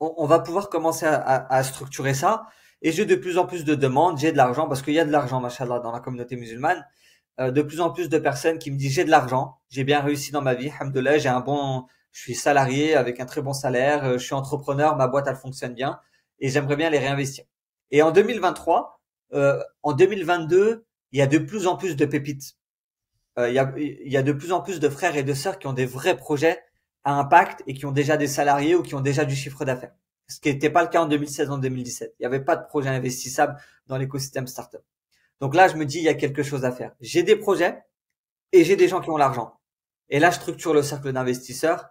on, 0.00 0.14
on 0.16 0.24
va 0.24 0.38
pouvoir 0.38 0.70
commencer 0.70 1.04
à, 1.04 1.16
à, 1.16 1.54
à, 1.54 1.62
structurer 1.64 2.14
ça. 2.14 2.46
Et 2.80 2.92
j'ai 2.92 3.04
de 3.04 3.14
plus 3.14 3.36
en 3.36 3.44
plus 3.44 3.66
de 3.66 3.74
demandes, 3.74 4.16
j'ai 4.16 4.32
de 4.32 4.38
l'argent, 4.38 4.68
parce 4.68 4.80
qu'il 4.80 4.94
y 4.94 5.00
a 5.00 5.04
de 5.04 5.12
l'argent, 5.12 5.38
machallah, 5.38 5.80
dans 5.80 5.92
la 5.92 6.00
communauté 6.00 6.36
musulmane. 6.36 6.82
Euh, 7.40 7.50
de 7.50 7.60
plus 7.60 7.82
en 7.82 7.90
plus 7.90 8.08
de 8.08 8.16
personnes 8.16 8.58
qui 8.58 8.70
me 8.70 8.78
disent, 8.78 8.94
j'ai 8.94 9.04
de 9.04 9.10
l'argent, 9.10 9.58
j'ai 9.68 9.84
bien 9.84 10.00
réussi 10.00 10.32
dans 10.32 10.40
ma 10.40 10.54
vie, 10.54 10.70
alhamdoulilah, 10.70 11.18
j'ai 11.18 11.28
un 11.28 11.40
bon, 11.40 11.84
je 12.12 12.20
suis 12.20 12.34
salarié 12.34 12.94
avec 12.94 13.20
un 13.20 13.26
très 13.26 13.42
bon 13.42 13.52
salaire, 13.52 14.04
euh, 14.04 14.18
je 14.18 14.24
suis 14.24 14.34
entrepreneur, 14.34 14.96
ma 14.96 15.08
boîte 15.08 15.26
elle 15.26 15.36
fonctionne 15.36 15.74
bien 15.74 16.00
et 16.38 16.48
j'aimerais 16.48 16.76
bien 16.76 16.90
les 16.90 16.98
réinvestir. 16.98 17.44
Et 17.90 18.02
en 18.02 18.10
2023, 18.10 19.00
euh, 19.34 19.62
en 19.82 19.92
2022, 19.92 20.84
il 21.12 21.18
y 21.18 21.22
a 21.22 21.26
de 21.26 21.38
plus 21.38 21.66
en 21.66 21.76
plus 21.76 21.96
de 21.96 22.04
pépites. 22.04 22.56
Euh, 23.38 23.48
il, 23.48 23.54
y 23.54 23.58
a, 23.58 23.72
il 23.76 24.12
y 24.12 24.16
a 24.16 24.22
de 24.22 24.32
plus 24.32 24.52
en 24.52 24.60
plus 24.60 24.78
de 24.78 24.88
frères 24.88 25.16
et 25.16 25.22
de 25.22 25.34
sœurs 25.34 25.58
qui 25.58 25.66
ont 25.66 25.72
des 25.72 25.86
vrais 25.86 26.16
projets 26.16 26.62
à 27.04 27.14
impact 27.14 27.62
et 27.66 27.74
qui 27.74 27.86
ont 27.86 27.92
déjà 27.92 28.16
des 28.16 28.26
salariés 28.26 28.74
ou 28.74 28.82
qui 28.82 28.94
ont 28.94 29.00
déjà 29.00 29.24
du 29.24 29.34
chiffre 29.34 29.64
d'affaires. 29.64 29.92
Ce 30.28 30.38
qui 30.38 30.50
n'était 30.50 30.70
pas 30.70 30.82
le 30.82 30.88
cas 30.88 31.02
en 31.02 31.06
2016, 31.06 31.50
en 31.50 31.58
2017. 31.58 32.14
Il 32.18 32.22
n'y 32.22 32.26
avait 32.26 32.44
pas 32.44 32.56
de 32.56 32.66
projet 32.66 32.88
investissable 32.88 33.56
dans 33.86 33.96
l'écosystème 33.96 34.46
startup. 34.46 34.82
Donc 35.40 35.54
là, 35.54 35.68
je 35.68 35.76
me 35.76 35.84
dis, 35.84 35.98
il 35.98 36.04
y 36.04 36.08
a 36.08 36.14
quelque 36.14 36.42
chose 36.42 36.64
à 36.64 36.72
faire. 36.72 36.92
J'ai 37.00 37.22
des 37.22 37.36
projets 37.36 37.82
et 38.52 38.64
j'ai 38.64 38.76
des 38.76 38.86
gens 38.86 39.00
qui 39.00 39.10
ont 39.10 39.16
l'argent. 39.16 39.58
Et 40.08 40.20
là, 40.20 40.30
je 40.30 40.36
structure 40.36 40.74
le 40.74 40.82
cercle 40.82 41.12
d'investisseurs 41.12 41.88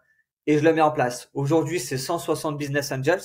et 0.47 0.58
je 0.58 0.63
le 0.63 0.73
mets 0.73 0.82
en 0.82 0.91
place. 0.91 1.30
Aujourd'hui, 1.34 1.80
c'est 1.80 1.97
160 1.97 2.58
business 2.58 2.91
angels 2.91 3.21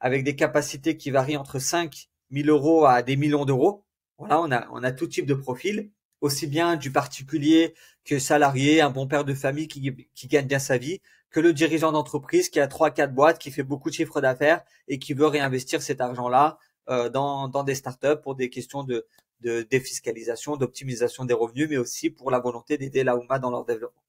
avec 0.00 0.24
des 0.24 0.36
capacités 0.36 0.96
qui 0.96 1.10
varient 1.10 1.36
entre 1.36 1.58
5 1.58 2.08
000 2.30 2.48
euros 2.48 2.84
à 2.86 3.02
des 3.02 3.16
millions 3.16 3.44
d'euros. 3.44 3.84
Voilà, 4.18 4.40
on 4.40 4.50
a, 4.50 4.68
on 4.70 4.82
a 4.82 4.92
tout 4.92 5.06
type 5.06 5.26
de 5.26 5.34
profil, 5.34 5.90
aussi 6.20 6.46
bien 6.46 6.76
du 6.76 6.90
particulier 6.92 7.74
que 8.04 8.18
salarié, 8.18 8.80
un 8.80 8.90
bon 8.90 9.06
père 9.06 9.24
de 9.24 9.34
famille 9.34 9.68
qui, 9.68 10.08
qui 10.14 10.28
gagne 10.28 10.46
bien 10.46 10.58
sa 10.58 10.78
vie, 10.78 11.00
que 11.30 11.40
le 11.40 11.52
dirigeant 11.52 11.92
d'entreprise 11.92 12.48
qui 12.48 12.60
a 12.60 12.68
trois, 12.68 12.90
quatre 12.90 13.12
boîtes, 13.12 13.38
qui 13.38 13.50
fait 13.50 13.62
beaucoup 13.62 13.90
de 13.90 13.94
chiffres 13.94 14.20
d'affaires 14.20 14.62
et 14.88 14.98
qui 14.98 15.14
veut 15.14 15.26
réinvestir 15.26 15.82
cet 15.82 16.00
argent-là 16.00 16.58
euh, 16.88 17.08
dans, 17.08 17.48
dans 17.48 17.64
des 17.64 17.74
startups 17.74 18.20
pour 18.22 18.36
des 18.36 18.50
questions 18.50 18.84
de, 18.84 19.06
de 19.40 19.62
défiscalisation, 19.62 20.56
d'optimisation 20.56 21.24
des 21.24 21.34
revenus, 21.34 21.68
mais 21.68 21.76
aussi 21.76 22.10
pour 22.10 22.30
la 22.30 22.38
volonté 22.38 22.78
d'aider 22.78 23.04
la 23.04 23.16
Ouma 23.16 23.38
dans 23.38 23.50
leur 23.50 23.64
développement. 23.64 24.02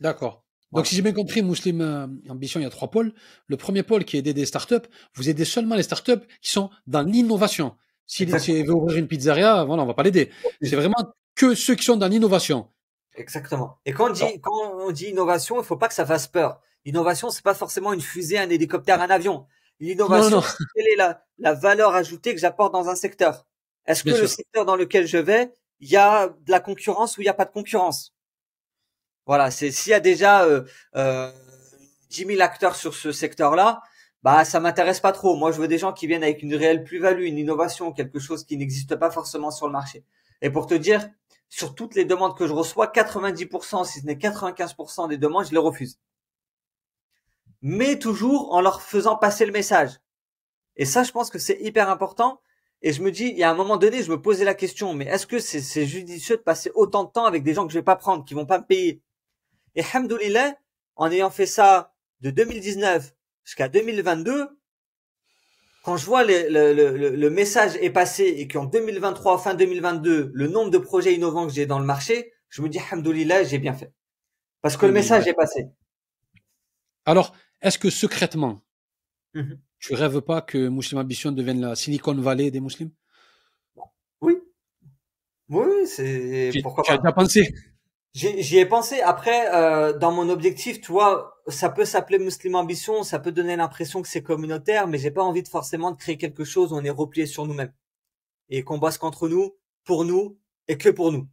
D'accord. 0.00 0.45
Donc, 0.72 0.86
si 0.86 0.96
j'ai 0.96 1.02
bien 1.02 1.12
compris, 1.12 1.42
Muslim 1.42 1.80
euh, 1.80 2.06
Ambition, 2.28 2.60
il 2.60 2.64
y 2.64 2.66
a 2.66 2.70
trois 2.70 2.90
pôles. 2.90 3.12
Le 3.46 3.56
premier 3.56 3.82
pôle 3.82 4.04
qui 4.04 4.16
est 4.16 4.22
d'aider 4.22 4.40
les 4.40 4.46
startups, 4.46 4.86
vous 5.14 5.28
aidez 5.28 5.44
seulement 5.44 5.76
les 5.76 5.82
startups 5.82 6.26
qui 6.42 6.50
sont 6.50 6.70
dans 6.86 7.02
l'innovation. 7.02 7.76
Si, 8.06 8.28
si 8.38 8.62
veut 8.62 8.72
ouvrir 8.72 8.98
une 8.98 9.08
pizzeria, 9.08 9.64
voilà, 9.64 9.82
on 9.82 9.86
va 9.86 9.94
pas 9.94 10.02
l'aider. 10.02 10.30
C'est 10.62 10.76
vraiment 10.76 11.12
que 11.34 11.54
ceux 11.54 11.74
qui 11.74 11.84
sont 11.84 11.96
dans 11.96 12.08
l'innovation. 12.08 12.68
Exactement. 13.14 13.78
Et 13.86 13.92
quand 13.92 14.10
on 14.10 14.12
dit, 14.12 14.40
quand 14.42 14.52
on 14.78 14.90
dit 14.90 15.06
innovation, 15.06 15.60
il 15.60 15.64
faut 15.64 15.76
pas 15.76 15.88
que 15.88 15.94
ça 15.94 16.04
fasse 16.04 16.26
peur. 16.26 16.60
L'innovation, 16.84 17.30
c'est 17.30 17.42
pas 17.42 17.54
forcément 17.54 17.92
une 17.92 18.00
fusée, 18.00 18.38
un 18.38 18.50
hélicoptère, 18.50 19.00
un 19.00 19.10
avion. 19.10 19.46
L'innovation, 19.80 20.40
quelle 20.74 20.86
est 20.92 20.96
la, 20.96 21.24
la 21.38 21.54
valeur 21.54 21.94
ajoutée 21.94 22.34
que 22.34 22.40
j'apporte 22.40 22.72
dans 22.72 22.88
un 22.88 22.94
secteur? 22.94 23.46
Est-ce 23.86 24.04
que 24.04 24.10
le 24.10 24.26
secteur 24.26 24.64
dans 24.64 24.76
lequel 24.76 25.06
je 25.06 25.18
vais, 25.18 25.52
il 25.80 25.88
y 25.88 25.96
a 25.96 26.28
de 26.28 26.50
la 26.50 26.60
concurrence 26.60 27.18
ou 27.18 27.20
il 27.20 27.24
n'y 27.24 27.30
a 27.30 27.34
pas 27.34 27.44
de 27.44 27.52
concurrence? 27.52 28.15
Voilà, 29.26 29.50
c'est 29.50 29.70
s'il 29.72 29.90
y 29.90 29.94
a 29.94 30.00
déjà 30.00 30.44
euh, 30.44 30.62
euh, 30.94 31.32
10 32.10 32.26
000 32.26 32.40
acteurs 32.40 32.76
sur 32.76 32.94
ce 32.94 33.12
secteur-là, 33.12 33.82
bah 34.22 34.44
ça 34.44 34.60
m'intéresse 34.60 35.00
pas 35.00 35.12
trop. 35.12 35.36
Moi, 35.36 35.52
je 35.52 35.60
veux 35.60 35.68
des 35.68 35.78
gens 35.78 35.92
qui 35.92 36.06
viennent 36.06 36.22
avec 36.22 36.42
une 36.42 36.54
réelle 36.54 36.84
plus-value, 36.84 37.24
une 37.24 37.38
innovation, 37.38 37.92
quelque 37.92 38.18
chose 38.18 38.44
qui 38.44 38.56
n'existe 38.56 38.96
pas 38.96 39.10
forcément 39.10 39.50
sur 39.50 39.66
le 39.66 39.72
marché. 39.72 40.04
Et 40.42 40.50
pour 40.50 40.66
te 40.66 40.74
dire, 40.74 41.08
sur 41.48 41.74
toutes 41.74 41.94
les 41.94 42.04
demandes 42.04 42.36
que 42.36 42.46
je 42.46 42.52
reçois, 42.52 42.86
90%, 42.88 43.84
si 43.84 44.00
ce 44.00 44.06
n'est 44.06 44.14
95% 44.14 45.08
des 45.08 45.18
demandes, 45.18 45.46
je 45.46 45.52
les 45.52 45.58
refuse. 45.58 45.98
Mais 47.62 47.98
toujours 47.98 48.52
en 48.52 48.60
leur 48.60 48.82
faisant 48.82 49.16
passer 49.16 49.46
le 49.46 49.52
message. 49.52 50.00
Et 50.76 50.84
ça, 50.84 51.02
je 51.02 51.10
pense 51.10 51.30
que 51.30 51.38
c'est 51.38 51.58
hyper 51.60 51.88
important. 51.90 52.40
Et 52.82 52.92
je 52.92 53.02
me 53.02 53.10
dis, 53.10 53.24
il 53.24 53.38
y 53.38 53.42
a 53.42 53.50
un 53.50 53.54
moment 53.54 53.76
donné, 53.76 54.02
je 54.02 54.10
me 54.10 54.20
posais 54.20 54.44
la 54.44 54.54
question, 54.54 54.92
mais 54.92 55.06
est-ce 55.06 55.26
que 55.26 55.38
c'est 55.38 55.86
judicieux 55.86 56.36
de 56.36 56.42
passer 56.42 56.70
autant 56.74 57.04
de 57.04 57.10
temps 57.10 57.24
avec 57.24 57.42
des 57.42 57.54
gens 57.54 57.66
que 57.66 57.72
je 57.72 57.78
vais 57.78 57.84
pas 57.84 57.96
prendre, 57.96 58.24
qui 58.24 58.34
vont 58.34 58.46
pas 58.46 58.58
me 58.58 58.64
payer? 58.66 59.02
Et 59.76 59.84
hamdoulilah, 59.94 60.56
en 60.96 61.10
ayant 61.10 61.30
fait 61.30 61.46
ça 61.46 61.94
de 62.20 62.30
2019 62.30 63.14
jusqu'à 63.44 63.68
2022, 63.68 64.48
quand 65.84 65.96
je 65.96 66.04
vois 66.04 66.24
le, 66.24 66.48
le, 66.48 67.14
le, 67.14 67.30
message 67.30 67.76
est 67.76 67.90
passé 67.90 68.24
et 68.24 68.48
qu'en 68.48 68.64
2023, 68.64 69.38
fin 69.38 69.54
2022, 69.54 70.32
le 70.34 70.48
nombre 70.48 70.70
de 70.70 70.78
projets 70.78 71.14
innovants 71.14 71.46
que 71.46 71.52
j'ai 71.52 71.66
dans 71.66 71.78
le 71.78 71.84
marché, 71.84 72.32
je 72.48 72.60
me 72.60 72.68
dis, 72.68 72.80
hamdoulilah, 72.90 73.44
j'ai 73.44 73.58
bien 73.58 73.72
fait. 73.72 73.92
Parce 74.62 74.76
que 74.76 74.86
le 74.86 74.92
message 74.92 75.28
est 75.28 75.34
passé. 75.34 75.68
Alors, 77.04 77.36
est-ce 77.60 77.78
que 77.78 77.88
secrètement, 77.88 78.62
mhm. 79.34 79.60
tu 79.78 79.94
rêves 79.94 80.20
pas 80.22 80.42
que 80.42 80.68
Muslim 80.68 81.00
Ambition 81.00 81.30
devienne 81.30 81.60
la 81.60 81.76
Silicon 81.76 82.14
Valley 82.14 82.50
des 82.50 82.60
musulmans 82.60 82.90
Oui. 84.20 84.38
Oui, 85.48 85.86
c'est 85.86 86.50
pourquoi 86.64 86.82
tu 86.82 86.90
as 86.90 86.98
déjà 86.98 87.12
pensé 87.12 87.54
J'y 88.16 88.56
ai 88.56 88.64
pensé. 88.64 89.02
Après, 89.02 89.54
euh, 89.54 89.92
dans 89.92 90.10
mon 90.10 90.30
objectif, 90.30 90.80
tu 90.80 90.90
vois, 90.90 91.38
ça 91.48 91.68
peut 91.68 91.84
s'appeler 91.84 92.18
Muslim 92.18 92.54
Ambition, 92.54 93.02
ça 93.02 93.18
peut 93.18 93.30
donner 93.30 93.56
l'impression 93.56 94.00
que 94.00 94.08
c'est 94.08 94.22
communautaire, 94.22 94.88
mais 94.88 94.96
j'ai 94.96 95.10
pas 95.10 95.22
envie 95.22 95.42
de 95.42 95.48
forcément 95.48 95.90
de 95.90 95.98
créer 95.98 96.16
quelque 96.16 96.42
chose 96.42 96.72
où 96.72 96.76
on 96.76 96.82
est 96.82 96.88
replié 96.88 97.26
sur 97.26 97.44
nous-mêmes 97.44 97.74
et 98.48 98.64
qu'on 98.64 98.78
bosse 98.78 98.96
qu'entre 98.96 99.28
nous, 99.28 99.54
pour 99.84 100.06
nous 100.06 100.38
et 100.66 100.78
que 100.78 100.88
pour 100.88 101.12
nous. 101.12 101.28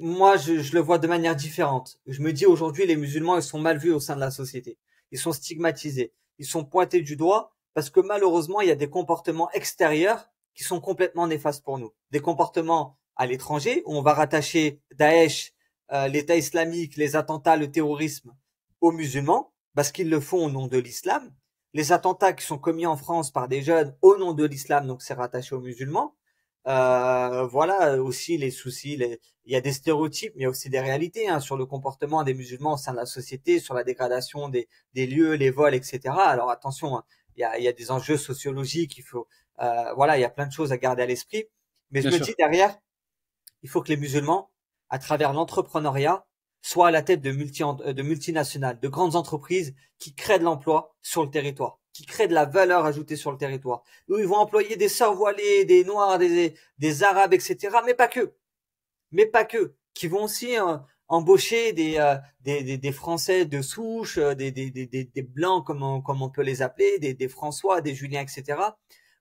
moi, 0.00 0.38
je, 0.38 0.60
je, 0.60 0.72
le 0.72 0.80
vois 0.80 0.96
de 0.98 1.06
manière 1.06 1.36
différente. 1.36 1.98
Je 2.06 2.22
me 2.22 2.32
dis 2.32 2.46
aujourd'hui, 2.46 2.86
les 2.86 2.96
musulmans, 2.96 3.36
ils 3.36 3.42
sont 3.42 3.60
mal 3.60 3.76
vus 3.76 3.92
au 3.92 4.00
sein 4.00 4.14
de 4.14 4.20
la 4.20 4.30
société. 4.30 4.78
Ils 5.10 5.18
sont 5.18 5.32
stigmatisés. 5.32 6.14
Ils 6.38 6.46
sont 6.46 6.64
pointés 6.64 7.02
du 7.02 7.16
doigt 7.16 7.54
parce 7.74 7.90
que 7.90 8.00
malheureusement, 8.00 8.62
il 8.62 8.68
y 8.68 8.72
a 8.72 8.76
des 8.76 8.88
comportements 8.88 9.50
extérieurs 9.50 10.30
qui 10.54 10.64
sont 10.64 10.80
complètement 10.80 11.26
néfastes 11.26 11.62
pour 11.62 11.78
nous. 11.78 11.92
Des 12.12 12.20
comportements 12.20 12.98
à 13.14 13.26
l'étranger 13.26 13.82
où 13.84 13.94
on 13.94 14.00
va 14.00 14.14
rattacher 14.14 14.80
Daesh 14.94 15.52
euh, 15.92 16.08
l'État 16.08 16.36
islamique, 16.36 16.96
les 16.96 17.16
attentats, 17.16 17.56
le 17.56 17.70
terrorisme 17.70 18.34
aux 18.80 18.92
musulmans, 18.92 19.52
parce 19.74 19.92
qu'ils 19.92 20.10
le 20.10 20.20
font 20.20 20.46
au 20.46 20.50
nom 20.50 20.66
de 20.66 20.78
l'islam. 20.78 21.32
Les 21.74 21.92
attentats 21.92 22.32
qui 22.32 22.44
sont 22.44 22.58
commis 22.58 22.86
en 22.86 22.96
France 22.96 23.30
par 23.30 23.48
des 23.48 23.62
jeunes 23.62 23.96
au 24.02 24.16
nom 24.16 24.32
de 24.32 24.44
l'islam, 24.44 24.86
donc 24.86 25.02
c'est 25.02 25.14
rattaché 25.14 25.54
aux 25.54 25.60
musulmans. 25.60 26.14
Euh, 26.68 27.44
voilà 27.46 28.00
aussi 28.00 28.36
les 28.38 28.50
soucis. 28.50 28.98
Il 29.44 29.52
y 29.52 29.56
a 29.56 29.60
des 29.60 29.72
stéréotypes, 29.72 30.32
mais 30.36 30.42
il 30.42 30.44
y 30.44 30.46
a 30.46 30.50
aussi 30.50 30.70
des 30.70 30.80
réalités 30.80 31.28
hein, 31.28 31.40
sur 31.40 31.56
le 31.56 31.66
comportement 31.66 32.22
des 32.22 32.34
musulmans 32.34 32.74
au 32.74 32.76
sein 32.76 32.92
de 32.92 32.98
la 32.98 33.06
société, 33.06 33.58
sur 33.58 33.74
la 33.74 33.84
dégradation 33.84 34.48
des, 34.48 34.68
des 34.94 35.06
lieux, 35.06 35.34
les 35.34 35.50
vols, 35.50 35.74
etc. 35.74 36.00
Alors 36.16 36.50
attention, 36.50 36.96
hein, 36.96 37.04
il, 37.36 37.40
y 37.40 37.44
a, 37.44 37.58
il 37.58 37.64
y 37.64 37.68
a 37.68 37.72
des 37.72 37.90
enjeux 37.90 38.16
sociologiques. 38.16 38.98
Il 38.98 39.02
faut, 39.02 39.26
euh, 39.60 39.92
voilà, 39.94 40.18
il 40.18 40.20
y 40.20 40.24
a 40.24 40.30
plein 40.30 40.46
de 40.46 40.52
choses 40.52 40.72
à 40.72 40.76
garder 40.76 41.02
à 41.02 41.06
l'esprit. 41.06 41.46
Mais 41.90 42.02
je 42.02 42.08
me 42.08 42.18
dis 42.18 42.34
derrière, 42.38 42.78
il 43.62 43.68
faut 43.68 43.82
que 43.82 43.88
les 43.88 43.96
musulmans 43.96 44.51
à 44.92 44.98
travers 44.98 45.32
l'entrepreneuriat, 45.32 46.26
soit 46.60 46.88
à 46.88 46.90
la 46.90 47.02
tête 47.02 47.24
euh, 47.26 47.92
de 47.92 48.02
multinationales, 48.02 48.78
de 48.78 48.88
grandes 48.88 49.16
entreprises 49.16 49.74
qui 49.98 50.14
créent 50.14 50.38
de 50.38 50.44
l'emploi 50.44 50.94
sur 51.00 51.24
le 51.24 51.30
territoire, 51.30 51.80
qui 51.94 52.04
créent 52.04 52.28
de 52.28 52.34
la 52.34 52.44
valeur 52.44 52.84
ajoutée 52.84 53.16
sur 53.16 53.32
le 53.32 53.38
territoire, 53.38 53.82
où 54.08 54.18
ils 54.18 54.26
vont 54.26 54.36
employer 54.36 54.76
des 54.76 54.90
sœurs 54.90 55.14
voilées, 55.14 55.64
des 55.64 55.82
noirs, 55.84 56.18
des, 56.18 56.54
des 56.78 57.02
arabes, 57.02 57.32
etc. 57.32 57.70
Mais 57.86 57.94
pas 57.94 58.06
que. 58.06 58.34
Mais 59.12 59.24
pas 59.24 59.46
que. 59.46 59.74
Qui 59.94 60.08
vont 60.08 60.24
aussi 60.24 60.58
euh, 60.58 60.76
embaucher 61.08 61.72
des, 61.72 61.96
euh, 61.96 62.16
des, 62.42 62.92
Français 62.92 63.46
de 63.46 63.62
souche, 63.62 64.18
des, 64.18 65.26
blancs 65.26 65.66
comme 65.66 65.82
on, 65.82 66.02
comme 66.02 66.20
on 66.20 66.28
peut 66.28 66.42
les 66.42 66.60
appeler, 66.60 66.98
des, 66.98 67.14
des 67.14 67.28
François, 67.28 67.80
des 67.80 67.94
Juliens, 67.94 68.20
etc. 68.20 68.60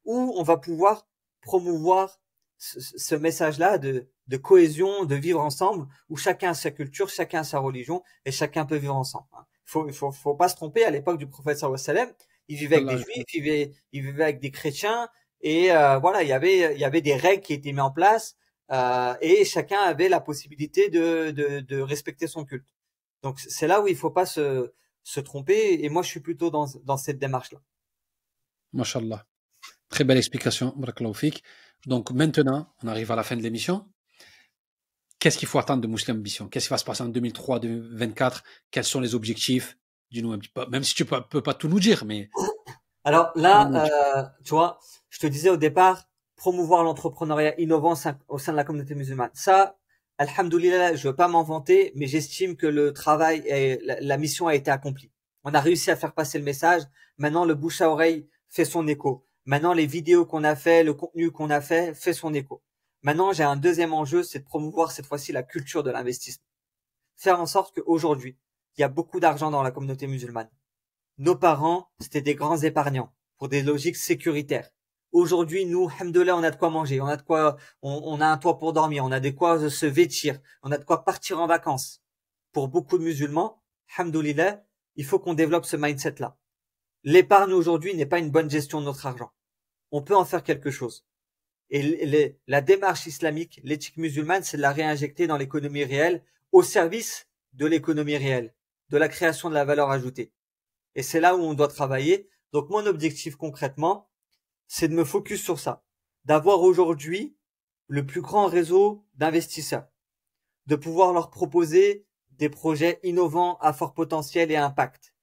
Où 0.04 0.34
on 0.36 0.44
va 0.44 0.58
pouvoir 0.58 1.08
promouvoir 1.42 2.20
ce, 2.62 3.16
message-là 3.16 3.80
de, 3.80 4.08
de, 4.28 4.38
cohésion, 4.38 5.06
de 5.06 5.16
vivre 5.16 5.42
ensemble, 5.42 5.88
où 6.10 6.16
chacun 6.16 6.52
a 6.52 6.54
sa 6.54 6.70
culture, 6.70 7.10
chacun 7.10 7.40
a 7.40 7.44
sa 7.44 7.60
religion, 7.60 8.04
et 8.26 8.32
chacun 8.32 8.66
peut 8.66 8.76
vivre 8.76 8.96
ensemble. 8.96 9.26
Il 9.34 9.38
hein. 9.38 9.46
faut, 9.66 9.92
faut, 9.92 10.12
faut 10.12 10.36
pas 10.36 10.48
se 10.48 10.56
tromper. 10.56 10.86
À 10.86 10.92
l'époque 10.92 11.18
du 11.18 11.28
prophète 11.28 11.58
sallam, 11.58 12.10
il 12.48 12.58
vivait 12.58 12.78
avec 12.78 12.88
des 12.88 12.98
juifs, 12.98 13.26
il 13.34 13.42
vivait, 13.42 13.72
il 13.92 14.02
vivait 14.04 14.24
avec 14.24 14.40
des 14.40 14.52
chrétiens, 14.52 15.10
et 15.42 15.72
euh, 15.72 15.98
voilà, 15.98 16.22
il 16.22 16.30
y 16.30 16.34
avait, 16.34 16.76
il 16.76 16.80
y 16.80 16.86
avait 16.86 17.02
des 17.02 17.16
règles 17.16 17.42
qui 17.42 17.54
étaient 17.54 17.72
mises 17.72 17.82
en 17.82 17.92
place, 17.92 18.36
euh, 18.72 19.16
et 19.22 19.44
chacun 19.44 19.80
avait 19.80 20.08
la 20.10 20.22
possibilité 20.22 20.90
de, 20.90 21.32
de, 21.32 21.62
de 21.62 21.82
respecter 21.82 22.28
son 22.28 22.46
culte. 22.46 22.68
Donc 23.24 23.40
c'est 23.40 23.68
là 23.68 23.82
où 23.82 23.88
il 23.88 23.96
faut 23.96 24.12
pas 24.12 24.28
se, 24.28 24.72
se 25.04 25.20
tromper, 25.20 25.84
et 25.84 25.90
moi 25.90 26.04
je 26.04 26.10
suis 26.10 26.20
plutôt 26.20 26.52
dans, 26.52 26.68
dans 26.84 26.98
cette 26.98 27.18
démarche-là. 27.18 27.60
Mashallah. 28.74 29.26
Très 29.90 30.06
belle 30.06 30.18
explication, 30.18 30.74
Donc 31.86 32.12
maintenant, 32.12 32.68
on 32.84 32.88
arrive 32.88 33.12
à 33.12 33.16
la 33.16 33.24
fin 33.24 33.36
de 33.36 33.42
l'émission. 33.42 33.86
Qu'est-ce 35.20 35.38
qu'il 35.38 35.48
faut 35.48 35.60
attendre 35.60 35.82
de 35.82 35.88
Muslim 35.88 36.18
Ambition? 36.18 36.48
Qu'est-ce 36.48 36.68
qui 36.68 36.74
va 36.74 36.78
se 36.78 36.86
passer 36.86 37.04
en 37.04 37.10
2003, 37.10 37.60
2024 37.60 38.44
Quels 38.72 38.84
sont 38.84 39.00
les 39.00 39.14
objectifs? 39.14 39.78
Dis-nous 40.12 40.32
un 40.32 40.40
petit 40.40 40.50
peu, 40.50 40.66
même 40.68 40.84
si 40.84 40.96
tu 40.96 41.06
peux, 41.06 41.22
peux 41.22 41.44
pas 41.44 41.54
tout 41.54 41.68
nous 41.68 41.80
dire, 41.80 42.06
mais. 42.06 42.30
Alors 43.04 43.32
là, 43.36 43.68
euh, 43.68 44.24
tu 44.44 44.50
vois, 44.52 44.80
je 45.10 45.20
te 45.20 45.28
disais 45.28 45.50
au 45.50 45.58
départ, 45.58 46.08
promouvoir 46.36 46.84
l'entrepreneuriat 46.84 47.60
innovant 47.60 47.94
au 48.28 48.38
sein 48.40 48.52
de 48.52 48.58
la 48.58 48.64
communauté 48.64 48.96
musulmane. 48.96 49.30
Ça, 49.34 49.78
alhamdoulilah, 50.18 50.96
je 50.96 51.08
veux 51.08 51.16
pas 51.16 51.28
m'en 51.28 51.44
vanter, 51.44 51.92
mais 51.96 52.08
j'estime 52.08 52.56
que 52.56 52.68
le 52.68 52.94
travail 52.94 53.44
et 53.46 53.80
la, 53.84 54.18
mission 54.18 54.48
a 54.48 54.56
été 54.56 54.72
accomplie. 54.72 55.12
On 55.44 55.54
a 55.54 55.60
réussi 55.60 55.92
à 55.92 55.96
faire 55.96 56.14
passer 56.14 56.40
le 56.40 56.44
message. 56.44 56.82
Maintenant, 57.18 57.46
le 57.46 57.54
bouche 57.54 57.82
à 57.82 57.90
oreille 57.90 58.28
fait 58.50 58.66
son 58.66 58.88
écho. 58.88 59.26
Maintenant, 59.46 59.74
les 59.74 59.88
vidéos 59.88 60.26
qu'on 60.26 60.44
a 60.44 60.56
fait, 60.56 60.84
le 60.84 60.94
contenu 60.94 61.32
qu'on 61.32 61.50
a 61.50 61.62
fait, 61.62 61.94
fait 61.96 62.14
son 62.14 62.34
écho. 62.34 62.62
Maintenant, 63.02 63.34
j'ai 63.34 63.44
un 63.44 63.56
deuxième 63.56 63.94
enjeu, 63.94 64.22
c'est 64.22 64.40
de 64.40 64.44
promouvoir 64.46 64.92
cette 64.92 65.08
fois-ci 65.08 65.32
la 65.32 65.42
culture 65.42 65.82
de 65.82 65.90
l'investissement. 65.90 66.46
Faire 67.16 67.40
en 67.40 67.48
sorte 67.48 67.74
qu'aujourd'hui, 67.74 68.38
il 68.78 68.82
y 68.82 68.84
a 68.84 68.88
beaucoup 68.88 69.20
d'argent 69.20 69.50
dans 69.50 69.64
la 69.64 69.72
communauté 69.72 70.06
musulmane. 70.06 70.50
Nos 71.18 71.36
parents, 71.36 71.90
c'était 72.00 72.22
des 72.22 72.36
grands 72.36 72.60
épargnants 72.60 73.14
pour 73.38 73.50
des 73.50 73.64
logiques 73.64 73.96
sécuritaires. 73.96 74.70
Aujourd'hui, 75.12 75.66
nous, 75.66 75.90
hamdoulah, 76.00 76.38
on 76.38 76.44
a 76.44 76.52
de 76.52 76.56
quoi 76.56 76.70
manger, 76.70 77.02
on 77.02 77.08
a 77.08 77.18
de 77.18 77.22
quoi, 77.24 77.58
on, 77.82 78.22
a 78.22 78.28
un 78.28 78.38
toit 78.38 78.60
pour 78.60 78.72
dormir, 78.72 79.04
on 79.04 79.12
a 79.12 79.20
de 79.20 79.30
quoi 79.32 79.70
se 79.70 79.86
vêtir, 79.86 80.40
on 80.64 80.72
a 80.72 80.78
de 80.78 80.86
quoi 80.86 81.04
partir 81.04 81.42
en 81.42 81.48
vacances. 81.48 82.02
Pour 82.54 82.70
beaucoup 82.70 82.98
de 82.98 83.04
musulmans, 83.04 83.62
hamdoulilah, 83.98 84.64
il 84.96 85.06
faut 85.06 85.20
qu'on 85.20 85.34
développe 85.34 85.66
ce 85.66 85.76
mindset-là. 85.76 86.38
L'épargne 87.04 87.54
aujourd'hui 87.54 87.96
n'est 87.96 88.06
pas 88.06 88.20
une 88.20 88.32
bonne 88.32 88.50
gestion 88.50 88.80
de 88.80 88.86
notre 88.86 89.06
argent. 89.06 89.32
On 89.92 90.02
peut 90.02 90.16
en 90.16 90.26
faire 90.26 90.44
quelque 90.44 90.72
chose. 90.72 91.06
Et 91.70 92.38
la 92.48 92.62
démarche 92.62 93.08
islamique, 93.08 93.62
l'éthique 93.64 93.98
musulmane, 93.98 94.44
c'est 94.44 94.58
de 94.58 94.62
la 94.62 94.72
réinjecter 94.72 95.26
dans 95.26 95.38
l'économie 95.38 95.86
réelle, 95.86 96.24
au 96.52 96.64
service 96.64 97.28
de 97.54 97.66
l'économie 97.66 98.18
réelle, 98.18 98.54
de 98.90 98.98
la 98.98 99.08
création 99.08 99.50
de 99.50 99.54
la 99.54 99.66
valeur 99.66 99.90
ajoutée. 99.90 100.34
Et 100.96 101.04
c'est 101.04 101.22
là 101.22 101.36
où 101.36 101.40
on 101.40 101.54
doit 101.54 101.70
travailler. 101.70 102.30
Donc 102.52 102.70
mon 102.70 102.86
objectif 102.86 103.38
concrètement, 103.38 104.10
c'est 104.68 104.90
de 104.90 104.94
me 104.94 105.06
focus 105.06 105.42
sur 105.42 105.60
ça, 105.60 105.84
d'avoir 106.26 106.62
aujourd'hui 106.62 107.36
le 107.88 108.06
plus 108.06 108.22
grand 108.22 108.48
réseau 108.48 109.06
d'investisseurs, 109.16 109.88
de 110.68 110.76
pouvoir 110.76 111.14
leur 111.14 111.30
proposer 111.30 112.06
des 112.32 112.50
projets 112.50 113.00
innovants 113.04 113.58
à 113.60 113.72
fort 113.72 113.94
potentiel 113.94 114.52
et 114.52 114.58
impact. 114.58 115.14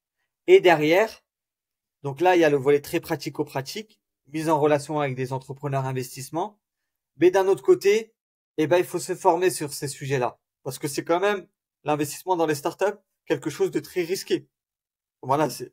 Et 0.47 0.61
derrière, 0.61 1.23
donc 2.03 2.21
là, 2.21 2.37
il 2.37 2.41
y 2.41 2.45
a 2.45 2.51
le 2.51 2.57
volet 2.57 2.81
très 2.81 3.01
pratico-pratique, 3.01 4.01
mise 4.29 4.49
en 4.49 4.61
relation 4.61 5.01
avec 5.01 5.17
des 5.17 5.33
entrepreneurs 5.33 5.87
investissements. 5.87 6.61
Mais 7.17 7.31
d'un 7.31 7.49
autre 7.49 7.63
côté, 7.63 8.15
eh 8.57 8.67
ben, 8.67 8.79
il 8.79 8.85
faut 8.85 8.99
se 8.99 9.15
former 9.15 9.51
sur 9.51 9.73
ces 9.73 9.89
sujets-là. 9.89 10.39
Parce 10.63 10.79
que 10.79 10.89
c'est 10.89 11.05
quand 11.05 11.21
même 11.21 11.47
l'investissement 11.85 12.37
dans 12.37 12.47
les 12.47 12.55
startups 12.55 12.99
quelque 13.27 13.51
chose 13.51 13.71
de 13.71 13.81
très 13.81 14.03
risqué. 14.03 14.49
Voilà, 15.23 15.51
c'est 15.51 15.73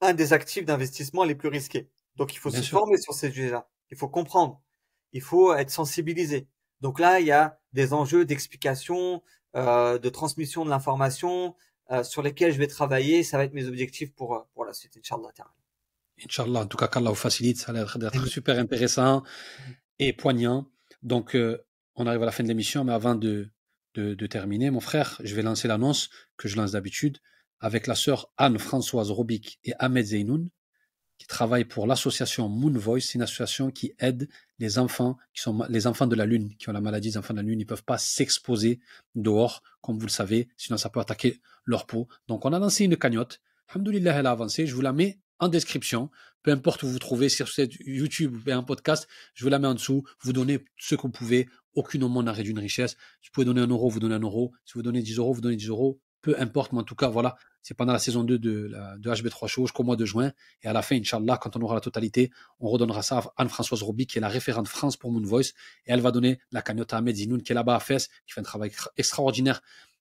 un 0.00 0.14
des 0.14 0.32
actifs 0.32 0.64
d'investissement 0.64 1.24
les 1.24 1.34
plus 1.34 1.48
risqués. 1.48 1.90
Donc 2.16 2.34
il 2.34 2.38
faut 2.38 2.50
se 2.50 2.62
former 2.62 2.98
sur 2.98 3.14
ces 3.14 3.30
sujets-là. 3.30 3.68
Il 3.90 3.96
faut 3.96 4.08
comprendre. 4.08 4.62
Il 5.12 5.22
faut 5.22 5.54
être 5.54 5.70
sensibilisé. 5.70 6.48
Donc 6.80 6.98
là, 6.98 7.20
il 7.20 7.26
y 7.26 7.32
a 7.32 7.58
des 7.72 7.92
enjeux 7.92 8.24
d'explication, 8.24 9.22
euh, 9.56 9.98
de 9.98 10.08
transmission 10.08 10.64
de 10.64 10.70
l'information 10.70 11.54
euh, 11.90 12.02
sur 12.02 12.22
lesquels 12.22 12.52
je 12.52 12.58
vais 12.58 12.66
travailler. 12.66 13.22
Ça 13.22 13.36
va 13.36 13.44
être 13.44 13.54
mes 13.54 13.66
objectifs 13.66 14.12
pour, 14.14 14.34
euh, 14.34 14.40
pour 14.54 14.64
la 14.64 14.72
suite, 14.72 14.96
Inch'Allah. 14.96 15.30
Inch'Allah, 16.24 16.60
en 16.60 16.66
tout 16.66 16.76
cas, 16.76 16.88
qu'Allah 16.88 17.10
vous 17.10 17.16
facilite. 17.16 17.58
Ça 17.58 17.70
a 17.70 17.74
l'air 17.74 17.98
d'être 17.98 18.26
super 18.26 18.58
intéressant 18.58 19.22
et 19.98 20.12
poignant. 20.12 20.70
Donc, 21.02 21.36
on 21.94 22.06
arrive 22.06 22.22
à 22.22 22.26
la 22.26 22.32
fin 22.32 22.42
de 22.42 22.48
l'émission, 22.48 22.84
mais 22.84 22.92
avant 22.92 23.14
de, 23.14 23.48
de, 23.94 24.14
de, 24.14 24.26
terminer, 24.26 24.70
mon 24.70 24.80
frère, 24.80 25.18
je 25.24 25.34
vais 25.34 25.42
lancer 25.42 25.66
l'annonce 25.66 26.10
que 26.36 26.46
je 26.46 26.56
lance 26.56 26.72
d'habitude 26.72 27.18
avec 27.60 27.86
la 27.86 27.94
sœur 27.94 28.32
Anne-Françoise 28.36 29.10
Robic 29.10 29.60
et 29.64 29.72
Ahmed 29.78 30.06
Zeynoun 30.06 30.50
qui 31.20 31.26
travaille 31.26 31.66
pour 31.66 31.86
l'association 31.86 32.48
Moon 32.48 32.72
Voice, 32.72 33.02
c'est 33.02 33.16
une 33.16 33.22
association 33.22 33.70
qui 33.70 33.92
aide 33.98 34.26
les 34.58 34.78
enfants 34.78 35.18
qui 35.34 35.42
sont 35.42 35.62
les 35.68 35.86
enfants 35.86 36.06
de 36.06 36.16
la 36.16 36.24
lune, 36.24 36.56
qui 36.56 36.70
ont 36.70 36.72
la 36.72 36.80
maladie 36.80 37.10
des 37.10 37.18
enfants 37.18 37.34
de 37.34 37.40
la 37.40 37.42
lune, 37.42 37.60
ils 37.60 37.66
peuvent 37.66 37.84
pas 37.84 37.98
s'exposer 37.98 38.80
dehors, 39.14 39.62
comme 39.82 39.98
vous 39.98 40.06
le 40.06 40.10
savez, 40.10 40.48
sinon 40.56 40.78
ça 40.78 40.88
peut 40.88 40.98
attaquer 40.98 41.42
leur 41.66 41.86
peau. 41.86 42.08
Donc 42.26 42.46
on 42.46 42.54
a 42.54 42.58
lancé 42.58 42.86
une 42.86 42.96
cagnotte. 42.96 43.42
Alhamdoulilah, 43.68 44.14
elle 44.14 44.26
a 44.26 44.30
avancé. 44.30 44.66
Je 44.66 44.74
vous 44.74 44.80
la 44.80 44.94
mets 44.94 45.18
en 45.40 45.48
description. 45.48 46.10
Peu 46.42 46.52
importe 46.52 46.84
où 46.84 46.88
vous, 46.88 46.98
trouvez, 46.98 47.28
sur 47.28 47.46
YouTube 47.80 48.34
ou 48.34 48.50
un 48.50 48.62
podcast, 48.62 49.06
je 49.34 49.44
vous 49.44 49.50
la 49.50 49.58
mets 49.58 49.68
en 49.68 49.74
dessous. 49.74 50.02
Vous 50.22 50.32
donnez 50.32 50.64
ce 50.78 50.94
que 50.94 51.02
vous 51.02 51.10
pouvez. 51.10 51.50
Aucune 51.74 52.02
au 52.02 52.08
monde 52.08 52.24
n'a 52.24 52.32
réduit 52.32 52.52
une 52.52 52.58
richesse. 52.60 52.92
Si 53.20 53.28
vous 53.28 53.32
pouvez 53.34 53.44
donner 53.44 53.60
un 53.60 53.66
euro, 53.66 53.90
vous 53.90 54.00
donnez 54.00 54.14
un 54.14 54.20
euro. 54.20 54.52
Si 54.64 54.72
vous 54.72 54.82
donnez 54.82 55.02
10 55.02 55.18
euros, 55.18 55.34
vous 55.34 55.42
donnez 55.42 55.56
10 55.56 55.68
euros 55.68 56.00
peu 56.22 56.36
importe, 56.38 56.72
mais 56.72 56.80
en 56.80 56.84
tout 56.84 56.94
cas, 56.94 57.08
voilà, 57.08 57.36
c'est 57.62 57.74
pendant 57.74 57.92
la 57.92 57.98
saison 57.98 58.24
2 58.24 58.38
de, 58.38 58.72
de 58.98 59.10
HB3 59.10 59.46
Show 59.46 59.62
jusqu'au 59.66 59.82
mois 59.82 59.96
de 59.96 60.04
juin. 60.04 60.32
Et 60.62 60.68
à 60.68 60.72
la 60.72 60.82
fin, 60.82 60.96
Inch'Allah, 60.96 61.38
quand 61.38 61.56
on 61.56 61.60
aura 61.62 61.74
la 61.74 61.80
totalité, 61.80 62.30
on 62.58 62.68
redonnera 62.68 63.02
ça 63.02 63.18
à 63.18 63.32
Anne-Françoise 63.42 63.82
Roby, 63.82 64.06
qui 64.06 64.18
est 64.18 64.20
la 64.20 64.28
référente 64.28 64.68
France 64.68 64.96
pour 64.96 65.12
Moon 65.12 65.22
Voice. 65.22 65.52
Et 65.86 65.92
elle 65.92 66.00
va 66.00 66.10
donner 66.10 66.40
la 66.52 66.62
cagnotte 66.62 66.92
à 66.92 66.98
Ahmed 66.98 67.16
Zinoun, 67.16 67.42
qui 67.42 67.52
est 67.52 67.54
là-bas 67.54 67.76
à 67.76 67.80
Fès, 67.80 68.08
qui 68.26 68.32
fait 68.32 68.40
un 68.40 68.44
travail 68.44 68.72
extraordinaire 68.96 69.60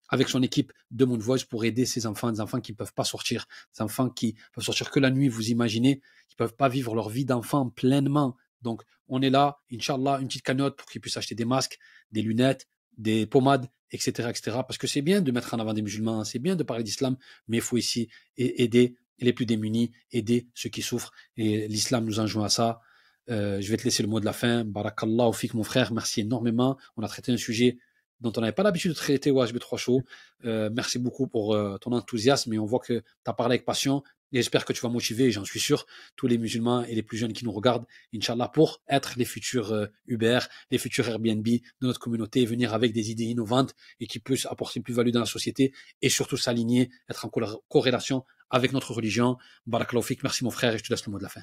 avec 0.10 0.28
son 0.28 0.42
équipe 0.42 0.74
de 0.92 1.06
Moon 1.06 1.18
Voice 1.18 1.46
pour 1.48 1.64
aider 1.66 1.86
ces 1.86 2.06
enfants, 2.06 2.32
des 2.32 2.42
enfants 2.42 2.60
qui 2.60 2.72
ne 2.72 2.78
peuvent 2.78 2.94
pas 2.94 3.04
sortir, 3.04 3.46
des 3.76 3.84
enfants 3.84 4.10
qui 4.10 4.36
peuvent 4.54 4.64
sortir 4.64 4.90
que 4.90 5.00
la 5.00 5.12
nuit, 5.12 5.30
vous 5.30 5.50
imaginez, 5.50 6.00
qui 6.28 6.36
ne 6.36 6.38
peuvent 6.38 6.56
pas 6.56 6.68
vivre 6.68 6.96
leur 6.96 7.10
vie 7.10 7.26
d'enfant 7.26 7.70
pleinement. 7.70 8.36
Donc, 8.62 8.82
on 9.08 9.22
est 9.22 9.30
là, 9.30 9.60
Inch'Allah, 9.72 10.20
une 10.20 10.28
petite 10.28 10.44
cagnotte 10.44 10.76
pour 10.78 10.88
qu'ils 10.88 11.02
puissent 11.02 11.18
acheter 11.18 11.36
des 11.36 11.46
masques, 11.46 11.78
des 12.12 12.22
lunettes, 12.22 12.68
des 12.98 13.26
pommades, 13.26 13.68
etc., 13.92 14.30
etc. 14.30 14.58
Parce 14.68 14.78
que 14.78 14.88
c'est 14.88 15.02
bien 15.02 15.22
de 15.22 15.32
mettre 15.32 15.54
en 15.54 15.60
avant 15.60 15.74
des 15.74 15.82
musulmans, 15.82 16.24
c'est 16.24 16.40
bien 16.40 16.56
de 16.56 16.64
parler 16.64 16.84
d'islam, 16.84 17.18
mais 17.48 17.58
il 17.58 17.64
faut 17.64 17.78
ici 17.78 18.10
aider 18.38 18.96
les 19.20 19.34
plus 19.34 19.46
démunis, 19.46 19.92
aider 20.12 20.48
ceux 20.54 20.70
qui 20.70 20.82
souffrent. 20.82 21.12
Et 21.38 21.68
l'islam 21.68 22.06
nous 22.06 22.20
enjoint 22.20 22.46
à 22.46 22.50
ça. 22.50 22.82
Euh, 23.30 23.62
je 23.62 23.70
vais 23.70 23.78
te 23.78 23.84
laisser 23.84 24.02
le 24.02 24.10
mot 24.10 24.20
de 24.20 24.26
la 24.26 24.34
fin. 24.34 24.64
Barakallah, 24.64 25.32
fik, 25.34 25.54
mon 25.54 25.64
frère, 25.64 25.94
merci 25.94 26.22
énormément. 26.22 26.78
On 26.98 27.04
a 27.04 27.08
traité 27.08 27.32
un 27.32 27.38
sujet 27.38 27.78
dont 28.22 28.32
on 28.36 28.42
n'avait 28.42 28.54
pas 28.54 28.64
l'habitude 28.64 28.92
de 28.92 28.96
traiter 28.96 29.32
au 29.32 29.44
HB3 29.44 29.78
Show. 29.78 30.02
Euh, 30.46 30.70
merci 30.74 31.00
beaucoup 31.00 31.28
pour 31.28 31.54
euh, 31.54 31.78
ton 31.78 31.92
enthousiasme 31.92 32.54
et 32.54 32.60
on 32.60 32.66
voit 32.66 32.80
que 32.80 33.00
tu 33.00 33.04
as 33.26 33.34
parlé 33.34 33.54
avec 33.54 33.66
passion. 33.66 34.04
J'espère 34.32 34.64
que 34.64 34.74
tu 34.74 34.82
vas 34.82 34.90
motiver, 34.90 35.32
j'en 35.32 35.44
suis 35.44 35.60
sûr, 35.60 35.88
tous 36.16 36.28
les 36.28 36.38
musulmans 36.38 36.84
et 36.84 36.94
les 36.94 37.02
plus 37.02 37.18
jeunes 37.18 37.34
qui 37.34 37.46
nous 37.46 37.52
regardent, 37.52 37.86
Inch'Allah, 38.14 38.48
pour 38.48 38.80
être 38.88 39.14
les 39.18 39.26
futurs 39.26 39.72
euh, 39.72 39.88
Uber, 40.06 40.40
les 40.70 40.78
futurs 40.78 41.08
Airbnb 41.08 41.44
de 41.44 41.62
notre 41.82 42.00
communauté, 42.00 42.46
venir 42.46 42.74
avec 42.74 42.94
des 42.94 43.10
idées 43.10 43.26
innovantes 43.26 43.74
et 44.00 44.06
qui 44.06 44.20
puissent 44.20 44.46
apporter 44.46 44.82
plus-value 44.82 45.10
dans 45.10 45.22
la 45.22 45.26
société 45.26 45.74
et 46.02 46.10
surtout 46.10 46.38
s'aligner, 46.38 46.92
être 47.10 47.26
en 47.26 47.32
corrélation 47.68 48.24
avec 48.52 48.72
notre 48.72 48.94
religion. 48.94 49.38
Barakallahu 49.66 50.18
merci 50.24 50.44
mon 50.44 50.52
frère 50.52 50.76
et 50.76 50.78
je 50.78 50.84
te 50.84 50.90
laisse 50.90 51.06
le 51.06 51.12
mot 51.12 51.18
de 51.18 51.24
la 51.24 51.30
fin. 51.30 51.42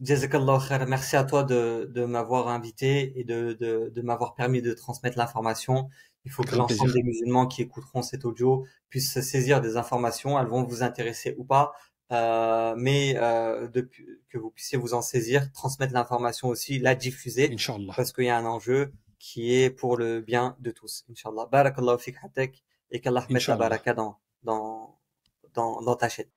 Merci 0.00 1.16
à 1.16 1.24
toi 1.24 1.42
de, 1.44 1.90
de 1.92 2.04
m'avoir 2.04 2.48
invité 2.48 3.18
et 3.18 3.24
de, 3.24 3.52
de, 3.54 3.90
de 3.94 4.02
m'avoir 4.02 4.34
permis 4.34 4.62
de 4.62 4.72
transmettre 4.72 5.18
l'information. 5.18 5.88
Il 6.24 6.30
faut 6.30 6.42
que 6.42 6.54
l'ensemble 6.54 6.92
des 6.92 7.02
musulmans 7.02 7.46
qui 7.46 7.62
écouteront 7.62 8.02
cet 8.02 8.24
audio 8.24 8.66
puissent 8.90 9.12
se 9.12 9.22
saisir 9.22 9.60
des 9.60 9.76
informations. 9.76 10.38
Elles 10.38 10.46
vont 10.46 10.62
vous 10.62 10.82
intéresser 10.82 11.34
ou 11.38 11.44
pas. 11.44 11.72
Euh, 12.10 12.74
mais 12.76 13.16
euh, 13.18 13.68
que 14.30 14.38
vous 14.38 14.50
puissiez 14.50 14.78
vous 14.78 14.94
en 14.94 15.02
saisir, 15.02 15.52
transmettre 15.52 15.92
l'information 15.92 16.48
aussi, 16.48 16.78
la 16.78 16.94
diffuser, 16.94 17.54
parce 17.94 18.12
qu'il 18.12 18.24
y 18.24 18.30
a 18.30 18.38
un 18.38 18.46
enjeu 18.46 18.92
qui 19.18 19.54
est 19.54 19.68
pour 19.68 19.98
le 19.98 20.20
bien 20.20 20.56
de 20.60 20.70
tous. 20.70 21.04
Inch'Allah. 21.10 21.46
Barakallahu 21.52 21.98
fik 21.98 22.16
hatek 22.22 22.64
et 22.90 23.00
qu'Allah 23.00 23.26
mette 23.28 23.46
la 23.46 23.56
baraka 23.56 23.92
dans, 23.92 24.16
dans, 24.42 24.96
dans, 25.52 25.82
dans 25.82 25.96
ta 25.96 26.08
chaîne. 26.08 26.28